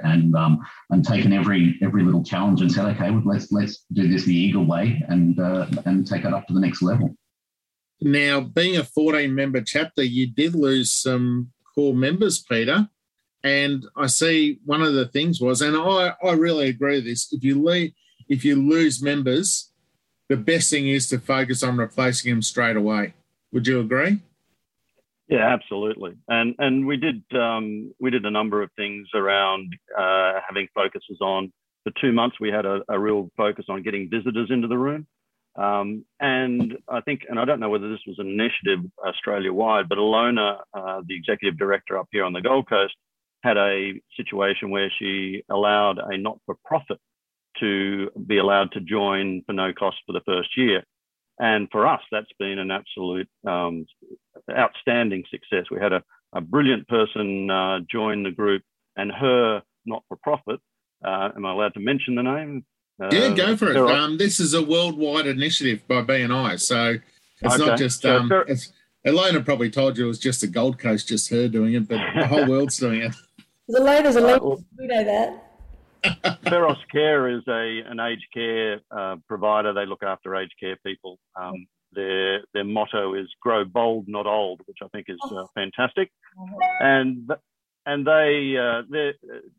and 0.03 0.35
um, 0.35 0.61
and 0.91 1.05
taken 1.05 1.33
every 1.33 1.79
every 1.83 2.03
little 2.03 2.25
challenge 2.25 2.63
and 2.63 2.73
said, 2.73 2.87
okay, 2.97 3.11
let's 3.25 3.53
let's 3.53 3.85
do 3.93 4.09
this 4.09 4.25
the 4.25 4.35
Eagle 4.35 4.65
way 4.65 5.03
and 5.09 5.39
uh, 5.39 5.67
and 5.85 6.07
take 6.07 6.25
it 6.25 6.33
up 6.33 6.47
to 6.47 6.55
the 6.55 6.61
next 6.61 6.83
level. 6.83 7.15
Now, 8.01 8.41
being 8.41 8.77
a 8.77 8.83
14 8.83 9.33
member 9.33 9.61
chapter, 9.61 10.03
you 10.03 10.27
did 10.27 10.57
lose 10.57 10.93
some 10.93 11.53
core 11.75 11.95
members, 11.95 12.43
Peter. 12.43 12.89
And 13.45 13.87
I 13.97 14.07
see 14.07 14.61
one 14.65 14.83
of 14.83 14.95
the 14.95 15.07
things 15.07 15.41
was, 15.41 15.63
and 15.63 15.77
I, 15.77 16.15
I 16.23 16.33
really 16.33 16.69
agree 16.69 16.97
with 16.97 17.07
this. 17.07 17.33
If 17.33 17.43
you 17.43 17.63
leave, 17.63 17.93
if 18.29 18.45
you 18.45 18.57
lose 18.57 19.03
members, 19.03 19.73
the 20.29 20.37
best 20.37 20.71
thing 20.71 20.89
is 20.89 21.09
to 21.09 21.19
focus 21.19 21.63
on 21.63 21.77
replacing 21.77 22.33
them 22.33 22.43
straight 22.43 22.77
away. 22.77 23.15
Would 23.53 23.67
you 23.67 23.81
agree? 23.81 24.21
Yeah, 25.29 25.53
absolutely. 25.53 26.15
And 26.29 26.55
and 26.59 26.87
we 26.87 26.97
did 26.97 27.23
um, 27.35 27.93
we 27.99 28.11
did 28.11 28.25
a 28.27 28.31
number 28.31 28.63
of 28.63 28.71
things 28.77 29.09
around 29.15 29.75
uh, 29.99 30.41
having 30.47 30.69
focuses 30.75 31.19
on. 31.21 31.53
For 31.85 31.93
two 32.01 32.13
months, 32.13 32.37
we 32.39 32.51
had 32.51 32.65
a, 32.65 32.83
a, 32.89 32.99
real 32.99 33.29
focus 33.37 33.65
on 33.69 33.83
getting 33.83 34.09
visitors 34.09 34.51
into 34.51 34.69
the 34.69 34.79
room. 34.79 35.05
Um, 35.57 36.05
and 36.21 36.79
I 36.89 37.01
think, 37.01 37.23
and 37.29 37.41
I 37.41 37.45
don't 37.45 37.59
know 37.59 37.71
whether 37.71 37.91
this 37.91 38.07
was 38.07 38.21
an 38.21 38.29
initiative 38.29 38.89
Australia 39.05 39.53
wide, 39.53 39.89
but 39.89 39.99
Alona, 39.99 40.59
uh, 40.73 41.01
the 41.05 41.17
executive 41.17 41.59
director 41.59 41.99
up 41.99 42.07
here 42.13 42.25
on 42.25 42.33
the 42.33 42.41
Gold 42.41 42.69
Coast, 42.69 42.95
had 43.43 43.57
a 43.57 44.01
situation 44.17 44.71
where 44.71 44.91
she 44.99 45.43
allowed 45.51 45.99
a 45.99 46.17
not 46.17 46.39
for 46.47 46.57
profit 46.65 46.99
to 47.61 48.11
be 48.27 48.39
allowed 48.39 48.73
to 48.73 48.81
join 48.81 49.43
for 49.47 49.53
no 49.53 49.73
cost 49.73 49.97
for 50.07 50.13
the 50.13 50.23
first 50.27 50.57
year. 50.57 50.83
And 51.39 51.69
for 51.73 51.87
us, 51.87 52.01
that's 52.11 52.31
been 52.39 52.59
an 52.59 52.71
absolute 52.71 53.29
um, 53.47 53.87
outstanding 54.51 55.25
success. 55.31 55.67
We 55.71 55.81
had 55.81 55.93
a, 55.93 56.03
a 56.33 56.41
brilliant 56.41 56.87
person 56.89 57.51
uh, 57.51 57.81
join 57.91 58.23
the 58.23 58.31
group, 58.31 58.63
and 58.97 59.11
her 59.11 59.63
not 59.85 60.05
for 60.09 60.17
profit. 60.23 60.61
Uh, 61.05 61.31
am 61.35 61.45
I 61.45 61.53
allowed 61.53 61.75
to 61.75 61.81
mention 61.81 62.15
the 62.15 62.23
name? 62.23 62.65
Uh, 63.03 63.09
yeah, 63.11 63.35
go 63.35 63.57
for 63.57 63.71
it. 63.71 63.77
Um, 63.77 64.19
this 64.19 64.39
is 64.39 64.55
a 64.55 64.63
worldwide 64.63 65.27
initiative 65.27 65.87
by 65.89 66.03
BNI, 66.03 66.61
so 66.61 66.97
it's 67.41 67.55
okay. 67.55 67.67
not 67.67 67.79
just. 67.79 68.05
Um, 68.05 68.29
so, 68.29 68.45
Elena 69.05 69.41
probably 69.41 69.71
told 69.71 69.99
you 69.99 70.05
it 70.05 70.09
was 70.09 70.21
just 70.21 70.43
the 70.43 70.47
Gold 70.47 70.79
Coast, 70.79 71.09
just 71.09 71.29
her 71.31 71.49
doing 71.49 71.75
it, 71.75 71.89
but 71.89 71.99
the 72.15 72.27
whole 72.27 72.47
world's 72.47 72.77
doing 72.77 73.03
it. 73.03 73.15
Elena's 73.75 74.17
a 74.17 74.21
leader. 74.21 74.63
We 74.79 74.87
know 74.87 75.05
that. 75.05 75.49
Feros 76.45 76.79
Care 76.91 77.29
is 77.29 77.43
a 77.49 77.81
an 77.89 78.01
aged 78.01 78.27
care 78.35 78.81
uh, 78.91 79.17
provider. 79.29 79.73
They 79.73 79.87
look 79.87 80.03
after 80.03 80.35
aged 80.35 80.55
care 80.59 80.77
people. 80.85 81.19
Um, 81.41 81.67
their 81.93 82.41
their 82.55 82.65
motto 82.65 83.15
is 83.15 83.29
"Grow 83.41 83.65
bold, 83.65 84.07
not 84.09 84.27
old," 84.27 84.63
which 84.67 84.79
I 84.83 84.89
think 84.89 85.07
is 85.09 85.19
uh, 85.31 85.45
fantastic. 85.55 86.11
And 86.81 87.31
and 87.87 88.07
they 88.07 88.57
uh, 88.59 88.83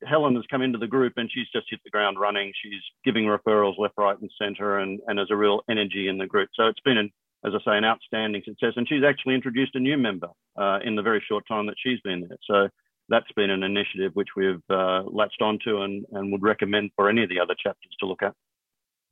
Helen 0.06 0.36
has 0.36 0.44
come 0.50 0.62
into 0.62 0.80
the 0.80 0.88
group 0.88 1.14
and 1.18 1.30
she's 1.34 1.48
just 1.54 1.68
hit 1.70 1.80
the 1.84 1.90
ground 1.90 2.20
running. 2.20 2.52
She's 2.62 2.82
giving 3.06 3.26
referrals 3.26 3.78
left, 3.78 3.96
right, 3.98 4.20
and 4.20 4.30
centre, 4.42 4.80
and 4.80 5.00
and 5.08 5.18
there's 5.18 5.32
a 5.32 5.38
real 5.38 5.62
energy 5.70 6.08
in 6.10 6.18
the 6.18 6.28
group. 6.28 6.50
So 6.56 6.68
it's 6.68 6.82
been 6.82 6.98
an 6.98 7.12
as 7.46 7.54
I 7.54 7.60
say, 7.60 7.78
an 7.78 7.86
outstanding 7.86 8.42
success. 8.46 8.74
And 8.76 8.88
she's 8.88 9.04
actually 9.04 9.36
introduced 9.36 9.76
a 9.76 9.80
new 9.80 9.98
member 9.98 10.30
uh, 10.58 10.80
in 10.84 10.96
the 10.96 11.02
very 11.02 11.22
short 11.28 11.44
time 11.48 11.66
that 11.66 11.76
she's 11.78 12.00
been 12.02 12.22
there. 12.22 12.38
So 12.50 12.70
that's 13.14 13.32
been 13.34 13.52
an 13.52 13.62
initiative 13.62 14.12
which 14.16 14.30
we've 14.36 14.64
uh, 14.72 15.04
latched 15.04 15.42
onto 15.42 15.84
and, 15.84 16.04
and 16.14 16.32
would 16.32 16.42
recommend 16.42 16.90
for 16.96 17.10
any 17.10 17.22
of 17.22 17.30
the 17.30 17.40
other 17.40 17.54
chapters 17.54 17.96
to 18.00 18.08
look 18.08 18.24
at. 18.24 18.34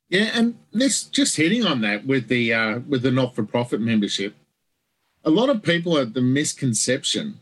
Yeah, 0.10 0.32
and 0.34 0.58
this 0.74 1.04
just 1.04 1.38
hitting 1.38 1.66
on 1.66 1.82
that 1.82 2.08
with 2.08 2.28
the 2.28 2.54
uh, 2.54 2.80
with 2.80 3.04
the 3.04 3.12
not 3.12 3.36
for 3.36 3.44
profit 3.44 3.80
membership, 3.80 4.36
a 5.24 5.30
lot 5.30 5.50
of 5.50 5.62
people 5.62 5.96
have 5.96 6.14
the 6.14 6.22
misconception 6.22 7.40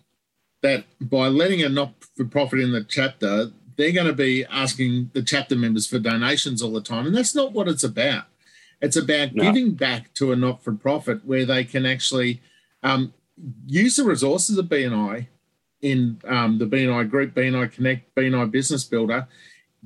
that 0.62 0.84
by 1.00 1.28
letting 1.30 1.64
a 1.64 1.70
not 1.70 1.94
for 2.16 2.26
profit 2.26 2.60
in 2.60 2.74
the 2.74 2.84
chapter, 2.84 3.52
they're 3.78 3.94
going 3.94 4.06
to 4.06 4.14
be 4.14 4.46
asking 4.52 5.10
the 5.14 5.24
chapter 5.24 5.56
members 5.56 5.88
for 5.88 5.98
donations 5.98 6.62
all 6.62 6.74
the 6.74 6.82
time, 6.82 7.08
and 7.08 7.16
that's 7.16 7.34
not 7.34 7.54
what 7.54 7.70
it's 7.70 7.86
about. 7.86 8.26
It's 8.82 8.98
about 8.98 9.34
no. 9.34 9.44
giving 9.44 9.72
back 9.72 10.14
to 10.16 10.34
a 10.34 10.36
not 10.36 10.62
for 10.62 10.74
profit 10.74 11.26
where 11.26 11.46
they 11.46 11.64
can 11.64 11.86
actually 11.86 12.42
um, 12.84 13.14
use 13.66 13.96
the 13.96 14.04
resources 14.04 14.58
of 14.58 14.66
BNI 14.66 15.28
in 15.82 16.22
um, 16.28 16.58
the 16.58 16.66
BNI 16.66 17.10
group, 17.10 17.34
BNI 17.34 17.72
Connect, 17.72 18.14
BNI 18.16 18.52
Business 18.52 18.84
Builder, 18.84 19.28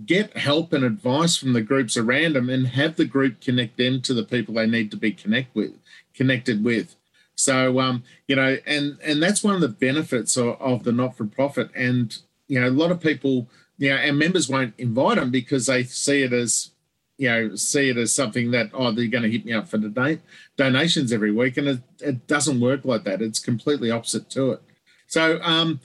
get 0.06 0.36
help 0.38 0.74
and 0.74 0.84
advice 0.84 1.38
from 1.38 1.54
the 1.54 1.62
groups 1.62 1.98
around 1.98 2.34
them, 2.34 2.50
and 2.50 2.68
have 2.68 2.96
the 2.96 3.06
group 3.06 3.42
connect 3.42 3.78
them 3.78 4.02
to 4.02 4.14
the 4.14 4.24
people 4.24 4.56
they 4.56 4.68
need 4.68 4.92
to 4.92 4.98
be 4.98 5.12
connect 5.12 5.56
with, 5.56 5.74
connected 6.14 6.64
with. 6.64 6.96
So 7.36 7.80
um, 7.80 8.04
you 8.28 8.36
know, 8.36 8.58
and 8.66 8.98
and 9.04 9.22
that's 9.22 9.44
one 9.44 9.56
of 9.56 9.62
the 9.62 9.68
benefits 9.68 10.38
of, 10.38 10.60
of 10.62 10.84
the 10.84 10.92
not 10.92 11.18
for 11.18 11.26
profit. 11.26 11.70
And 11.76 12.16
you 12.48 12.60
know, 12.60 12.68
a 12.68 12.72
lot 12.72 12.92
of 12.92 13.02
people, 13.02 13.48
you 13.78 13.90
know, 13.90 13.98
our 13.98 14.14
members 14.14 14.50
won't 14.50 14.74
invite 14.78 15.18
them 15.18 15.32
because 15.32 15.68
they 15.68 15.84
see 15.84 16.24
it 16.24 16.34
as 16.34 16.72
you 17.18 17.30
know 17.30 17.56
see 17.56 17.90
it 17.90 17.98
as 17.98 18.14
something 18.14 18.52
that 18.52 18.70
oh 18.74 18.92
they're 18.92 19.08
going 19.08 19.24
to 19.24 19.32
hit 19.32 19.46
me 19.46 19.54
up 19.54 19.68
for 19.68 19.78
donate 19.78 20.20
donations 20.58 21.14
every 21.14 21.32
week 21.32 21.58
and 21.58 21.68
it, 21.68 21.80
it 22.00 22.28
doesn't 22.28 22.60
work 22.60 22.84
like 22.84 23.04
that 23.04 23.22
it's 23.22 23.40
completely 23.40 23.92
opposite 23.92 24.30
to 24.30 24.52
it 24.52 24.62
so 25.08 25.40
um 25.42 25.80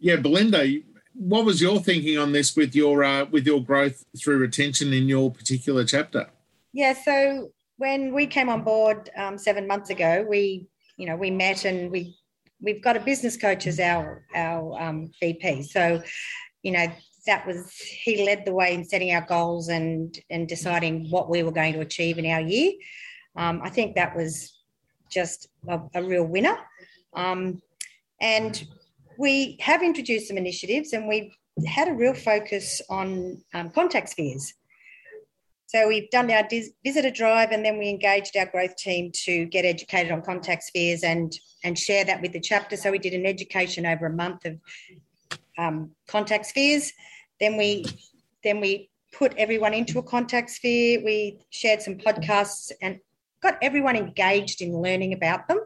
yeah 0.00 0.16
belinda 0.16 0.80
what 1.14 1.44
was 1.44 1.60
your 1.60 1.78
thinking 1.78 2.18
on 2.18 2.32
this 2.32 2.56
with 2.56 2.74
your 2.74 3.04
uh, 3.04 3.24
with 3.26 3.46
your 3.46 3.62
growth 3.62 4.04
through 4.18 4.38
retention 4.38 4.92
in 4.92 5.08
your 5.08 5.30
particular 5.30 5.84
chapter 5.84 6.28
yeah 6.72 6.92
so 6.92 7.50
when 7.76 8.12
we 8.12 8.26
came 8.26 8.48
on 8.48 8.62
board 8.62 9.10
um, 9.16 9.38
seven 9.38 9.66
months 9.66 9.90
ago 9.90 10.24
we 10.28 10.66
you 10.96 11.06
know 11.06 11.16
we 11.16 11.30
met 11.30 11.64
and 11.64 11.90
we 11.90 12.16
we've 12.60 12.82
got 12.82 12.96
a 12.96 13.00
business 13.00 13.36
coach 13.36 13.66
as 13.66 13.78
our 13.78 14.24
our 14.34 14.80
um, 14.80 15.10
vp 15.20 15.62
so 15.62 16.02
you 16.62 16.72
know 16.72 16.86
that 17.26 17.46
was 17.46 17.72
he 17.72 18.24
led 18.24 18.44
the 18.44 18.52
way 18.52 18.74
in 18.74 18.84
setting 18.84 19.12
our 19.14 19.22
goals 19.26 19.68
and 19.68 20.18
and 20.30 20.48
deciding 20.48 21.08
what 21.10 21.30
we 21.30 21.42
were 21.42 21.52
going 21.52 21.72
to 21.72 21.80
achieve 21.80 22.18
in 22.18 22.26
our 22.26 22.40
year. 22.40 22.72
Um, 23.36 23.60
I 23.62 23.70
think 23.70 23.94
that 23.94 24.14
was 24.14 24.58
just 25.10 25.48
a, 25.68 25.80
a 25.94 26.02
real 26.02 26.24
winner. 26.24 26.56
Um, 27.14 27.62
and 28.24 28.66
we 29.18 29.56
have 29.60 29.82
introduced 29.82 30.26
some 30.26 30.36
initiatives 30.36 30.92
and 30.92 31.06
we've 31.06 31.32
had 31.66 31.86
a 31.86 31.94
real 31.94 32.14
focus 32.14 32.82
on 32.90 33.40
um, 33.54 33.70
contact 33.70 34.08
spheres. 34.08 34.54
So 35.66 35.86
we've 35.86 36.10
done 36.10 36.30
our 36.30 36.48
visitor 36.84 37.10
drive 37.10 37.52
and 37.52 37.64
then 37.64 37.78
we 37.78 37.88
engaged 37.88 38.36
our 38.36 38.46
growth 38.46 38.76
team 38.76 39.12
to 39.24 39.44
get 39.44 39.64
educated 39.64 40.10
on 40.10 40.22
contact 40.22 40.64
spheres 40.64 41.04
and, 41.04 41.32
and 41.62 41.78
share 41.78 42.04
that 42.04 42.22
with 42.22 42.32
the 42.32 42.40
chapter. 42.40 42.76
So 42.76 42.90
we 42.90 42.98
did 42.98 43.14
an 43.14 43.26
education 43.26 43.86
over 43.86 44.06
a 44.06 44.12
month 44.12 44.44
of 44.46 44.58
um, 45.56 45.92
contact 46.08 46.46
spheres 46.46 46.92
then 47.40 47.56
we 47.56 47.84
then 48.42 48.60
we 48.60 48.90
put 49.12 49.34
everyone 49.36 49.74
into 49.74 49.98
a 49.98 50.02
contact 50.02 50.50
sphere. 50.50 51.02
We 51.04 51.38
shared 51.50 51.80
some 51.80 51.96
podcasts 51.96 52.72
and 52.82 52.98
got 53.40 53.58
everyone 53.62 53.96
engaged 53.96 54.60
in 54.60 54.72
learning 54.80 55.12
about 55.12 55.46
them. 55.48 55.60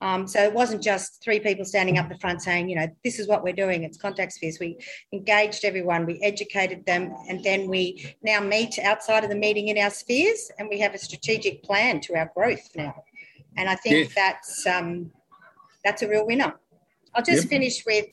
Um, 0.00 0.28
so 0.28 0.42
it 0.42 0.52
wasn't 0.52 0.82
just 0.82 1.22
three 1.22 1.40
people 1.40 1.64
standing 1.64 1.98
up 1.98 2.08
the 2.08 2.18
front 2.18 2.40
saying, 2.42 2.68
you 2.68 2.76
know, 2.76 2.86
this 3.02 3.18
is 3.18 3.26
what 3.26 3.42
we're 3.42 3.52
doing. 3.52 3.82
It's 3.82 3.98
contact 3.98 4.32
spheres. 4.32 4.58
We 4.60 4.78
engaged 5.12 5.64
everyone, 5.64 6.06
we 6.06 6.20
educated 6.22 6.86
them, 6.86 7.12
and 7.28 7.42
then 7.42 7.68
we 7.68 8.14
now 8.22 8.40
meet 8.40 8.78
outside 8.78 9.24
of 9.24 9.30
the 9.30 9.36
meeting 9.36 9.68
in 9.68 9.78
our 9.78 9.90
spheres, 9.90 10.50
and 10.58 10.68
we 10.68 10.78
have 10.78 10.94
a 10.94 10.98
strategic 10.98 11.64
plan 11.64 12.00
to 12.02 12.16
our 12.16 12.30
growth 12.34 12.68
now. 12.76 13.02
And 13.56 13.68
I 13.68 13.74
think 13.74 14.14
that's 14.14 14.66
um, 14.66 15.10
that's 15.84 16.02
a 16.02 16.08
real 16.08 16.26
winner. 16.26 16.54
I'll 17.14 17.24
just 17.24 17.44
yep. 17.44 17.50
finish 17.50 17.84
with 17.84 18.06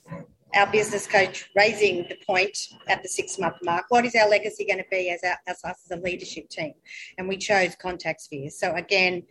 our 0.55 0.71
business 0.71 1.05
coach 1.05 1.49
raising 1.55 2.05
the 2.09 2.17
point 2.25 2.57
at 2.87 3.03
the 3.03 3.09
six 3.09 3.37
month 3.37 3.55
mark. 3.61 3.85
What 3.89 4.05
is 4.05 4.15
our 4.15 4.29
legacy 4.29 4.65
going 4.65 4.79
to 4.79 4.85
be 4.89 5.09
as, 5.09 5.21
our, 5.23 5.37
as 5.47 5.63
us 5.63 5.81
as 5.85 5.99
a 5.99 6.01
leadership 6.01 6.49
team? 6.49 6.73
And 7.17 7.27
we 7.27 7.37
chose 7.37 7.75
contact 7.75 8.21
spheres. 8.21 8.57
So 8.57 8.73
again, 8.73 9.23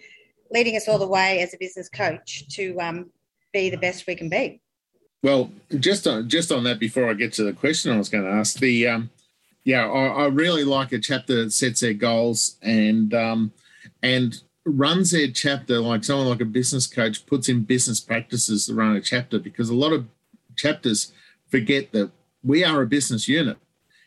leading 0.55 0.77
us 0.77 0.89
all 0.89 0.99
the 0.99 1.07
way 1.07 1.41
as 1.41 1.53
a 1.53 1.59
business 1.59 1.89
coach 1.89 2.47
to 2.51 2.79
um, 2.81 3.11
be 3.53 3.69
the 3.69 3.77
best 3.77 4.07
we 4.07 4.15
can 4.15 4.29
be. 4.31 4.61
Well, 5.23 5.51
just 5.79 6.07
on 6.07 6.29
just 6.29 6.53
on 6.53 6.65
that, 6.65 6.79
before 6.79 7.11
I 7.11 7.15
get 7.15 7.33
to 7.35 7.45
the 7.45 7.53
question 7.53 7.93
I 7.93 7.99
was 7.99 8.09
going 8.09 8.25
to 8.25 8.31
ask, 8.31 8.59
the 8.59 8.87
um, 8.87 9.11
yeah, 9.65 9.87
I, 9.87 10.25
I, 10.25 10.27
really 10.27 10.65
like 10.65 10.93
a 10.93 10.99
chapter 10.99 11.43
that 11.43 11.53
sets 11.53 11.81
their 11.81 11.95
goals 11.95 12.57
and 12.63 13.13
um, 13.15 13.53
and 14.03 14.41
runs 14.67 15.11
their 15.11 15.29
chapter 15.29 15.81
like 15.81 16.05
someone 16.05 16.29
like 16.29 16.41
a 16.41 16.47
business 16.47 16.87
coach 16.87 17.27
puts 17.27 17.49
in 17.49 17.65
business 17.65 18.01
practices 18.01 18.67
to 18.67 18.75
run 18.75 18.97
a 18.97 19.01
chapter 19.01 19.39
because 19.39 19.71
a 19.71 19.75
lot 19.75 19.93
of 19.93 20.07
chapters 20.57 21.13
forget 21.49 21.93
that 21.93 22.11
we 22.43 22.65
are 22.65 22.83
a 22.83 22.87
business 22.87 23.27
unit. 23.29 23.57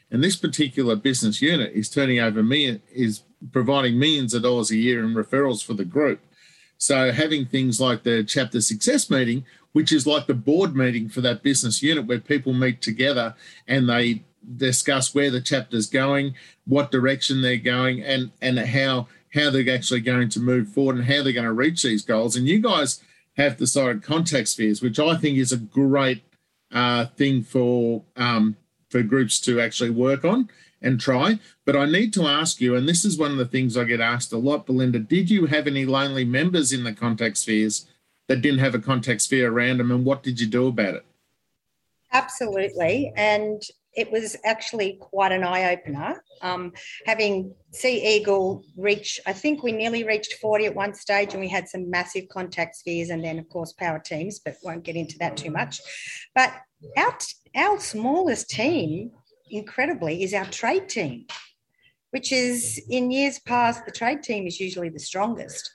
And 0.10 0.24
this 0.24 0.36
particular 0.36 0.96
business 0.96 1.42
unit 1.42 1.74
is 1.74 1.90
turning 1.90 2.20
over 2.20 2.42
million, 2.42 2.82
is 2.94 3.24
providing 3.52 4.00
millions 4.00 4.34
of 4.34 4.44
dollars 4.44 4.72
a 4.72 4.78
year 4.78 5.04
in 5.04 5.14
referrals 5.14 5.64
for 5.64 5.74
the 5.74 5.84
group. 5.84 6.20
So 6.78 7.12
having 7.12 7.46
things 7.46 7.82
like 7.82 8.04
the 8.04 8.24
chapter 8.24 8.62
success 8.62 9.10
meeting, 9.10 9.46
which 9.74 9.92
is 9.92 10.08
like 10.08 10.28
the 10.28 10.34
board 10.34 10.76
meeting 10.76 11.10
for 11.10 11.22
that 11.22 11.44
business 11.44 11.82
unit 11.82 12.06
where 12.06 12.20
people 12.20 12.54
meet 12.54 12.82
together 12.82 13.36
and 13.68 13.90
they 13.90 14.24
discuss 14.56 15.14
where 15.14 15.30
the 15.30 15.42
chapter's 15.42 15.88
going, 15.88 16.36
what 16.66 16.92
direction 16.92 17.42
they're 17.42 17.58
going, 17.58 18.02
and 18.02 18.32
and 18.42 18.60
how 18.60 19.08
how 19.34 19.50
they're 19.50 19.74
actually 19.74 20.02
going 20.02 20.30
to 20.30 20.40
move 20.40 20.70
forward 20.70 20.96
and 20.96 21.06
how 21.06 21.22
they're 21.24 21.34
going 21.34 21.46
to 21.46 21.54
reach 21.54 21.84
these 21.84 22.06
goals. 22.06 22.36
And 22.36 22.48
you 22.48 22.60
guys 22.60 23.02
have 23.36 23.58
decided 23.58 24.04
contact 24.04 24.48
spheres, 24.48 24.82
which 24.82 25.00
I 25.00 25.16
think 25.16 25.38
is 25.38 25.52
a 25.52 25.58
great 25.58 26.24
uh, 26.72 27.06
thing 27.06 27.44
for 27.44 28.04
um, 28.16 28.56
for 28.90 29.02
groups 29.04 29.40
to 29.42 29.60
actually 29.60 29.90
work 29.90 30.24
on 30.24 30.50
and 30.82 31.00
try. 31.00 31.40
But 31.66 31.76
I 31.76 31.86
need 31.86 32.14
to 32.14 32.28
ask 32.28 32.62
you, 32.62 32.76
and 32.76 32.88
this 32.88 33.04
is 33.06 33.18
one 33.18 33.32
of 33.32 33.38
the 33.38 33.46
things 33.46 33.78
I 33.78 33.84
get 33.84 34.02
asked 34.02 34.32
a 34.34 34.38
lot, 34.38 34.66
Belinda. 34.66 35.00
Did 35.00 35.30
you 35.30 35.48
have 35.48 35.68
any 35.68 35.86
lonely 35.86 36.26
members 36.26 36.72
in 36.72 36.84
the 36.84 36.94
contact 36.94 37.38
spheres 37.38 37.86
that 38.28 38.42
didn't 38.42 38.60
have 38.60 38.76
a 38.76 38.80
contact 38.80 39.22
sphere 39.22 39.52
around 39.52 39.78
them, 39.78 39.92
and 39.92 40.06
what 40.06 40.24
did 40.24 40.40
you 40.40 40.48
do 40.48 40.68
about 40.68 40.96
it? 40.96 41.06
Absolutely, 42.12 43.12
and 43.16 43.62
it 43.98 44.12
was 44.12 44.38
actually 44.46 44.94
quite 45.00 45.32
an 45.32 45.44
eye 45.44 45.74
opener. 45.74 46.24
Um, 46.42 46.74
having 47.08 47.56
Sea 47.72 48.16
Eagle 48.16 48.64
reach, 48.78 49.20
I 49.26 49.34
think 49.34 49.64
we 49.64 49.72
nearly 49.72 50.04
reached 50.04 50.34
40 50.36 50.68
at 50.68 50.76
one 50.76 50.94
stage, 50.94 51.34
and 51.34 51.42
we 51.42 51.50
had 51.50 51.68
some 51.68 51.90
massive 51.90 52.30
contact 52.30 52.76
spheres, 52.76 53.10
and 53.10 53.24
then, 53.24 53.40
of 53.40 53.50
course, 53.50 53.74
power 53.74 54.00
teams, 54.00 54.40
but 54.40 54.56
won't 54.64 54.84
get 54.84 54.96
into 54.96 55.18
that 55.18 55.36
too 55.36 55.50
much. 55.50 55.82
But 56.36 56.54
our, 56.96 57.18
our 57.56 57.80
smallest 57.80 58.50
team, 58.50 59.12
incredibly, 59.50 60.24
is 60.24 60.34
our 60.34 60.46
trade 60.46 60.90
team, 60.90 61.26
which 62.12 62.32
is 62.32 62.82
in 62.90 63.12
years 63.12 63.40
past, 63.40 63.86
the 63.86 63.92
trade 63.92 64.24
team 64.24 64.48
is 64.48 64.60
usually 64.60 64.90
the 64.90 65.00
strongest. 65.00 65.70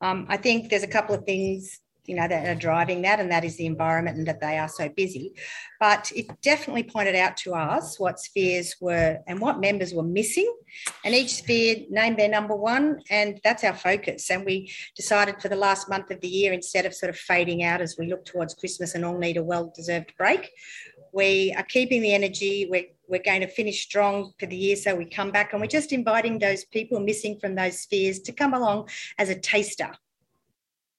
Um, 0.00 0.26
I 0.28 0.36
think 0.36 0.70
there's 0.70 0.82
a 0.82 0.88
couple 0.88 1.14
of 1.14 1.24
things 1.24 1.80
you 2.06 2.14
know 2.14 2.26
that 2.28 2.46
are 2.46 2.58
driving 2.58 3.02
that 3.02 3.20
and 3.20 3.30
that 3.30 3.44
is 3.44 3.56
the 3.56 3.66
environment 3.66 4.16
and 4.16 4.26
that 4.26 4.40
they 4.40 4.58
are 4.58 4.68
so 4.68 4.88
busy 4.88 5.34
but 5.80 6.10
it 6.14 6.26
definitely 6.40 6.82
pointed 6.82 7.14
out 7.14 7.36
to 7.36 7.52
us 7.52 7.98
what 7.98 8.20
spheres 8.20 8.76
were 8.80 9.18
and 9.26 9.40
what 9.40 9.60
members 9.60 9.92
were 9.92 10.02
missing 10.02 10.50
and 11.04 11.14
each 11.14 11.34
sphere 11.34 11.76
named 11.90 12.18
their 12.18 12.28
number 12.28 12.54
one 12.54 13.00
and 13.10 13.40
that's 13.44 13.64
our 13.64 13.74
focus 13.74 14.30
and 14.30 14.44
we 14.44 14.70
decided 14.94 15.40
for 15.40 15.48
the 15.48 15.56
last 15.56 15.88
month 15.88 16.10
of 16.10 16.20
the 16.20 16.28
year 16.28 16.52
instead 16.52 16.86
of 16.86 16.94
sort 16.94 17.10
of 17.10 17.16
fading 17.16 17.62
out 17.62 17.80
as 17.80 17.96
we 17.98 18.06
look 18.06 18.24
towards 18.24 18.54
christmas 18.54 18.94
and 18.94 19.04
all 19.04 19.18
need 19.18 19.36
a 19.36 19.42
well 19.42 19.72
deserved 19.74 20.12
break 20.16 20.50
we 21.12 21.52
are 21.56 21.64
keeping 21.64 22.02
the 22.02 22.12
energy 22.12 22.68
we're 22.70 22.84
we're 23.08 23.22
going 23.22 23.40
to 23.40 23.48
finish 23.48 23.82
strong 23.82 24.32
for 24.38 24.46
the 24.46 24.56
year. 24.56 24.76
So 24.76 24.94
we 24.94 25.04
come 25.04 25.30
back 25.30 25.52
and 25.52 25.60
we're 25.60 25.66
just 25.66 25.92
inviting 25.92 26.38
those 26.38 26.64
people 26.64 27.00
missing 27.00 27.38
from 27.40 27.54
those 27.54 27.80
spheres 27.80 28.20
to 28.20 28.32
come 28.32 28.54
along 28.54 28.88
as 29.18 29.28
a 29.28 29.34
taster 29.34 29.90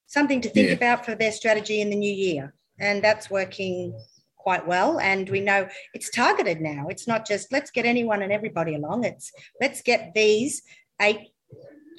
something 0.08 0.42
to 0.42 0.50
think 0.50 0.70
yeah. 0.70 0.76
about 0.76 1.06
for 1.06 1.14
their 1.14 1.32
strategy 1.32 1.82
in 1.82 1.90
the 1.90 1.96
new 1.96 2.12
year. 2.12 2.54
And 2.80 3.04
that's 3.04 3.30
working 3.30 3.94
quite 4.38 4.66
well. 4.66 5.00
And 5.00 5.30
we 5.30 5.42
know 5.42 5.68
it's 5.94 6.10
targeted 6.10 6.62
now. 6.62 6.88
It's 6.90 7.08
not 7.08 7.28
just 7.28 7.52
let's 7.52 7.70
get 7.70 7.86
anyone 7.86 8.22
and 8.22 8.32
everybody 8.32 8.76
along. 8.76 9.04
It's 9.04 9.32
let's 9.62 9.82
get 9.82 10.14
these 10.16 10.64
eight 11.02 11.30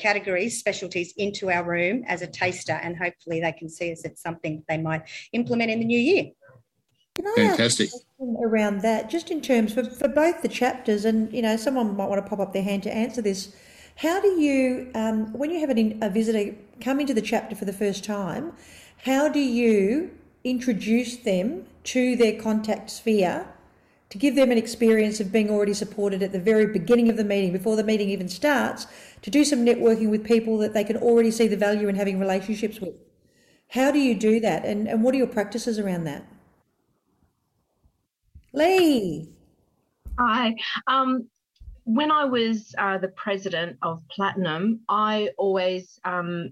categories, 0.01 0.59
specialties 0.59 1.13
into 1.17 1.51
our 1.51 1.65
room 1.65 2.05
as 2.07 2.23
a 2.23 2.27
taster, 2.27 2.73
and 2.73 2.97
hopefully 2.97 3.41
they 3.41 3.53
can 3.53 3.69
see 3.69 3.93
us 3.93 4.05
at 4.05 4.19
something 4.19 4.65
they 4.69 4.79
might 4.79 5.03
implement 5.33 5.71
in 5.71 5.81
the 5.81 5.85
new 5.85 5.99
year. 5.99 6.31
Can 7.19 7.27
I 7.27 7.49
Fantastic. 7.49 7.91
around 8.41 8.83
that, 8.83 9.11
just 9.11 9.31
in 9.31 9.41
terms 9.41 9.75
for, 9.75 9.83
for 9.83 10.07
both 10.07 10.43
the 10.43 10.49
chapters, 10.49 11.05
and 11.05 11.33
you 11.33 11.43
know, 11.43 11.57
someone 11.57 11.97
might 11.97 12.09
want 12.09 12.25
to 12.25 12.29
pop 12.29 12.39
up 12.39 12.53
their 12.53 12.63
hand 12.63 12.85
to 12.85 12.95
answer 12.95 13.21
this. 13.21 13.53
How 13.97 14.21
do 14.21 14.29
you, 14.41 14.89
um, 14.95 15.33
when 15.33 15.51
you 15.51 15.59
have 15.59 15.71
an, 15.71 15.99
a 16.01 16.09
visitor 16.11 16.55
come 16.81 17.01
into 17.01 17.13
the 17.13 17.21
chapter 17.21 17.57
for 17.57 17.65
the 17.65 17.73
first 17.73 18.05
time, 18.05 18.53
how 19.05 19.29
do 19.29 19.41
you 19.41 20.13
introduce 20.45 21.17
them 21.17 21.67
to 21.85 22.15
their 22.15 22.41
contact 22.41 22.89
sphere 22.91 23.49
to 24.11 24.19
give 24.19 24.37
them 24.37 24.53
an 24.53 24.59
experience 24.59 25.19
of 25.19 25.33
being 25.33 25.51
already 25.51 25.75
supported 25.75 26.23
at 26.23 26.31
the 26.31 26.39
very 26.39 26.67
beginning 26.67 27.11
of 27.11 27.17
the 27.17 27.25
meeting, 27.25 27.53
before 27.53 27.75
the 27.75 27.83
meeting 27.83 28.09
even 28.11 28.29
starts, 28.29 28.87
to 29.23 29.31
do 29.31 29.45
some 29.45 29.67
networking 29.67 30.09
with 30.09 30.25
people 30.25 30.57
that 30.59 30.73
they 30.73 30.85
can 30.85 30.97
already 30.97 31.33
see 31.33 31.49
the 31.49 31.57
value 31.57 31.89
in 31.89 31.97
having 31.97 32.21
relationships 32.21 32.81
with? 32.81 32.95
How 33.71 33.91
do 33.91 33.99
you 33.99 34.15
do 34.15 34.39
that? 34.39 34.65
And, 34.65 34.87
and 34.87 35.03
what 35.03 35.15
are 35.15 35.19
your 35.19 35.27
practices 35.27 35.81
around 35.81 36.05
that? 36.05 36.25
Lee. 38.59 39.29
Hi. 40.19 40.57
Um, 40.89 41.29
when 41.85 42.11
I 42.11 42.25
was 42.25 42.75
uh, 42.77 42.99
the 42.99 43.09
president 43.09 43.79
of 43.83 44.03
Platinum, 44.11 44.81
I 44.89 45.31
always 45.39 46.01
um, 46.05 46.51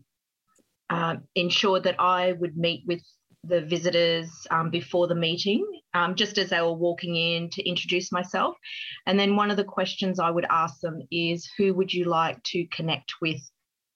uh, 0.89 1.17
ensured 1.35 1.83
that 1.83 2.01
I 2.01 2.33
would 2.33 2.57
meet 2.57 2.85
with 2.87 3.03
the 3.43 3.61
visitors 3.61 4.31
um, 4.51 4.71
before 4.71 5.09
the 5.09 5.17
meeting, 5.17 5.67
um, 5.95 6.15
just 6.15 6.39
as 6.39 6.51
they 6.51 6.61
were 6.61 6.73
walking 6.73 7.17
in 7.17 7.51
to 7.51 7.69
introduce 7.69 8.13
myself. 8.13 8.55
And 9.07 9.19
then 9.19 9.35
one 9.35 9.51
of 9.51 9.57
the 9.57 9.65
questions 9.65 10.21
I 10.21 10.31
would 10.31 10.47
ask 10.49 10.79
them 10.81 11.01
is, 11.11 11.51
who 11.59 11.75
would 11.75 11.93
you 11.93 12.05
like 12.05 12.41
to 12.45 12.67
connect 12.67 13.15
with 13.21 13.41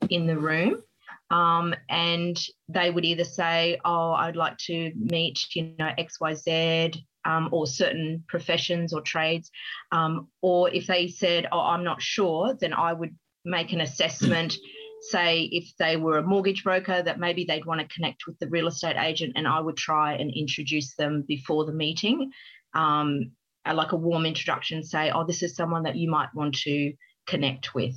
in 0.09 0.27
the 0.27 0.37
room? 0.37 0.83
Um, 1.31 1.75
and 1.89 2.37
they 2.69 2.91
would 2.91 3.05
either 3.05 3.25
say, 3.25 3.79
"Oh, 3.85 4.11
I'd 4.13 4.35
like 4.35 4.59
to 4.67 4.93
meet, 4.97 5.39
you 5.55 5.75
know, 5.79 5.91
X, 5.97 6.21
Y, 6.21 6.35
Z," 6.35 7.07
um, 7.25 7.49
or 7.53 7.67
certain 7.67 8.25
professions 8.29 8.93
or 8.93 9.01
trades, 9.01 9.51
um, 9.93 10.29
or 10.41 10.71
if 10.73 10.87
they 10.87 11.09
said, 11.09 11.47
"Oh, 11.53 11.61
I'm 11.61 11.85
not 11.85 12.03
sure," 12.03 12.57
then 12.61 12.73
I 12.73 12.93
would 12.93 13.17
make 13.45 13.73
an 13.73 13.81
assessment. 13.81 14.57
Say 15.03 15.49
if 15.51 15.73
they 15.79 15.97
were 15.97 16.19
a 16.19 16.23
mortgage 16.23 16.63
broker, 16.63 17.03
that 17.03 17.19
maybe 17.19 17.45
they'd 17.45 17.65
want 17.65 17.81
to 17.81 17.89
connect 17.95 18.27
with 18.27 18.39
the 18.39 18.49
real 18.49 18.67
estate 18.67 18.97
agent, 18.99 19.33
and 19.35 19.49
I 19.49 19.59
would 19.59 19.79
try 19.79 20.15
and 20.15 20.31
introduce 20.31 20.95
them 20.95 21.25
before 21.27 21.65
the 21.65 21.73
meeting, 21.73 22.31
um, 22.75 23.33
like 23.67 23.93
a 23.93 23.97
warm 23.97 24.27
introduction. 24.27 24.83
Say, 24.83 25.11
"Oh, 25.11 25.25
this 25.25 25.43
is 25.43 25.57
someone 25.57 25.85
that 25.85 25.97
you 25.97 26.11
might 26.11 26.35
want 26.35 26.55
to 26.67 26.93
connect 27.27 27.75
with." 27.75 27.95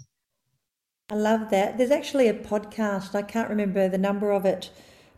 I 1.10 1.16
love 1.16 1.50
that. 1.50 1.78
There's 1.78 1.92
actually 1.92 2.30
a 2.30 2.34
podcast. 2.34 3.14
I 3.14 3.22
can't 3.22 3.50
remember 3.50 3.90
the 3.90 3.98
number 3.98 4.32
of 4.32 4.46
it. 4.46 4.70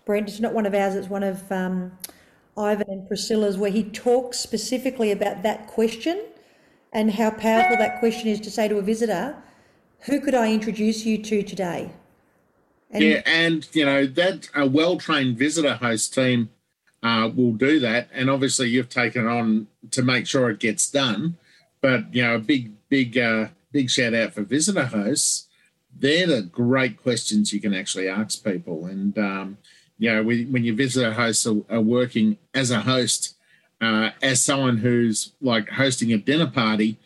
Brent, 0.06 0.28
it's 0.28 0.40
not 0.40 0.54
one 0.54 0.66
of 0.66 0.74
ours. 0.74 0.96
It's 0.96 1.10
one 1.10 1.24
of 1.24 1.52
um, 1.52 1.98
Ivan 2.58 2.90
and 2.90 3.08
Priscilla's, 3.08 3.58
where 3.58 3.72
he 3.72 3.84
talks 3.84 4.40
specifically 4.40 5.12
about 5.12 5.44
that 5.44 5.68
question 5.68 6.22
and 6.94 7.12
how 7.12 7.32
powerful 7.32 7.78
that 7.78 8.00
question 8.00 8.30
is 8.30 8.40
to 8.42 8.52
say 8.52 8.68
to 8.68 8.78
a 8.78 8.82
visitor, 8.82 9.36
"Who 10.02 10.22
could 10.22 10.34
I 10.34 10.54
introduce 10.54 11.06
you 11.06 11.18
to 11.24 11.44
today?" 11.44 11.92
And 12.90 13.04
yeah, 13.04 13.22
and 13.26 13.68
you 13.74 13.86
know 13.86 14.06
that 14.06 14.50
a 14.56 14.66
well-trained 14.66 15.38
visitor 15.38 15.76
host 15.76 16.14
team 16.14 16.50
uh, 17.04 17.30
will 17.36 17.54
do 17.54 17.80
that, 17.80 18.10
and 18.14 18.30
obviously 18.30 18.70
you've 18.70 18.90
taken 18.90 19.28
on 19.28 19.68
to 19.92 20.02
make 20.02 20.28
sure 20.28 20.50
it 20.50 20.60
gets 20.60 20.90
done. 20.90 21.38
But 21.82 22.14
you 22.14 22.24
know, 22.24 22.36
a 22.36 22.40
big, 22.40 22.74
big, 22.90 23.18
uh, 23.18 23.48
big 23.72 23.90
shout 23.90 24.14
out 24.14 24.34
for 24.34 24.44
visitor 24.44 24.86
hosts 24.86 25.46
they're 25.98 26.28
the 26.28 26.42
great 26.42 27.02
questions 27.02 27.54
you 27.54 27.62
can 27.62 27.74
actually 27.74 28.08
ask 28.08 28.44
people. 28.44 28.86
And, 28.86 29.18
um, 29.18 29.58
you 29.98 30.12
know, 30.12 30.24
when 30.24 30.64
your 30.64 30.76
visitor 30.76 31.14
hosts 31.14 31.48
are, 31.48 31.62
are 31.70 31.82
working 31.82 32.38
as 32.54 32.72
a 32.72 32.82
host, 32.82 33.36
uh, 33.82 34.12
as 34.22 34.44
someone 34.44 34.78
who's 34.78 35.34
like 35.42 35.70
hosting 35.70 36.12
a 36.14 36.18
dinner 36.18 36.48
party, 36.48 36.98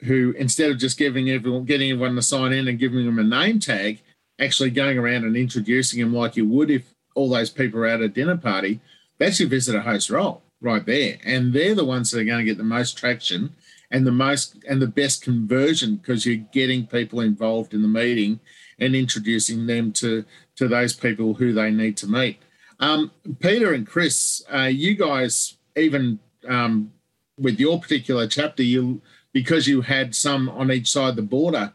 who 0.00 0.34
instead 0.38 0.70
of 0.70 0.78
just 0.78 0.98
giving 0.98 1.30
everyone, 1.30 1.64
getting 1.64 1.90
everyone 1.90 2.16
to 2.16 2.22
sign 2.22 2.52
in 2.52 2.68
and 2.68 2.78
giving 2.78 3.06
them 3.06 3.18
a 3.18 3.22
name 3.22 3.60
tag, 3.60 4.02
actually 4.38 4.70
going 4.70 4.98
around 4.98 5.24
and 5.24 5.36
introducing 5.36 6.00
them 6.00 6.12
like 6.12 6.36
you 6.36 6.46
would 6.46 6.70
if 6.70 6.94
all 7.14 7.30
those 7.30 7.50
people 7.50 7.80
are 7.80 7.86
at 7.86 8.00
a 8.00 8.08
dinner 8.08 8.36
party, 8.36 8.80
that's 9.18 9.40
your 9.40 9.48
visitor 9.48 9.80
host 9.80 10.10
role 10.10 10.42
right 10.60 10.84
there. 10.84 11.18
And 11.24 11.52
they're 11.52 11.74
the 11.74 11.84
ones 11.84 12.10
that 12.10 12.20
are 12.20 12.24
going 12.24 12.38
to 12.38 12.44
get 12.44 12.58
the 12.58 12.64
most 12.64 12.98
traction 12.98 13.54
and 13.90 14.06
the 14.06 14.12
most 14.12 14.56
and 14.68 14.82
the 14.82 14.86
best 14.86 15.22
conversion 15.22 15.96
because 15.96 16.26
you're 16.26 16.36
getting 16.36 16.86
people 16.86 17.20
involved 17.20 17.72
in 17.72 17.82
the 17.82 17.88
meeting 17.88 18.40
and 18.78 18.94
introducing 18.94 19.66
them 19.66 19.92
to 19.92 20.24
to 20.56 20.68
those 20.68 20.94
people 20.94 21.34
who 21.34 21.52
they 21.52 21.70
need 21.70 21.96
to 21.98 22.06
meet. 22.06 22.38
Um, 22.80 23.10
Peter 23.40 23.72
and 23.72 23.86
Chris, 23.86 24.42
uh, 24.52 24.64
you 24.64 24.94
guys 24.94 25.56
even 25.76 26.18
um, 26.48 26.92
with 27.38 27.58
your 27.58 27.80
particular 27.80 28.26
chapter, 28.26 28.62
you 28.62 29.00
because 29.32 29.66
you 29.66 29.82
had 29.82 30.14
some 30.14 30.48
on 30.48 30.72
each 30.72 30.90
side 30.90 31.10
of 31.10 31.16
the 31.16 31.22
border. 31.22 31.72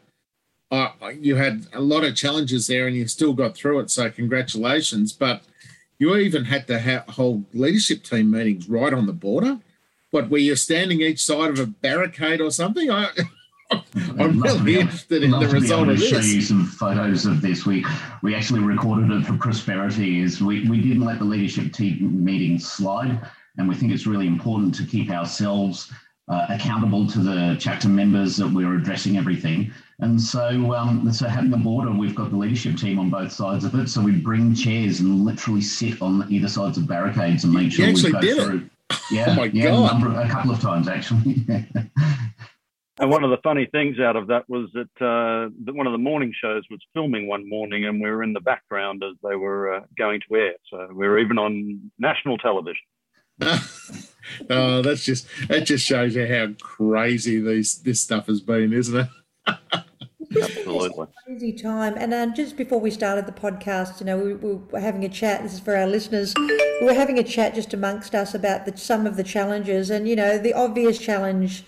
Uh, 0.70 0.90
you 1.20 1.36
had 1.36 1.66
a 1.74 1.80
lot 1.80 2.02
of 2.02 2.16
challenges 2.16 2.66
there, 2.66 2.86
and 2.86 2.96
you 2.96 3.06
still 3.06 3.34
got 3.34 3.54
through 3.54 3.80
it. 3.80 3.90
So 3.90 4.10
congratulations! 4.10 5.12
But 5.12 5.42
you 5.98 6.16
even 6.16 6.44
had 6.44 6.66
to 6.68 6.80
ha- 6.80 7.04
hold 7.08 7.44
leadership 7.54 8.02
team 8.02 8.30
meetings 8.30 8.68
right 8.68 8.92
on 8.92 9.06
the 9.06 9.12
border 9.12 9.60
what 10.12 10.28
were 10.28 10.38
you 10.38 10.54
standing 10.54 11.00
each 11.00 11.24
side 11.24 11.50
of 11.50 11.58
a 11.58 11.66
barricade 11.66 12.40
or 12.40 12.52
something? 12.52 12.90
I, 12.90 13.08
I'm 14.18 14.40
really 14.40 14.80
interested 14.80 15.22
in 15.22 15.30
the 15.30 15.48
result 15.48 15.88
of 15.88 15.98
this. 15.98 16.08
show 16.08 16.18
you 16.18 16.40
some 16.40 16.66
photos 16.66 17.26
of 17.26 17.40
this. 17.40 17.66
We 17.66 17.84
we 18.22 18.34
actually 18.34 18.60
recorded 18.60 19.10
it 19.10 19.26
for 19.26 19.36
prosperity. 19.36 20.20
Is 20.20 20.40
we, 20.40 20.68
we 20.68 20.80
didn't 20.80 21.04
let 21.04 21.18
the 21.18 21.24
leadership 21.24 21.72
team 21.72 22.24
meeting 22.24 22.58
slide, 22.58 23.20
and 23.58 23.68
we 23.68 23.74
think 23.74 23.92
it's 23.92 24.06
really 24.06 24.26
important 24.26 24.74
to 24.76 24.84
keep 24.84 25.10
ourselves 25.10 25.92
uh, 26.28 26.46
accountable 26.48 27.06
to 27.08 27.18
the 27.18 27.56
chapter 27.58 27.88
members 27.88 28.36
that 28.36 28.48
we're 28.48 28.76
addressing 28.76 29.16
everything. 29.16 29.72
And 29.98 30.20
so, 30.20 30.74
um, 30.74 31.12
so 31.12 31.28
having 31.28 31.50
the 31.50 31.56
border, 31.56 31.92
we've 31.92 32.14
got 32.14 32.30
the 32.30 32.36
leadership 32.36 32.76
team 32.76 32.98
on 32.98 33.10
both 33.10 33.32
sides 33.32 33.64
of 33.64 33.74
it. 33.74 33.88
So 33.88 34.00
we 34.00 34.12
bring 34.12 34.54
chairs 34.54 35.00
and 35.00 35.24
literally 35.24 35.60
sit 35.60 36.00
on 36.02 36.26
either 36.30 36.48
sides 36.48 36.78
of 36.78 36.88
barricades 36.88 37.44
and 37.44 37.52
make 37.52 37.72
sure 37.72 37.86
we 37.86 38.10
go 38.10 38.20
through. 38.20 38.68
It 38.90 38.98
yeah, 39.10 39.26
oh 39.28 39.34
my 39.34 39.44
yeah, 39.46 39.66
god, 39.66 39.78
a, 39.78 39.98
number, 39.98 40.20
a 40.20 40.28
couple 40.28 40.50
of 40.50 40.60
times 40.60 40.88
actually. 40.88 41.46
and 42.98 43.10
one 43.10 43.24
of 43.24 43.30
the 43.30 43.38
funny 43.42 43.66
things 43.72 43.98
out 43.98 44.16
of 44.16 44.26
that 44.28 44.48
was 44.48 44.68
that, 44.74 45.04
uh, 45.04 45.50
that 45.64 45.74
one 45.74 45.86
of 45.86 45.92
the 45.92 45.98
morning 45.98 46.32
shows 46.38 46.62
was 46.70 46.80
filming 46.92 47.26
one 47.26 47.48
morning, 47.48 47.86
and 47.86 48.00
we 48.00 48.10
were 48.10 48.22
in 48.22 48.32
the 48.32 48.40
background 48.40 49.02
as 49.02 49.16
they 49.22 49.36
were 49.36 49.74
uh, 49.74 49.80
going 49.96 50.20
to 50.28 50.36
air. 50.36 50.54
So 50.70 50.88
we 50.92 51.08
were 51.08 51.18
even 51.18 51.38
on 51.38 51.90
national 51.98 52.38
television. 52.38 52.82
oh, 54.50 54.82
that's 54.82 55.04
just 55.04 55.26
that 55.48 55.64
just 55.64 55.86
shows 55.86 56.14
you 56.14 56.26
how 56.26 56.48
crazy 56.60 57.40
these 57.40 57.82
this 57.82 58.00
stuff 58.00 58.26
has 58.26 58.40
been, 58.40 58.72
isn't 58.72 58.96
it? 58.96 59.08
Absolutely. 60.40 61.06
Crazy 61.26 61.52
time. 61.52 61.94
And 61.96 62.14
um, 62.14 62.34
just 62.34 62.56
before 62.56 62.80
we 62.80 62.90
started 62.90 63.26
the 63.26 63.32
podcast, 63.32 64.00
you 64.00 64.06
know, 64.06 64.18
we, 64.18 64.34
we, 64.34 64.54
were 64.54 64.80
having 64.80 65.04
a 65.04 65.08
chat. 65.08 65.42
This 65.42 65.54
is 65.54 65.60
for 65.60 65.76
our 65.76 65.86
listeners. 65.86 66.34
We 66.36 66.86
were 66.86 66.94
having 66.94 67.18
a 67.18 67.22
chat 67.22 67.54
just 67.54 67.74
amongst 67.74 68.14
us 68.14 68.34
about 68.34 68.64
the, 68.64 68.76
some 68.76 69.06
of 69.06 69.16
the 69.16 69.24
challenges. 69.24 69.90
And, 69.90 70.08
you 70.08 70.16
know, 70.16 70.38
the 70.38 70.54
obvious 70.54 70.98
challenge 70.98 71.64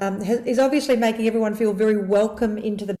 um, 0.00 0.20
has, 0.22 0.40
is 0.40 0.58
obviously 0.58 0.96
making 0.96 1.26
everyone 1.26 1.54
feel 1.54 1.72
very 1.72 1.98
welcome 1.98 2.58
into 2.58 2.86
the 2.86 2.96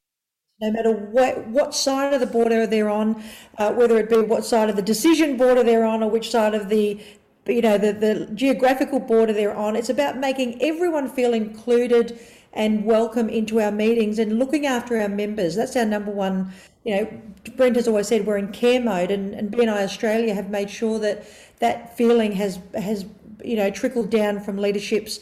no 0.60 0.70
matter 0.70 0.92
what, 0.92 1.48
what 1.48 1.74
side 1.74 2.14
of 2.14 2.20
the 2.20 2.26
border 2.26 2.68
they're 2.68 2.88
on, 2.88 3.20
uh, 3.58 3.72
whether 3.72 3.98
it 3.98 4.08
be 4.08 4.20
what 4.20 4.44
side 4.44 4.70
of 4.70 4.76
the 4.76 4.82
decision 4.82 5.36
border 5.36 5.64
they're 5.64 5.84
on 5.84 6.04
or 6.04 6.10
which 6.10 6.30
side 6.30 6.54
of 6.54 6.68
the 6.68 7.00
you 7.46 7.60
know 7.60 7.76
the, 7.76 7.92
the 7.92 8.30
geographical 8.34 9.00
border 9.00 9.32
they're 9.32 9.56
on. 9.56 9.74
It's 9.74 9.90
about 9.90 10.18
making 10.18 10.62
everyone 10.62 11.08
feel 11.08 11.34
included 11.34 12.18
and 12.52 12.84
welcome 12.84 13.28
into 13.28 13.60
our 13.60 13.72
meetings 13.72 14.18
and 14.20 14.38
looking 14.38 14.66
after 14.66 15.00
our 15.00 15.08
members. 15.08 15.56
That's 15.56 15.74
our 15.74 15.84
number 15.84 16.12
one. 16.12 16.52
You 16.84 16.96
know, 16.96 17.22
Brent 17.56 17.76
has 17.76 17.88
always 17.88 18.08
said 18.08 18.26
we're 18.26 18.38
in 18.38 18.52
care 18.52 18.80
mode, 18.80 19.10
and, 19.10 19.34
and 19.34 19.50
BNI 19.50 19.82
Australia 19.82 20.34
have 20.34 20.50
made 20.50 20.70
sure 20.70 20.98
that 21.00 21.24
that 21.58 21.96
feeling 21.96 22.32
has 22.32 22.60
has 22.74 23.06
you 23.44 23.56
know 23.56 23.70
trickled 23.70 24.10
down 24.10 24.38
from 24.38 24.56
leaderships 24.56 25.18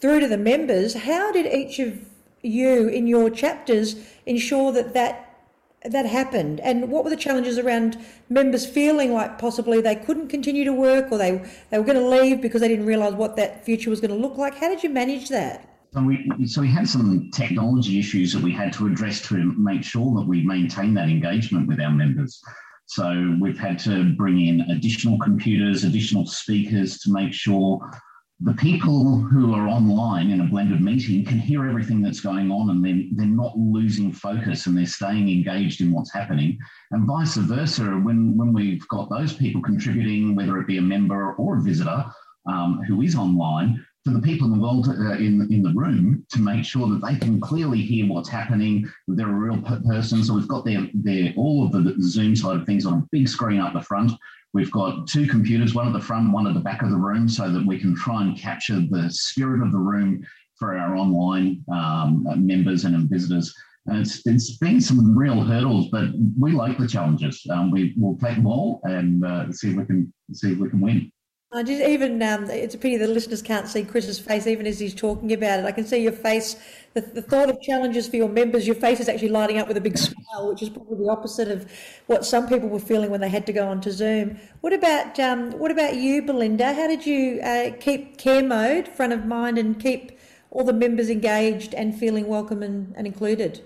through 0.00 0.20
to 0.20 0.28
the 0.28 0.38
members. 0.38 0.94
How 0.94 1.32
did 1.32 1.46
each 1.46 1.78
of 1.78 1.98
you 2.42 2.88
in 2.88 3.06
your 3.06 3.30
chapters 3.30 3.96
ensure 4.26 4.72
that 4.72 4.94
that 4.94 5.24
that 5.84 6.06
happened 6.06 6.58
and 6.60 6.90
what 6.90 7.04
were 7.04 7.10
the 7.10 7.16
challenges 7.16 7.56
around 7.56 7.96
members 8.28 8.66
feeling 8.66 9.12
like 9.12 9.38
possibly 9.38 9.80
they 9.80 9.94
couldn't 9.94 10.26
continue 10.26 10.64
to 10.64 10.72
work 10.72 11.10
or 11.12 11.18
they, 11.18 11.40
they 11.70 11.78
were 11.78 11.84
going 11.84 11.96
to 11.96 12.04
leave 12.04 12.42
because 12.42 12.60
they 12.60 12.66
didn't 12.66 12.84
realize 12.84 13.14
what 13.14 13.36
that 13.36 13.64
future 13.64 13.88
was 13.88 14.00
going 14.00 14.10
to 14.10 14.16
look 14.16 14.36
like 14.36 14.56
how 14.56 14.68
did 14.68 14.82
you 14.82 14.90
manage 14.90 15.28
that 15.28 15.78
so 15.92 16.02
we, 16.02 16.30
so 16.46 16.60
we 16.60 16.68
had 16.68 16.88
some 16.88 17.30
technology 17.32 17.98
issues 17.98 18.32
that 18.34 18.42
we 18.42 18.52
had 18.52 18.72
to 18.74 18.86
address 18.86 19.22
to 19.28 19.36
make 19.56 19.82
sure 19.82 20.14
that 20.16 20.26
we 20.26 20.42
maintain 20.42 20.92
that 20.94 21.08
engagement 21.08 21.66
with 21.66 21.80
our 21.80 21.90
members. 21.90 22.42
So 22.86 23.36
we've 23.40 23.58
had 23.58 23.78
to 23.80 24.12
bring 24.14 24.46
in 24.46 24.60
additional 24.70 25.18
computers, 25.18 25.84
additional 25.84 26.26
speakers 26.26 26.98
to 26.98 27.12
make 27.12 27.32
sure 27.32 27.80
the 28.40 28.54
people 28.54 29.16
who 29.16 29.52
are 29.52 29.66
online 29.66 30.30
in 30.30 30.40
a 30.40 30.46
blended 30.46 30.80
meeting 30.80 31.24
can 31.24 31.38
hear 31.38 31.68
everything 31.68 32.00
that's 32.00 32.20
going 32.20 32.52
on 32.52 32.70
and 32.70 32.84
then 32.84 33.10
they're 33.16 33.26
not 33.26 33.58
losing 33.58 34.12
focus 34.12 34.66
and 34.66 34.78
they're 34.78 34.86
staying 34.86 35.28
engaged 35.28 35.80
in 35.80 35.90
what's 35.90 36.12
happening. 36.12 36.56
And 36.92 37.04
vice 37.04 37.34
versa, 37.34 37.84
when, 37.84 38.36
when 38.36 38.52
we've 38.52 38.86
got 38.88 39.10
those 39.10 39.32
people 39.32 39.60
contributing, 39.60 40.36
whether 40.36 40.56
it 40.58 40.68
be 40.68 40.78
a 40.78 40.82
member 40.82 41.32
or 41.32 41.58
a 41.58 41.62
visitor 41.62 42.04
um, 42.48 42.80
who 42.86 43.02
is 43.02 43.16
online, 43.16 43.84
for 44.08 44.14
the 44.14 44.26
people 44.26 44.52
involved 44.52 44.88
uh, 44.88 45.12
in, 45.12 45.46
in 45.52 45.62
the 45.62 45.72
room 45.74 46.24
to 46.30 46.40
make 46.40 46.64
sure 46.64 46.88
that 46.88 47.04
they 47.04 47.16
can 47.16 47.40
clearly 47.40 47.80
hear 47.80 48.06
what's 48.06 48.28
happening. 48.28 48.88
They're 49.06 49.28
a 49.28 49.32
real 49.32 49.60
person. 49.60 50.24
So 50.24 50.34
we've 50.34 50.48
got 50.48 50.64
their, 50.64 50.88
their, 50.94 51.32
all 51.36 51.66
of 51.66 51.72
the 51.72 51.94
Zoom 52.00 52.34
side 52.34 52.56
of 52.56 52.66
things 52.66 52.86
on 52.86 52.94
a 52.94 53.06
big 53.12 53.28
screen 53.28 53.60
up 53.60 53.74
the 53.74 53.82
front. 53.82 54.12
We've 54.54 54.72
got 54.72 55.06
two 55.06 55.26
computers, 55.26 55.74
one 55.74 55.86
at 55.86 55.92
the 55.92 56.00
front, 56.00 56.32
one 56.32 56.46
at 56.46 56.54
the 56.54 56.60
back 56.60 56.82
of 56.82 56.90
the 56.90 56.96
room, 56.96 57.28
so 57.28 57.52
that 57.52 57.66
we 57.66 57.78
can 57.78 57.94
try 57.94 58.22
and 58.22 58.36
capture 58.36 58.80
the 58.80 59.10
spirit 59.10 59.62
of 59.62 59.72
the 59.72 59.78
room 59.78 60.24
for 60.58 60.76
our 60.76 60.96
online 60.96 61.62
um, 61.70 62.26
members 62.36 62.84
and 62.84 63.10
visitors. 63.10 63.54
And 63.86 63.98
it's, 63.98 64.26
it's 64.26 64.56
been 64.56 64.80
some 64.80 65.16
real 65.16 65.42
hurdles, 65.42 65.88
but 65.90 66.08
we 66.38 66.52
like 66.52 66.78
the 66.78 66.88
challenges. 66.88 67.46
Um, 67.50 67.70
we 67.70 67.94
will 67.98 68.16
take 68.18 68.36
them 68.36 68.46
all 68.46 68.80
and 68.84 69.24
uh, 69.24 69.52
see 69.52 69.70
if 69.70 69.76
we 69.76 69.84
can 69.84 70.12
see 70.32 70.52
if 70.52 70.58
we 70.58 70.70
can 70.70 70.80
win. 70.80 71.12
I 71.50 71.62
just 71.62 71.80
even 71.80 72.22
um, 72.22 72.44
it's 72.50 72.74
a 72.74 72.78
pity 72.78 72.98
the 72.98 73.08
listeners 73.08 73.40
can't 73.40 73.66
see 73.66 73.82
Chris's 73.82 74.18
face 74.18 74.46
even 74.46 74.66
as 74.66 74.78
he's 74.78 74.94
talking 74.94 75.32
about 75.32 75.60
it. 75.60 75.64
I 75.64 75.72
can 75.72 75.86
see 75.86 76.02
your 76.02 76.12
face. 76.12 76.56
The, 76.92 77.00
the 77.00 77.22
thought 77.22 77.48
of 77.48 77.58
challenges 77.62 78.06
for 78.06 78.16
your 78.16 78.28
members, 78.28 78.66
your 78.66 78.76
face 78.76 79.00
is 79.00 79.08
actually 79.08 79.30
lighting 79.30 79.56
up 79.56 79.66
with 79.66 79.78
a 79.78 79.80
big 79.80 79.96
smile, 79.96 80.50
which 80.50 80.60
is 80.60 80.68
probably 80.68 80.98
the 80.98 81.10
opposite 81.10 81.48
of 81.48 81.70
what 82.06 82.26
some 82.26 82.48
people 82.48 82.68
were 82.68 82.78
feeling 82.78 83.10
when 83.10 83.22
they 83.22 83.30
had 83.30 83.46
to 83.46 83.54
go 83.54 83.66
onto 83.66 83.90
Zoom. 83.90 84.38
What 84.60 84.74
about 84.74 85.18
um, 85.18 85.52
what 85.52 85.70
about 85.70 85.96
you, 85.96 86.20
Belinda? 86.20 86.74
How 86.74 86.86
did 86.86 87.06
you 87.06 87.40
uh, 87.40 87.70
keep 87.80 88.18
care 88.18 88.42
mode 88.42 88.86
front 88.86 89.14
of 89.14 89.24
mind 89.24 89.56
and 89.56 89.80
keep 89.80 90.18
all 90.50 90.64
the 90.64 90.74
members 90.74 91.08
engaged 91.08 91.72
and 91.72 91.98
feeling 91.98 92.26
welcome 92.26 92.62
and, 92.62 92.92
and 92.94 93.06
included? 93.06 93.64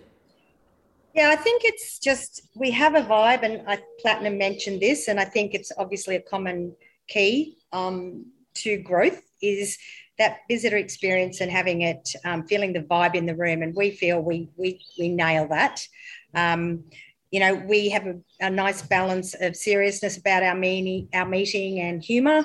Yeah, 1.15 1.31
I 1.31 1.37
think 1.37 1.63
it's 1.65 1.99
just 1.99 2.43
we 2.55 2.71
have 2.71 2.95
a 2.95 3.03
vibe, 3.03 3.43
and 3.43 3.69
I, 3.69 3.81
Platinum 4.01 4.39
mentioned 4.39 4.81
this, 4.81 5.09
and 5.09 5.19
I 5.19 5.25
think 5.25 5.53
it's 5.53 5.73
obviously 5.77 6.15
a 6.15 6.23
common 6.23 6.77
key 7.13 7.59
um, 7.73 8.27
to 8.55 8.79
growth 8.79 9.21
is 9.41 9.79
that 10.19 10.39
visitor 10.49 10.77
experience 10.77 11.41
and 11.41 11.51
having 11.51 11.83
it 11.83 12.09
um, 12.25 12.47
feeling 12.47 12.73
the 12.73 12.81
vibe 12.81 13.15
in 13.15 13.27
the 13.27 13.35
room. 13.35 13.63
And 13.63 13.75
we 13.75 13.91
feel 13.91 14.21
we 14.21 14.49
we, 14.57 14.81
we 14.99 15.09
nail 15.09 15.49
that. 15.49 15.87
Um, 16.35 16.85
you 17.31 17.41
know 17.41 17.55
we 17.55 17.89
have 17.89 18.07
a, 18.07 18.17
a, 18.41 18.51
nice 18.51 18.83
balance 18.83 19.35
of 19.41 19.57
seriousness 19.57 20.19
about 20.19 20.43
our 20.43 20.55
meeting 20.55 21.09
our 21.15 21.25
meeting 21.25 21.81
and 21.81 22.05
humor 22.05 22.45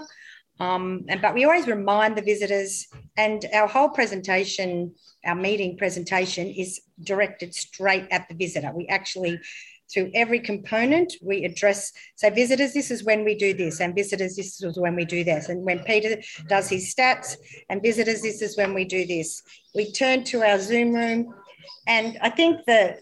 um, 0.61 1.03
and 1.09 1.21
but 1.21 1.33
we 1.33 1.43
always 1.43 1.67
remind 1.67 2.15
the 2.15 2.21
visitors 2.21 2.87
and 3.17 3.45
our 3.53 3.67
whole 3.67 3.89
presentation 3.89 4.93
our 5.27 5.35
meeting 5.35 5.77
presentation 5.77 6.47
is 6.47 6.81
directed 7.03 7.53
straight 7.53 8.07
at 8.11 8.27
the 8.29 8.35
visitor. 8.35 8.71
We 8.73 8.87
actually 8.87 9.39
through 9.91 10.11
every 10.13 10.39
component, 10.39 11.13
we 11.21 11.45
address, 11.45 11.91
say, 12.15 12.29
visitors, 12.29 12.73
this 12.73 12.91
is 12.91 13.03
when 13.03 13.23
we 13.23 13.35
do 13.35 13.53
this, 13.53 13.79
and 13.79 13.95
visitors, 13.95 14.35
this 14.35 14.61
is 14.61 14.77
when 14.77 14.95
we 14.95 15.05
do 15.05 15.23
this. 15.23 15.49
And 15.49 15.63
when 15.63 15.79
Peter 15.79 16.21
does 16.47 16.69
his 16.69 16.93
stats, 16.93 17.37
and 17.69 17.81
visitors, 17.81 18.21
this 18.21 18.41
is 18.41 18.57
when 18.57 18.73
we 18.73 18.85
do 18.85 19.05
this. 19.05 19.41
We 19.73 19.91
turn 19.91 20.23
to 20.25 20.43
our 20.43 20.59
Zoom 20.59 20.93
room, 20.93 21.33
and 21.87 22.17
I 22.21 22.29
think 22.29 22.65
the 22.65 22.97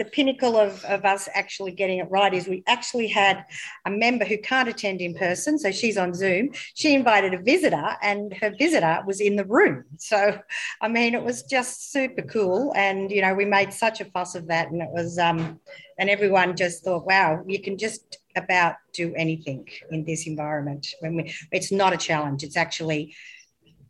the 0.00 0.06
pinnacle 0.06 0.56
of, 0.56 0.82
of 0.86 1.04
us 1.04 1.28
actually 1.34 1.72
getting 1.72 1.98
it 1.98 2.10
right 2.10 2.32
is 2.32 2.48
we 2.48 2.62
actually 2.66 3.06
had 3.06 3.44
a 3.84 3.90
member 3.90 4.24
who 4.24 4.38
can't 4.38 4.66
attend 4.66 5.02
in 5.02 5.12
person. 5.12 5.58
So 5.58 5.70
she's 5.70 5.98
on 5.98 6.14
Zoom. 6.14 6.52
She 6.74 6.94
invited 6.94 7.34
a 7.34 7.42
visitor, 7.42 7.98
and 8.00 8.32
her 8.40 8.50
visitor 8.58 9.02
was 9.06 9.20
in 9.20 9.36
the 9.36 9.44
room. 9.44 9.84
So, 9.98 10.40
I 10.80 10.88
mean, 10.88 11.14
it 11.14 11.22
was 11.22 11.42
just 11.42 11.92
super 11.92 12.22
cool. 12.22 12.72
And, 12.74 13.10
you 13.10 13.20
know, 13.20 13.34
we 13.34 13.44
made 13.44 13.74
such 13.74 14.00
a 14.00 14.06
fuss 14.06 14.34
of 14.34 14.46
that. 14.46 14.70
And 14.70 14.80
it 14.80 14.88
was, 14.90 15.18
um, 15.18 15.60
and 15.98 16.08
everyone 16.08 16.56
just 16.56 16.82
thought, 16.82 17.04
wow, 17.04 17.44
you 17.46 17.60
can 17.60 17.76
just 17.76 18.20
about 18.36 18.76
do 18.94 19.14
anything 19.16 19.68
in 19.90 20.06
this 20.06 20.26
environment. 20.26 20.86
When 21.00 21.16
we, 21.16 21.34
it's 21.52 21.70
not 21.70 21.92
a 21.92 21.98
challenge, 21.98 22.42
it's 22.42 22.56
actually 22.56 23.14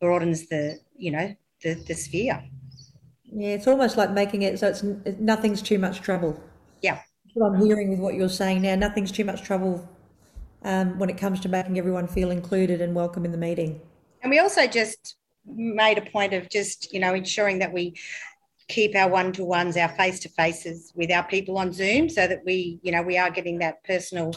broadens 0.00 0.48
the, 0.48 0.80
you 0.96 1.12
know, 1.12 1.36
the, 1.62 1.74
the 1.74 1.94
sphere. 1.94 2.42
Yeah, 3.32 3.50
it's 3.50 3.66
almost 3.66 3.96
like 3.96 4.10
making 4.10 4.42
it 4.42 4.58
so 4.58 4.68
it's 4.68 4.82
nothing's 5.18 5.62
too 5.62 5.78
much 5.78 6.00
trouble. 6.00 6.40
Yeah. 6.82 6.94
That's 6.94 7.34
what 7.34 7.54
I'm 7.54 7.64
hearing 7.64 7.90
with 7.90 8.00
what 8.00 8.14
you're 8.14 8.28
saying 8.28 8.62
now. 8.62 8.74
Nothing's 8.74 9.12
too 9.12 9.24
much 9.24 9.42
trouble 9.42 9.88
um, 10.62 10.98
when 10.98 11.08
it 11.08 11.16
comes 11.16 11.40
to 11.40 11.48
making 11.48 11.78
everyone 11.78 12.08
feel 12.08 12.30
included 12.30 12.80
and 12.80 12.94
welcome 12.94 13.24
in 13.24 13.32
the 13.32 13.38
meeting. 13.38 13.80
And 14.22 14.30
we 14.30 14.38
also 14.38 14.66
just 14.66 15.16
made 15.46 15.98
a 15.98 16.02
point 16.02 16.34
of 16.34 16.50
just, 16.50 16.92
you 16.92 17.00
know, 17.00 17.14
ensuring 17.14 17.60
that 17.60 17.72
we 17.72 17.94
keep 18.68 18.94
our 18.94 19.08
one-to-ones, 19.08 19.76
our 19.76 19.88
face-to-faces 19.88 20.92
with 20.94 21.10
our 21.10 21.24
people 21.24 21.58
on 21.58 21.72
Zoom 21.72 22.08
so 22.08 22.26
that 22.26 22.40
we, 22.44 22.78
you 22.82 22.92
know, 22.92 23.02
we 23.02 23.16
are 23.16 23.30
getting 23.30 23.58
that 23.58 23.82
personal 23.84 24.32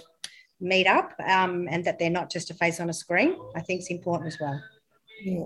meet 0.59 0.87
up 0.87 1.13
um, 1.27 1.67
and 1.69 1.83
that 1.85 1.99
they're 1.99 2.09
not 2.09 2.31
just 2.31 2.49
a 2.49 2.53
face 2.53 2.79
on 2.79 2.89
a 2.89 2.93
screen. 2.93 3.35
I 3.55 3.61
think 3.61 3.81
it's 3.81 3.91
important 3.91 4.33
as 4.33 4.39
well. 4.39 4.61
Yeah. 5.23 5.45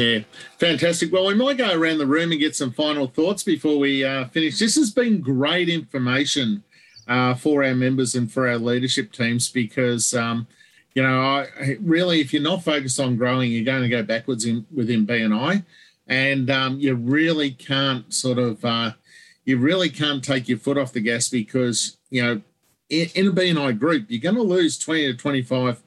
Yeah, 0.00 0.20
fantastic. 0.58 1.12
Well, 1.12 1.26
we 1.26 1.34
might 1.34 1.58
go 1.58 1.72
around 1.72 1.98
the 1.98 2.06
room 2.06 2.30
and 2.30 2.38
get 2.38 2.54
some 2.54 2.70
final 2.70 3.08
thoughts 3.08 3.42
before 3.42 3.80
we 3.80 4.04
uh, 4.04 4.26
finish. 4.28 4.56
This 4.60 4.76
has 4.76 4.92
been 4.92 5.20
great 5.20 5.68
information 5.68 6.62
uh, 7.08 7.34
for 7.34 7.64
our 7.64 7.74
members 7.74 8.14
and 8.14 8.30
for 8.30 8.46
our 8.46 8.58
leadership 8.58 9.10
teams 9.10 9.48
because, 9.48 10.14
um, 10.14 10.46
you 10.94 11.02
know, 11.02 11.20
I, 11.20 11.78
really, 11.80 12.20
if 12.20 12.32
you're 12.32 12.40
not 12.40 12.62
focused 12.62 13.00
on 13.00 13.16
growing, 13.16 13.50
you're 13.50 13.64
going 13.64 13.82
to 13.82 13.88
go 13.88 14.04
backwards 14.04 14.44
in, 14.44 14.64
within 14.72 15.04
BNI, 15.04 15.64
and 16.06 16.48
um, 16.48 16.78
you 16.78 16.94
really 16.94 17.50
can't 17.50 18.14
sort 18.14 18.38
of, 18.38 18.64
uh, 18.64 18.92
you 19.46 19.58
really 19.58 19.90
can't 19.90 20.22
take 20.22 20.48
your 20.48 20.58
foot 20.58 20.78
off 20.78 20.92
the 20.92 21.00
gas 21.00 21.28
because, 21.28 21.96
you 22.10 22.22
know, 22.22 22.40
in, 22.88 23.08
in 23.16 23.26
a 23.26 23.32
BNI 23.32 23.76
group, 23.76 24.06
you're 24.08 24.20
going 24.20 24.36
to 24.36 24.42
lose 24.42 24.78
20 24.78 25.10
to 25.10 25.18
25 25.18 25.82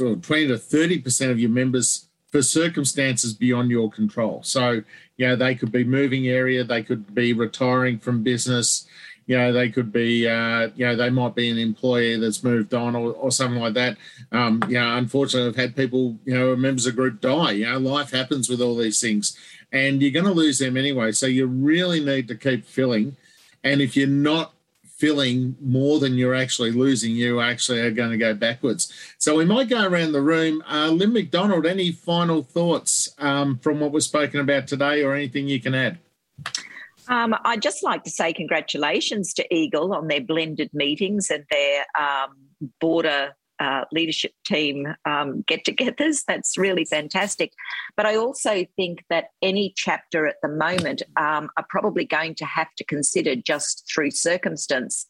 or 0.00 0.14
20 0.14 0.46
to 0.46 0.58
30 0.58 1.00
percent 1.00 1.32
of 1.32 1.40
your 1.40 1.50
members 1.50 2.06
for 2.32 2.42
circumstances 2.42 3.34
beyond 3.34 3.70
your 3.70 3.90
control. 3.90 4.42
So, 4.42 4.82
you 5.18 5.28
know, 5.28 5.36
they 5.36 5.54
could 5.54 5.70
be 5.70 5.84
moving 5.84 6.26
area, 6.26 6.64
they 6.64 6.82
could 6.82 7.14
be 7.14 7.32
retiring 7.34 7.98
from 7.98 8.22
business, 8.22 8.86
you 9.26 9.36
know, 9.38 9.52
they 9.52 9.68
could 9.68 9.92
be, 9.92 10.26
uh, 10.26 10.70
you 10.74 10.86
know, 10.86 10.96
they 10.96 11.10
might 11.10 11.34
be 11.34 11.50
an 11.50 11.58
employee 11.58 12.18
that's 12.18 12.42
moved 12.42 12.74
on 12.74 12.96
or, 12.96 13.12
or 13.12 13.30
something 13.30 13.60
like 13.60 13.74
that. 13.74 13.96
Um, 14.32 14.64
you 14.66 14.80
know, 14.80 14.96
unfortunately, 14.96 15.48
I've 15.50 15.56
had 15.56 15.76
people, 15.76 16.18
you 16.24 16.36
know, 16.36 16.56
members 16.56 16.86
of 16.86 16.96
group 16.96 17.20
die. 17.20 17.52
You 17.52 17.66
know, 17.66 17.78
life 17.78 18.10
happens 18.10 18.48
with 18.48 18.60
all 18.60 18.76
these 18.76 19.00
things 19.00 19.38
and 19.70 20.02
you're 20.02 20.10
going 20.10 20.24
to 20.24 20.32
lose 20.32 20.58
them 20.58 20.76
anyway. 20.76 21.12
So 21.12 21.26
you 21.26 21.46
really 21.46 22.04
need 22.04 22.28
to 22.28 22.34
keep 22.34 22.66
filling. 22.66 23.16
And 23.64 23.80
if 23.80 23.96
you're 23.96 24.08
not 24.08 24.54
filling 25.02 25.56
more 25.60 25.98
than 25.98 26.14
you're 26.14 26.32
actually 26.32 26.70
losing, 26.70 27.10
you 27.10 27.40
actually 27.40 27.80
are 27.80 27.90
going 27.90 28.12
to 28.12 28.16
go 28.16 28.32
backwards. 28.32 28.92
So 29.18 29.36
we 29.36 29.44
might 29.44 29.68
go 29.68 29.84
around 29.84 30.12
the 30.12 30.20
room. 30.22 30.62
Uh, 30.70 30.90
Lynn 30.90 31.12
McDonald, 31.12 31.66
any 31.66 31.90
final 31.90 32.44
thoughts 32.44 33.08
um, 33.18 33.58
from 33.58 33.80
what 33.80 33.90
was 33.90 34.04
spoken 34.04 34.38
about 34.38 34.68
today 34.68 35.02
or 35.02 35.12
anything 35.16 35.48
you 35.48 35.60
can 35.60 35.74
add? 35.74 35.98
Um, 37.08 37.34
I'd 37.44 37.62
just 37.62 37.82
like 37.82 38.04
to 38.04 38.10
say 38.10 38.32
congratulations 38.32 39.34
to 39.34 39.52
Eagle 39.52 39.92
on 39.92 40.06
their 40.06 40.20
blended 40.20 40.70
meetings 40.72 41.30
and 41.30 41.44
their 41.50 41.84
um, 41.98 42.36
border 42.80 43.34
uh, 43.62 43.84
leadership 43.92 44.32
team 44.44 44.92
um, 45.04 45.44
get 45.46 45.64
togethers. 45.64 46.24
That's 46.26 46.58
really 46.58 46.84
fantastic. 46.84 47.52
But 47.96 48.06
I 48.06 48.16
also 48.16 48.66
think 48.76 49.04
that 49.08 49.26
any 49.40 49.72
chapter 49.76 50.26
at 50.26 50.36
the 50.42 50.48
moment 50.48 51.02
um, 51.16 51.48
are 51.56 51.66
probably 51.68 52.04
going 52.04 52.34
to 52.36 52.44
have 52.44 52.74
to 52.78 52.84
consider 52.84 53.36
just 53.36 53.88
through 53.92 54.10
circumstance 54.10 55.06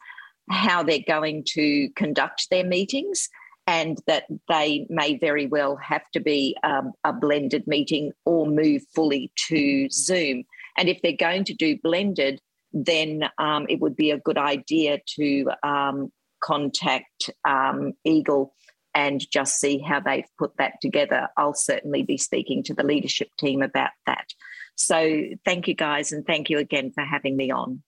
how 0.51 0.83
they're 0.83 0.99
going 1.07 1.45
to 1.55 1.89
conduct 1.97 2.49
their 2.51 2.65
meetings 2.65 3.29
and 3.67 3.99
that 4.07 4.25
they 4.49 4.87
may 4.91 5.17
very 5.17 5.47
well 5.47 5.77
have 5.77 6.03
to 6.13 6.21
be 6.21 6.57
um, 6.63 6.93
a 7.05 7.13
blended 7.13 7.67
meeting 7.67 8.13
or 8.27 8.47
move 8.47 8.83
fully 8.95 9.31
to 9.49 9.89
Zoom. 9.91 10.45
And 10.77 10.89
if 10.89 11.01
they're 11.01 11.13
going 11.17 11.45
to 11.45 11.55
do 11.55 11.79
blended, 11.83 12.41
then 12.73 13.25
um, 13.39 13.67
it 13.69 13.81
would 13.81 13.97
be 13.97 14.11
a 14.11 14.19
good 14.19 14.39
idea 14.39 14.99
to 15.17 15.51
um, 15.63 16.11
contact 16.43 17.31
um, 17.49 17.93
Eagle 18.05 18.55
and 18.95 19.25
just 19.31 19.59
see 19.59 19.79
how 19.79 20.01
they've 20.01 20.29
put 20.39 20.57
that 20.59 20.75
together. 20.83 21.29
I'll 21.37 21.55
certainly 21.55 22.03
be 22.03 22.19
speaking 22.19 22.63
to 22.65 22.75
the 22.75 22.83
leadership 22.83 23.29
team 23.39 23.63
about 23.63 23.91
that. 24.07 24.27
So 24.75 25.23
thank 25.45 25.69
you 25.69 25.75
guys, 25.75 26.13
and 26.13 26.27
thank 26.27 26.51
you 26.51 26.59
again 26.59 26.93
for 26.93 27.05
having 27.05 27.37
me 27.37 27.51
on. 27.51 27.83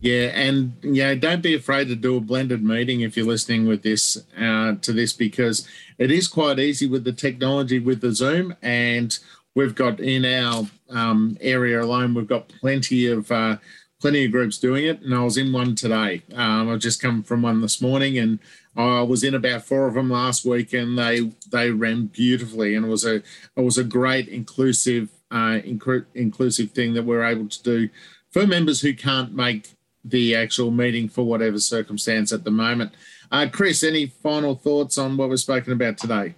Yeah, 0.00 0.28
and 0.34 0.72
yeah, 0.82 1.14
don't 1.14 1.42
be 1.42 1.54
afraid 1.54 1.88
to 1.88 1.96
do 1.96 2.16
a 2.16 2.20
blended 2.20 2.64
meeting 2.64 3.02
if 3.02 3.16
you're 3.16 3.26
listening 3.26 3.66
with 3.66 3.82
this 3.82 4.16
uh, 4.38 4.74
to 4.80 4.92
this 4.92 5.12
because 5.12 5.68
it 5.98 6.10
is 6.10 6.26
quite 6.26 6.58
easy 6.58 6.86
with 6.86 7.04
the 7.04 7.12
technology 7.12 7.78
with 7.78 8.00
the 8.00 8.12
Zoom, 8.12 8.56
and 8.62 9.18
we've 9.54 9.74
got 9.74 10.00
in 10.00 10.24
our 10.24 10.66
um, 10.88 11.36
area 11.40 11.82
alone, 11.82 12.14
we've 12.14 12.26
got 12.26 12.48
plenty 12.48 13.06
of 13.08 13.30
uh, 13.30 13.58
plenty 14.00 14.24
of 14.24 14.32
groups 14.32 14.58
doing 14.58 14.86
it, 14.86 15.02
and 15.02 15.14
I 15.14 15.22
was 15.22 15.36
in 15.36 15.52
one 15.52 15.74
today. 15.74 16.22
Um, 16.34 16.70
I've 16.70 16.80
just 16.80 17.00
come 17.00 17.22
from 17.22 17.42
one 17.42 17.60
this 17.60 17.80
morning, 17.80 18.18
and 18.18 18.38
I 18.76 19.02
was 19.02 19.22
in 19.22 19.34
about 19.34 19.64
four 19.64 19.86
of 19.86 19.94
them 19.94 20.10
last 20.10 20.44
week, 20.44 20.72
and 20.72 20.98
they 20.98 21.32
they 21.50 21.70
ran 21.70 22.06
beautifully, 22.06 22.74
and 22.74 22.86
it 22.86 22.88
was 22.88 23.04
a 23.04 23.16
it 23.16 23.60
was 23.62 23.78
a 23.78 23.84
great 23.84 24.28
inclusive 24.28 25.10
uh, 25.30 25.60
incre- 25.64 26.06
inclusive 26.14 26.72
thing 26.72 26.94
that 26.94 27.04
we're 27.04 27.24
able 27.24 27.48
to 27.48 27.62
do 27.62 27.88
for 28.30 28.46
members 28.46 28.80
who 28.80 28.94
can't 28.94 29.34
make 29.34 29.74
the 30.04 30.34
actual 30.34 30.70
meeting 30.70 31.08
for 31.08 31.22
whatever 31.22 31.58
circumstance 31.58 32.32
at 32.32 32.44
the 32.44 32.50
moment. 32.50 32.92
Uh, 33.30 33.46
Chris, 33.52 33.82
any 33.82 34.06
final 34.06 34.54
thoughts 34.54 34.96
on 34.98 35.16
what 35.16 35.28
we've 35.28 35.38
spoken 35.38 35.72
about 35.72 35.98
today? 35.98 36.34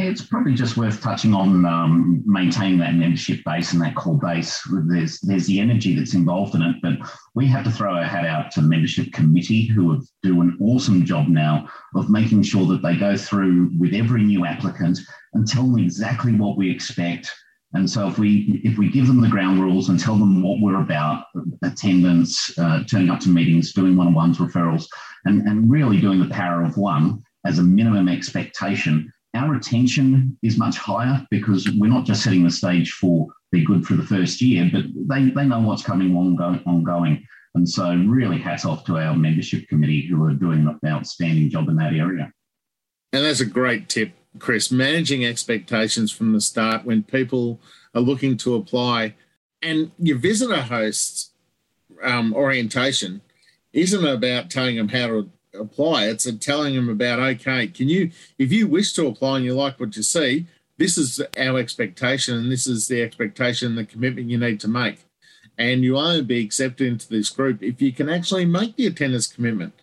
It's 0.00 0.24
probably 0.24 0.54
just 0.54 0.76
worth 0.76 1.02
touching 1.02 1.34
on 1.34 1.64
um, 1.64 2.22
maintaining 2.24 2.78
that 2.78 2.94
membership 2.94 3.40
base 3.44 3.72
and 3.72 3.82
that 3.82 3.96
core 3.96 4.16
base. 4.16 4.62
There's 4.88 5.18
there's 5.20 5.46
the 5.46 5.58
energy 5.58 5.96
that's 5.96 6.14
involved 6.14 6.54
in 6.54 6.62
it, 6.62 6.76
but 6.80 6.98
we 7.34 7.48
have 7.48 7.64
to 7.64 7.70
throw 7.72 7.96
our 7.96 8.04
hat 8.04 8.24
out 8.24 8.52
to 8.52 8.60
the 8.60 8.68
membership 8.68 9.12
committee 9.12 9.66
who 9.66 9.90
have, 9.92 10.04
do 10.22 10.40
an 10.40 10.56
awesome 10.60 11.04
job 11.04 11.26
now 11.26 11.68
of 11.96 12.10
making 12.10 12.44
sure 12.44 12.64
that 12.66 12.80
they 12.80 12.94
go 12.96 13.16
through 13.16 13.72
with 13.76 13.92
every 13.92 14.22
new 14.22 14.46
applicant 14.46 15.00
and 15.34 15.48
tell 15.48 15.64
them 15.64 15.82
exactly 15.82 16.32
what 16.32 16.56
we 16.56 16.70
expect. 16.70 17.32
And 17.72 17.90
so 17.90 18.06
if 18.06 18.18
we 18.18 18.60
if 18.62 18.78
we 18.78 18.88
give 18.90 19.08
them 19.08 19.20
the 19.20 19.28
ground 19.28 19.60
rules 19.60 19.88
and 19.88 19.98
tell 19.98 20.16
them 20.16 20.44
what 20.44 20.60
we're 20.60 20.80
about, 20.80 21.24
attendance, 21.64 22.56
uh, 22.56 22.84
turning 22.84 23.10
up 23.10 23.18
to 23.20 23.30
meetings, 23.30 23.72
doing 23.72 23.96
one-on-ones, 23.96 24.38
referrals, 24.38 24.86
and, 25.24 25.42
and 25.48 25.68
really 25.68 26.00
doing 26.00 26.20
the 26.20 26.32
power 26.32 26.62
of 26.62 26.76
one 26.76 27.20
as 27.44 27.58
a 27.58 27.64
minimum 27.64 28.08
expectation 28.08 29.12
our 29.38 29.50
retention 29.50 30.36
is 30.42 30.58
much 30.58 30.76
higher 30.76 31.26
because 31.30 31.70
we're 31.76 31.90
not 31.90 32.04
just 32.04 32.22
setting 32.24 32.44
the 32.44 32.50
stage 32.50 32.92
for 32.92 33.28
be 33.50 33.64
good 33.64 33.86
for 33.86 33.94
the 33.94 34.02
first 34.02 34.40
year, 34.42 34.68
but 34.72 34.84
they, 34.94 35.30
they 35.30 35.46
know 35.46 35.60
what's 35.60 35.82
coming 35.82 36.14
ongoing. 36.14 37.26
And 37.54 37.68
so, 37.68 37.94
really, 37.94 38.38
hats 38.38 38.64
off 38.64 38.84
to 38.84 38.98
our 38.98 39.16
membership 39.16 39.66
committee 39.68 40.06
who 40.06 40.22
are 40.24 40.34
doing 40.34 40.66
an 40.66 40.78
outstanding 40.88 41.48
job 41.50 41.68
in 41.68 41.76
that 41.76 41.94
area. 41.94 42.30
And 43.12 43.24
that's 43.24 43.40
a 43.40 43.46
great 43.46 43.88
tip, 43.88 44.12
Chris. 44.38 44.70
Managing 44.70 45.24
expectations 45.24 46.12
from 46.12 46.32
the 46.32 46.40
start 46.40 46.84
when 46.84 47.02
people 47.02 47.58
are 47.94 48.02
looking 48.02 48.36
to 48.38 48.54
apply, 48.54 49.14
and 49.62 49.90
your 49.98 50.18
visitor 50.18 50.60
hosts 50.60 51.30
um, 52.02 52.34
orientation 52.34 53.22
isn't 53.72 54.04
about 54.06 54.50
telling 54.50 54.76
them 54.76 54.88
how 54.88 55.06
to 55.06 55.30
apply. 55.58 56.06
It's 56.06 56.30
telling 56.40 56.74
them 56.74 56.88
about 56.88 57.18
okay, 57.18 57.66
can 57.68 57.88
you, 57.88 58.10
if 58.38 58.52
you 58.52 58.66
wish 58.66 58.92
to 58.94 59.06
apply 59.06 59.36
and 59.36 59.44
you 59.44 59.54
like 59.54 59.78
what 59.78 59.96
you 59.96 60.02
see, 60.02 60.46
this 60.78 60.96
is 60.96 61.20
our 61.36 61.58
expectation, 61.58 62.36
and 62.36 62.52
this 62.52 62.66
is 62.66 62.88
the 62.88 63.02
expectation, 63.02 63.74
the 63.74 63.84
commitment 63.84 64.30
you 64.30 64.38
need 64.38 64.60
to 64.60 64.68
make. 64.68 65.04
And 65.58 65.82
you 65.82 65.96
only 65.96 66.22
be 66.22 66.44
accepted 66.44 66.86
into 66.86 67.08
this 67.08 67.30
group 67.30 67.62
if 67.62 67.82
you 67.82 67.92
can 67.92 68.08
actually 68.08 68.44
make 68.44 68.76
the 68.76 68.86
attendance 68.86 69.26
commitment. 69.26 69.74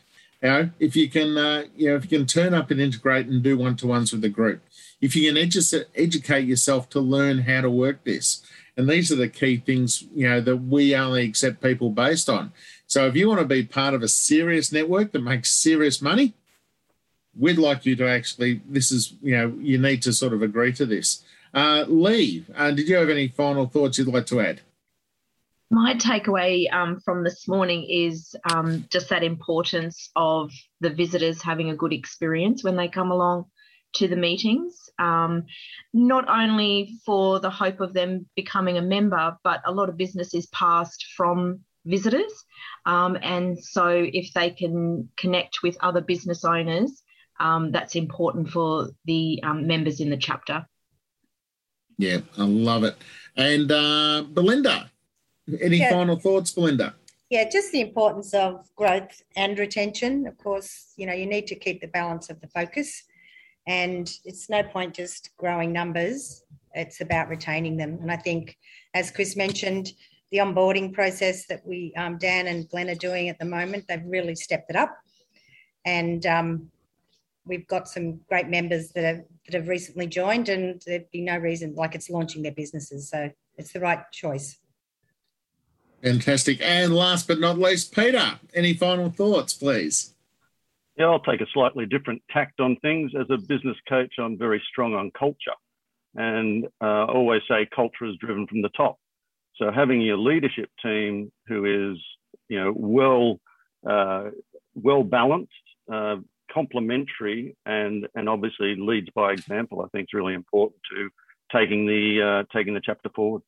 You 0.41 0.49
know, 0.49 0.69
if 0.79 0.95
you 0.95 1.09
can, 1.09 1.37
uh, 1.37 1.65
you 1.75 1.89
know, 1.89 1.95
if 1.97 2.09
you 2.09 2.17
can 2.17 2.27
turn 2.27 2.53
up 2.53 2.71
and 2.71 2.79
integrate 2.79 3.27
and 3.27 3.43
do 3.43 3.57
one-to-ones 3.57 4.11
with 4.11 4.21
the 4.21 4.29
group, 4.29 4.61
if 5.01 5.15
you 5.15 5.31
can 5.31 5.41
edu- 5.41 5.85
educate 5.95 6.45
yourself 6.45 6.89
to 6.91 6.99
learn 6.99 7.39
how 7.39 7.61
to 7.61 7.69
work 7.69 8.03
this, 8.03 8.45
and 8.77 8.89
these 8.89 9.11
are 9.11 9.15
the 9.15 9.29
key 9.29 9.57
things, 9.57 10.03
you 10.13 10.27
know, 10.27 10.41
that 10.41 10.57
we 10.57 10.95
only 10.95 11.25
accept 11.25 11.61
people 11.61 11.89
based 11.89 12.29
on. 12.29 12.51
So 12.87 13.07
if 13.07 13.15
you 13.15 13.27
want 13.27 13.41
to 13.41 13.45
be 13.45 13.63
part 13.63 13.93
of 13.93 14.03
a 14.03 14.07
serious 14.07 14.71
network 14.71 15.11
that 15.11 15.23
makes 15.23 15.51
serious 15.51 16.01
money, 16.01 16.33
we'd 17.37 17.57
like 17.57 17.85
you 17.85 17.95
to 17.97 18.07
actually, 18.07 18.61
this 18.67 18.91
is, 18.91 19.13
you 19.21 19.35
know, 19.35 19.53
you 19.59 19.77
need 19.77 20.01
to 20.03 20.13
sort 20.13 20.33
of 20.33 20.41
agree 20.41 20.73
to 20.73 20.85
this. 20.85 21.23
Uh, 21.53 21.85
Lee, 21.87 22.45
uh, 22.55 22.71
did 22.71 22.87
you 22.87 22.95
have 22.95 23.09
any 23.09 23.27
final 23.27 23.65
thoughts 23.65 23.97
you'd 23.97 24.07
like 24.07 24.25
to 24.27 24.41
add? 24.41 24.61
My 25.71 25.95
takeaway 25.95 26.71
um, 26.71 26.99
from 26.99 27.23
this 27.23 27.47
morning 27.47 27.87
is 27.89 28.35
um, 28.53 28.85
just 28.91 29.09
that 29.09 29.23
importance 29.23 30.11
of 30.15 30.51
the 30.79 30.91
visitors 30.91 31.41
having 31.41 31.71
a 31.71 31.75
good 31.75 31.91
experience 31.91 32.63
when 32.63 32.75
they 32.75 32.87
come 32.87 33.09
along 33.09 33.45
to 33.93 34.07
the 34.07 34.15
meetings, 34.15 34.89
um, 34.99 35.45
not 35.93 36.29
only 36.29 36.99
for 37.05 37.39
the 37.39 37.49
hope 37.49 37.79
of 37.79 37.93
them 37.93 38.27
becoming 38.35 38.77
a 38.77 38.81
member, 38.81 39.37
but 39.43 39.61
a 39.65 39.71
lot 39.71 39.89
of 39.89 39.97
business 39.97 40.33
is 40.33 40.45
passed 40.47 41.05
from 41.15 41.61
visitors. 41.85 42.45
Um, 42.85 43.17
and 43.21 43.57
so 43.63 43.87
if 43.89 44.33
they 44.33 44.49
can 44.49 45.09
connect 45.17 45.63
with 45.63 45.77
other 45.81 46.01
business 46.01 46.43
owners, 46.43 47.03
um, 47.39 47.71
that's 47.71 47.95
important 47.95 48.49
for 48.49 48.89
the 49.05 49.41
um, 49.43 49.67
members 49.67 49.99
in 49.99 50.09
the 50.09 50.17
chapter. 50.17 50.65
Yeah, 51.97 52.19
I 52.37 52.43
love 52.43 52.83
it. 52.83 52.95
And 53.37 53.71
uh, 53.71 54.23
Belinda, 54.29 54.91
any 55.61 55.77
yeah. 55.77 55.91
final 55.91 56.17
thoughts, 56.17 56.51
Belinda? 56.51 56.95
Yeah, 57.29 57.49
just 57.49 57.71
the 57.71 57.81
importance 57.81 58.33
of 58.33 58.69
growth 58.75 59.21
and 59.35 59.57
retention. 59.57 60.27
Of 60.27 60.37
course, 60.37 60.93
you 60.95 61.05
know, 61.05 61.13
you 61.13 61.25
need 61.25 61.47
to 61.47 61.55
keep 61.55 61.81
the 61.81 61.87
balance 61.87 62.29
of 62.29 62.39
the 62.39 62.47
focus. 62.47 63.03
And 63.67 64.11
it's 64.25 64.49
no 64.49 64.61
point 64.61 64.93
just 64.93 65.31
growing 65.37 65.73
numbers, 65.73 66.43
it's 66.75 67.01
about 67.01 67.29
retaining 67.29 67.77
them. 67.77 67.97
And 68.01 68.11
I 68.11 68.17
think, 68.17 68.57
as 68.93 69.09
Chris 69.09 69.35
mentioned, 69.35 69.93
the 70.31 70.39
onboarding 70.39 70.93
process 70.93 71.45
that 71.47 71.65
we, 71.65 71.93
um, 71.95 72.17
Dan 72.17 72.47
and 72.47 72.67
Glenn 72.69 72.89
are 72.89 72.95
doing 72.95 73.29
at 73.29 73.39
the 73.39 73.45
moment, 73.45 73.85
they've 73.87 74.03
really 74.05 74.35
stepped 74.35 74.69
it 74.69 74.75
up. 74.75 74.97
And 75.85 76.25
um, 76.25 76.71
we've 77.45 77.67
got 77.67 77.87
some 77.87 78.19
great 78.27 78.47
members 78.47 78.91
that 78.91 79.03
have 79.03 79.23
that 79.45 79.53
have 79.53 79.67
recently 79.67 80.07
joined, 80.07 80.49
and 80.49 80.81
there'd 80.85 81.11
be 81.11 81.21
no 81.21 81.37
reason 81.37 81.75
like 81.75 81.95
it's 81.95 82.09
launching 82.09 82.41
their 82.41 82.51
businesses. 82.51 83.09
So 83.09 83.29
it's 83.57 83.73
the 83.73 83.79
right 83.79 83.99
choice. 84.11 84.57
Fantastic. 86.01 86.59
And 86.61 86.93
last 86.93 87.27
but 87.27 87.39
not 87.39 87.57
least, 87.57 87.95
Peter, 87.95 88.39
any 88.53 88.73
final 88.73 89.09
thoughts, 89.09 89.53
please? 89.53 90.13
Yeah, 90.97 91.07
I'll 91.07 91.19
take 91.19 91.41
a 91.41 91.47
slightly 91.53 91.85
different 91.85 92.21
tact 92.31 92.59
on 92.59 92.77
things. 92.77 93.11
As 93.19 93.27
a 93.29 93.37
business 93.37 93.77
coach, 93.87 94.13
I'm 94.19 94.37
very 94.37 94.61
strong 94.69 94.93
on 94.93 95.11
culture. 95.17 95.55
And 96.15 96.65
uh, 96.81 97.05
I 97.05 97.11
always 97.11 97.41
say 97.49 97.67
culture 97.75 98.05
is 98.05 98.15
driven 98.19 98.47
from 98.47 98.61
the 98.61 98.69
top. 98.69 98.97
So 99.57 99.71
having 99.71 100.01
your 100.01 100.17
leadership 100.17 100.69
team 100.83 101.31
who 101.47 101.93
is, 101.93 101.97
you 102.49 102.59
know, 102.61 102.73
well, 102.75 103.39
uh, 103.87 104.31
well 104.73 105.03
balanced, 105.03 105.51
uh, 105.91 106.17
complementary 106.53 107.55
and 107.65 108.07
and 108.15 108.29
obviously 108.29 108.75
leads 108.75 109.09
by 109.15 109.31
example. 109.31 109.81
I 109.81 109.87
think 109.89 110.05
is 110.09 110.13
really 110.13 110.33
important 110.33 110.81
to 110.91 111.09
taking 111.51 111.85
the 111.85 112.45
uh, 112.47 112.57
taking 112.57 112.73
the 112.73 112.81
chapter 112.83 113.09
forward. 113.09 113.41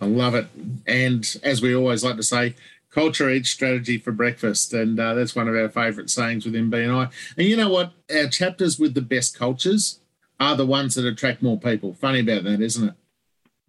I 0.00 0.06
love 0.06 0.34
it, 0.34 0.48
and 0.86 1.24
as 1.42 1.62
we 1.62 1.74
always 1.74 2.02
like 2.02 2.16
to 2.16 2.22
say, 2.22 2.54
culture 2.90 3.30
eats 3.30 3.50
strategy 3.50 3.98
for 3.98 4.12
breakfast, 4.12 4.72
and 4.72 4.98
uh, 4.98 5.14
that's 5.14 5.36
one 5.36 5.48
of 5.48 5.54
our 5.54 5.68
favourite 5.68 6.10
sayings 6.10 6.44
within 6.44 6.70
BNI. 6.70 7.10
And 7.36 7.46
you 7.46 7.56
know 7.56 7.68
what? 7.68 7.92
Our 8.14 8.28
chapters 8.28 8.78
with 8.78 8.94
the 8.94 9.02
best 9.02 9.38
cultures 9.38 10.00
are 10.40 10.56
the 10.56 10.66
ones 10.66 10.96
that 10.96 11.06
attract 11.06 11.42
more 11.42 11.58
people. 11.58 11.94
Funny 11.94 12.20
about 12.20 12.44
that, 12.44 12.60
isn't 12.60 12.88
it? 12.88 12.94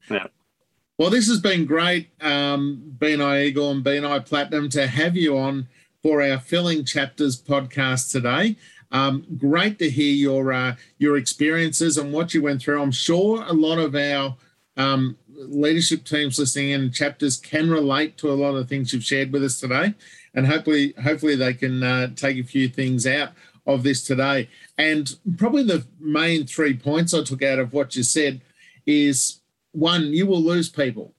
Yeah. 0.10 0.28
Well, 1.00 1.10
this 1.10 1.28
has 1.28 1.40
been 1.40 1.66
great, 1.66 2.10
um, 2.22 2.96
BNI 3.00 3.46
Eagle 3.46 3.72
and 3.72 3.84
BNI 3.84 4.28
Platinum, 4.28 4.70
to 4.70 4.86
have 4.86 5.18
you 5.18 5.36
on 5.40 5.68
for 6.04 6.22
our 6.22 6.40
Filling 6.40 6.86
Chapters 6.86 7.42
podcast 7.42 8.12
today. 8.12 8.58
Um, 8.92 9.26
great 9.36 9.80
to 9.80 9.90
hear 9.90 10.14
your 10.14 10.54
uh, 10.54 10.76
your 11.00 11.18
experiences 11.18 11.98
and 11.98 12.14
what 12.14 12.36
you 12.36 12.44
went 12.44 12.62
through. 12.62 12.80
I'm 12.80 12.92
sure 12.92 13.44
a 13.44 13.54
lot 13.54 13.80
of 13.80 13.96
our 13.96 14.38
um, 14.78 15.18
leadership 15.36 16.06
teams 16.06 16.38
listening 16.38 16.70
in 16.70 16.92
chapters 16.92 17.38
can 17.38 17.72
relate 17.72 18.16
to 18.20 18.30
a 18.30 18.38
lot 18.38 18.54
of 18.54 18.70
things 18.70 18.94
you've 18.94 19.04
shared 19.04 19.34
with 19.34 19.44
us 19.44 19.60
today, 19.60 19.96
and 20.36 20.46
hopefully, 20.46 20.94
hopefully 21.02 21.36
they 21.36 21.56
can 21.56 21.82
uh, 21.82 22.10
take 22.16 22.38
a 22.38 22.44
few 22.44 22.70
things 22.70 23.08
out 23.08 23.32
of 23.66 23.82
this 23.82 24.04
today. 24.04 24.48
And 24.78 25.12
probably 25.38 25.64
the 25.64 25.88
main 26.00 26.46
three 26.46 26.78
points 26.78 27.16
I 27.16 27.24
took 27.24 27.42
out 27.42 27.58
of 27.58 27.74
what 27.74 27.96
you 27.96 28.04
said 28.04 28.42
is 28.86 29.40
one, 29.74 30.14
you 30.14 30.26
will 30.26 30.42
lose 30.42 30.70
people. 30.70 31.14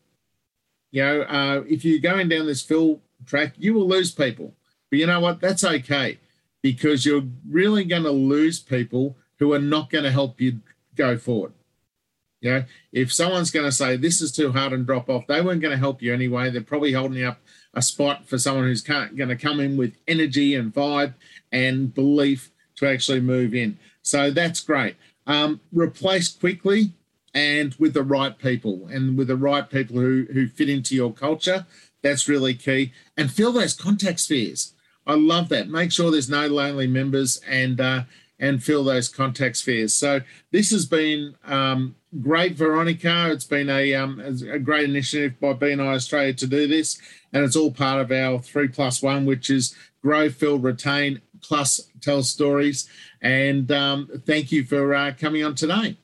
You 0.90 1.02
know, 1.02 1.22
uh, 1.22 1.64
if 1.68 1.84
you're 1.84 1.98
going 1.98 2.28
down 2.28 2.46
this 2.46 2.62
fill 2.62 3.00
track, 3.26 3.54
you 3.58 3.74
will 3.74 3.88
lose 3.88 4.10
people. 4.10 4.54
But 4.90 4.98
you 4.98 5.06
know 5.06 5.20
what? 5.20 5.40
That's 5.40 5.64
okay 5.64 6.18
because 6.62 7.04
you're 7.04 7.24
really 7.48 7.84
going 7.84 8.04
to 8.04 8.10
lose 8.10 8.60
people 8.60 9.16
who 9.38 9.52
are 9.52 9.58
not 9.58 9.90
going 9.90 10.04
to 10.04 10.10
help 10.10 10.40
you 10.40 10.60
go 10.94 11.18
forward. 11.18 11.52
You 12.40 12.50
know, 12.50 12.64
if 12.92 13.12
someone's 13.12 13.50
going 13.50 13.66
to 13.66 13.72
say 13.72 13.96
this 13.96 14.20
is 14.20 14.30
too 14.30 14.52
hard 14.52 14.72
and 14.72 14.86
drop 14.86 15.08
off, 15.08 15.26
they 15.26 15.40
weren't 15.40 15.62
going 15.62 15.72
to 15.72 15.78
help 15.78 16.00
you 16.00 16.12
anyway. 16.12 16.50
They're 16.50 16.62
probably 16.62 16.92
holding 16.92 17.24
up 17.24 17.38
a 17.72 17.82
spot 17.82 18.28
for 18.28 18.38
someone 18.38 18.64
who's 18.64 18.82
going 18.82 19.16
to 19.16 19.36
come 19.36 19.60
in 19.60 19.76
with 19.76 19.96
energy 20.06 20.54
and 20.54 20.72
vibe 20.72 21.14
and 21.50 21.92
belief 21.92 22.50
to 22.76 22.88
actually 22.88 23.20
move 23.20 23.54
in. 23.54 23.78
So 24.02 24.30
that's 24.30 24.60
great. 24.60 24.96
Um, 25.26 25.60
replace 25.72 26.28
quickly 26.28 26.92
and 27.34 27.74
with 27.74 27.94
the 27.94 28.02
right 28.02 28.38
people 28.38 28.86
and 28.90 29.18
with 29.18 29.28
the 29.28 29.36
right 29.36 29.68
people 29.68 29.96
who, 29.96 30.26
who 30.32 30.46
fit 30.46 30.68
into 30.70 30.94
your 30.94 31.12
culture. 31.12 31.66
That's 32.02 32.28
really 32.28 32.54
key. 32.54 32.92
And 33.16 33.30
fill 33.30 33.52
those 33.52 33.74
contact 33.74 34.20
spheres. 34.20 34.74
I 35.06 35.14
love 35.14 35.48
that. 35.48 35.68
Make 35.68 35.92
sure 35.92 36.10
there's 36.10 36.30
no 36.30 36.46
lonely 36.46 36.86
members 36.86 37.40
and 37.46 37.80
uh, 37.80 38.04
and 38.38 38.62
fill 38.62 38.84
those 38.84 39.08
contact 39.08 39.56
spheres. 39.56 39.94
So 39.94 40.20
this 40.50 40.70
has 40.70 40.86
been 40.86 41.34
um, 41.44 41.94
great, 42.20 42.54
Veronica. 42.54 43.30
It's 43.30 43.44
been 43.44 43.70
a, 43.70 43.94
um, 43.94 44.20
a 44.20 44.58
great 44.58 44.88
initiative 44.88 45.38
by 45.40 45.54
BNI 45.54 45.94
Australia 45.94 46.32
to 46.34 46.46
do 46.46 46.66
this, 46.66 47.00
and 47.32 47.44
it's 47.44 47.56
all 47.56 47.70
part 47.70 48.00
of 48.00 48.10
our 48.10 48.40
three 48.40 48.68
plus 48.68 49.02
one, 49.02 49.24
which 49.24 49.50
is 49.50 49.76
grow, 50.02 50.30
fill, 50.30 50.58
retain, 50.58 51.20
plus 51.42 51.80
tell 52.00 52.22
stories. 52.22 52.88
And 53.20 53.70
um, 53.70 54.10
thank 54.26 54.50
you 54.52 54.64
for 54.64 54.94
uh, 54.94 55.12
coming 55.18 55.44
on 55.44 55.54
today. 55.54 55.96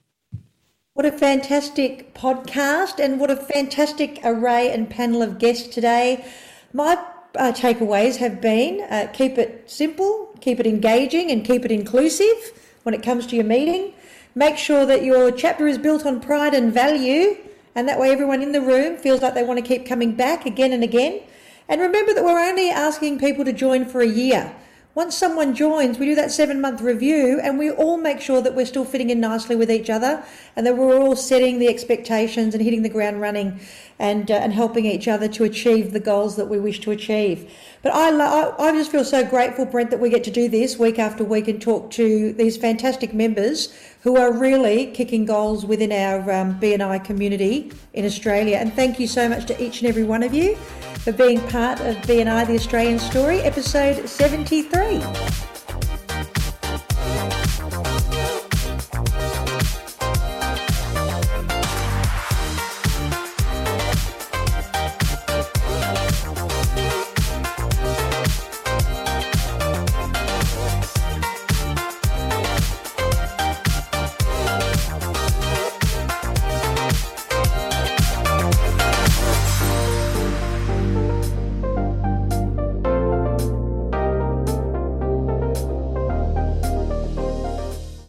What 1.00 1.14
a 1.14 1.16
fantastic 1.16 2.12
podcast, 2.12 3.02
and 3.02 3.18
what 3.18 3.30
a 3.30 3.36
fantastic 3.36 4.20
array 4.22 4.70
and 4.70 4.90
panel 4.90 5.22
of 5.22 5.38
guests 5.38 5.66
today. 5.66 6.26
My 6.74 7.02
uh, 7.36 7.52
takeaways 7.52 8.16
have 8.16 8.42
been 8.42 8.82
uh, 8.82 9.08
keep 9.10 9.38
it 9.38 9.70
simple, 9.70 10.36
keep 10.42 10.60
it 10.60 10.66
engaging, 10.66 11.30
and 11.30 11.42
keep 11.42 11.64
it 11.64 11.72
inclusive 11.72 12.52
when 12.82 12.94
it 12.94 13.02
comes 13.02 13.26
to 13.28 13.34
your 13.34 13.46
meeting. 13.46 13.94
Make 14.34 14.58
sure 14.58 14.84
that 14.84 15.02
your 15.02 15.32
chapter 15.32 15.66
is 15.66 15.78
built 15.78 16.04
on 16.04 16.20
pride 16.20 16.52
and 16.52 16.70
value, 16.70 17.34
and 17.74 17.88
that 17.88 17.98
way 17.98 18.10
everyone 18.10 18.42
in 18.42 18.52
the 18.52 18.60
room 18.60 18.98
feels 18.98 19.22
like 19.22 19.32
they 19.32 19.42
want 19.42 19.58
to 19.58 19.64
keep 19.64 19.86
coming 19.86 20.14
back 20.14 20.44
again 20.44 20.70
and 20.70 20.84
again. 20.84 21.22
And 21.66 21.80
remember 21.80 22.12
that 22.12 22.22
we're 22.22 22.46
only 22.46 22.68
asking 22.68 23.20
people 23.20 23.46
to 23.46 23.54
join 23.54 23.86
for 23.86 24.02
a 24.02 24.06
year. 24.06 24.54
Once 24.92 25.16
someone 25.16 25.54
joins, 25.54 25.98
we 25.98 26.06
do 26.06 26.16
that 26.16 26.32
seven 26.32 26.60
month 26.60 26.80
review 26.80 27.38
and 27.40 27.58
we 27.58 27.70
all 27.70 27.96
make 27.96 28.20
sure 28.20 28.42
that 28.42 28.56
we're 28.56 28.66
still 28.66 28.84
fitting 28.84 29.08
in 29.10 29.20
nicely 29.20 29.54
with 29.54 29.70
each 29.70 29.88
other 29.88 30.22
and 30.56 30.66
that 30.66 30.76
we're 30.76 30.98
all 30.98 31.14
setting 31.14 31.60
the 31.60 31.68
expectations 31.68 32.54
and 32.54 32.62
hitting 32.64 32.82
the 32.82 32.88
ground 32.88 33.20
running. 33.20 33.60
and 34.00 34.30
uh, 34.30 34.34
and 34.34 34.54
helping 34.54 34.86
each 34.86 35.06
other 35.06 35.28
to 35.28 35.44
achieve 35.44 35.92
the 35.92 36.00
goals 36.00 36.36
that 36.36 36.46
we 36.46 36.58
wish 36.58 36.80
to 36.80 36.90
achieve. 36.90 37.52
But 37.82 37.94
I, 37.94 38.08
I, 38.10 38.68
I 38.68 38.72
just 38.72 38.90
feel 38.90 39.04
so 39.04 39.22
grateful, 39.24 39.66
Brent, 39.66 39.90
that 39.90 40.00
we 40.00 40.08
get 40.08 40.24
to 40.24 40.30
do 40.30 40.48
this 40.48 40.78
week 40.78 40.98
after 40.98 41.22
week 41.22 41.46
and 41.46 41.60
talk 41.60 41.90
to 41.92 42.32
these 42.32 42.56
fantastic 42.56 43.12
members 43.12 43.72
who 44.02 44.16
are 44.16 44.32
really 44.32 44.86
kicking 44.86 45.24
goals 45.24 45.64
within 45.66 45.92
our 45.92 46.20
um, 46.32 46.58
BNI 46.60 47.04
community 47.04 47.70
in 47.92 48.04
Australia. 48.04 48.56
And 48.56 48.72
thank 48.72 48.98
you 48.98 49.06
so 49.06 49.28
much 49.28 49.46
to 49.46 49.62
each 49.62 49.80
and 49.80 49.88
every 49.88 50.04
one 50.04 50.22
of 50.22 50.32
you 50.32 50.56
for 51.04 51.12
being 51.12 51.40
part 51.48 51.80
of 51.80 51.96
BNI 51.98 52.46
The 52.46 52.54
Australian 52.54 52.98
Story, 52.98 53.40
episode 53.40 54.08
73. 54.08 55.49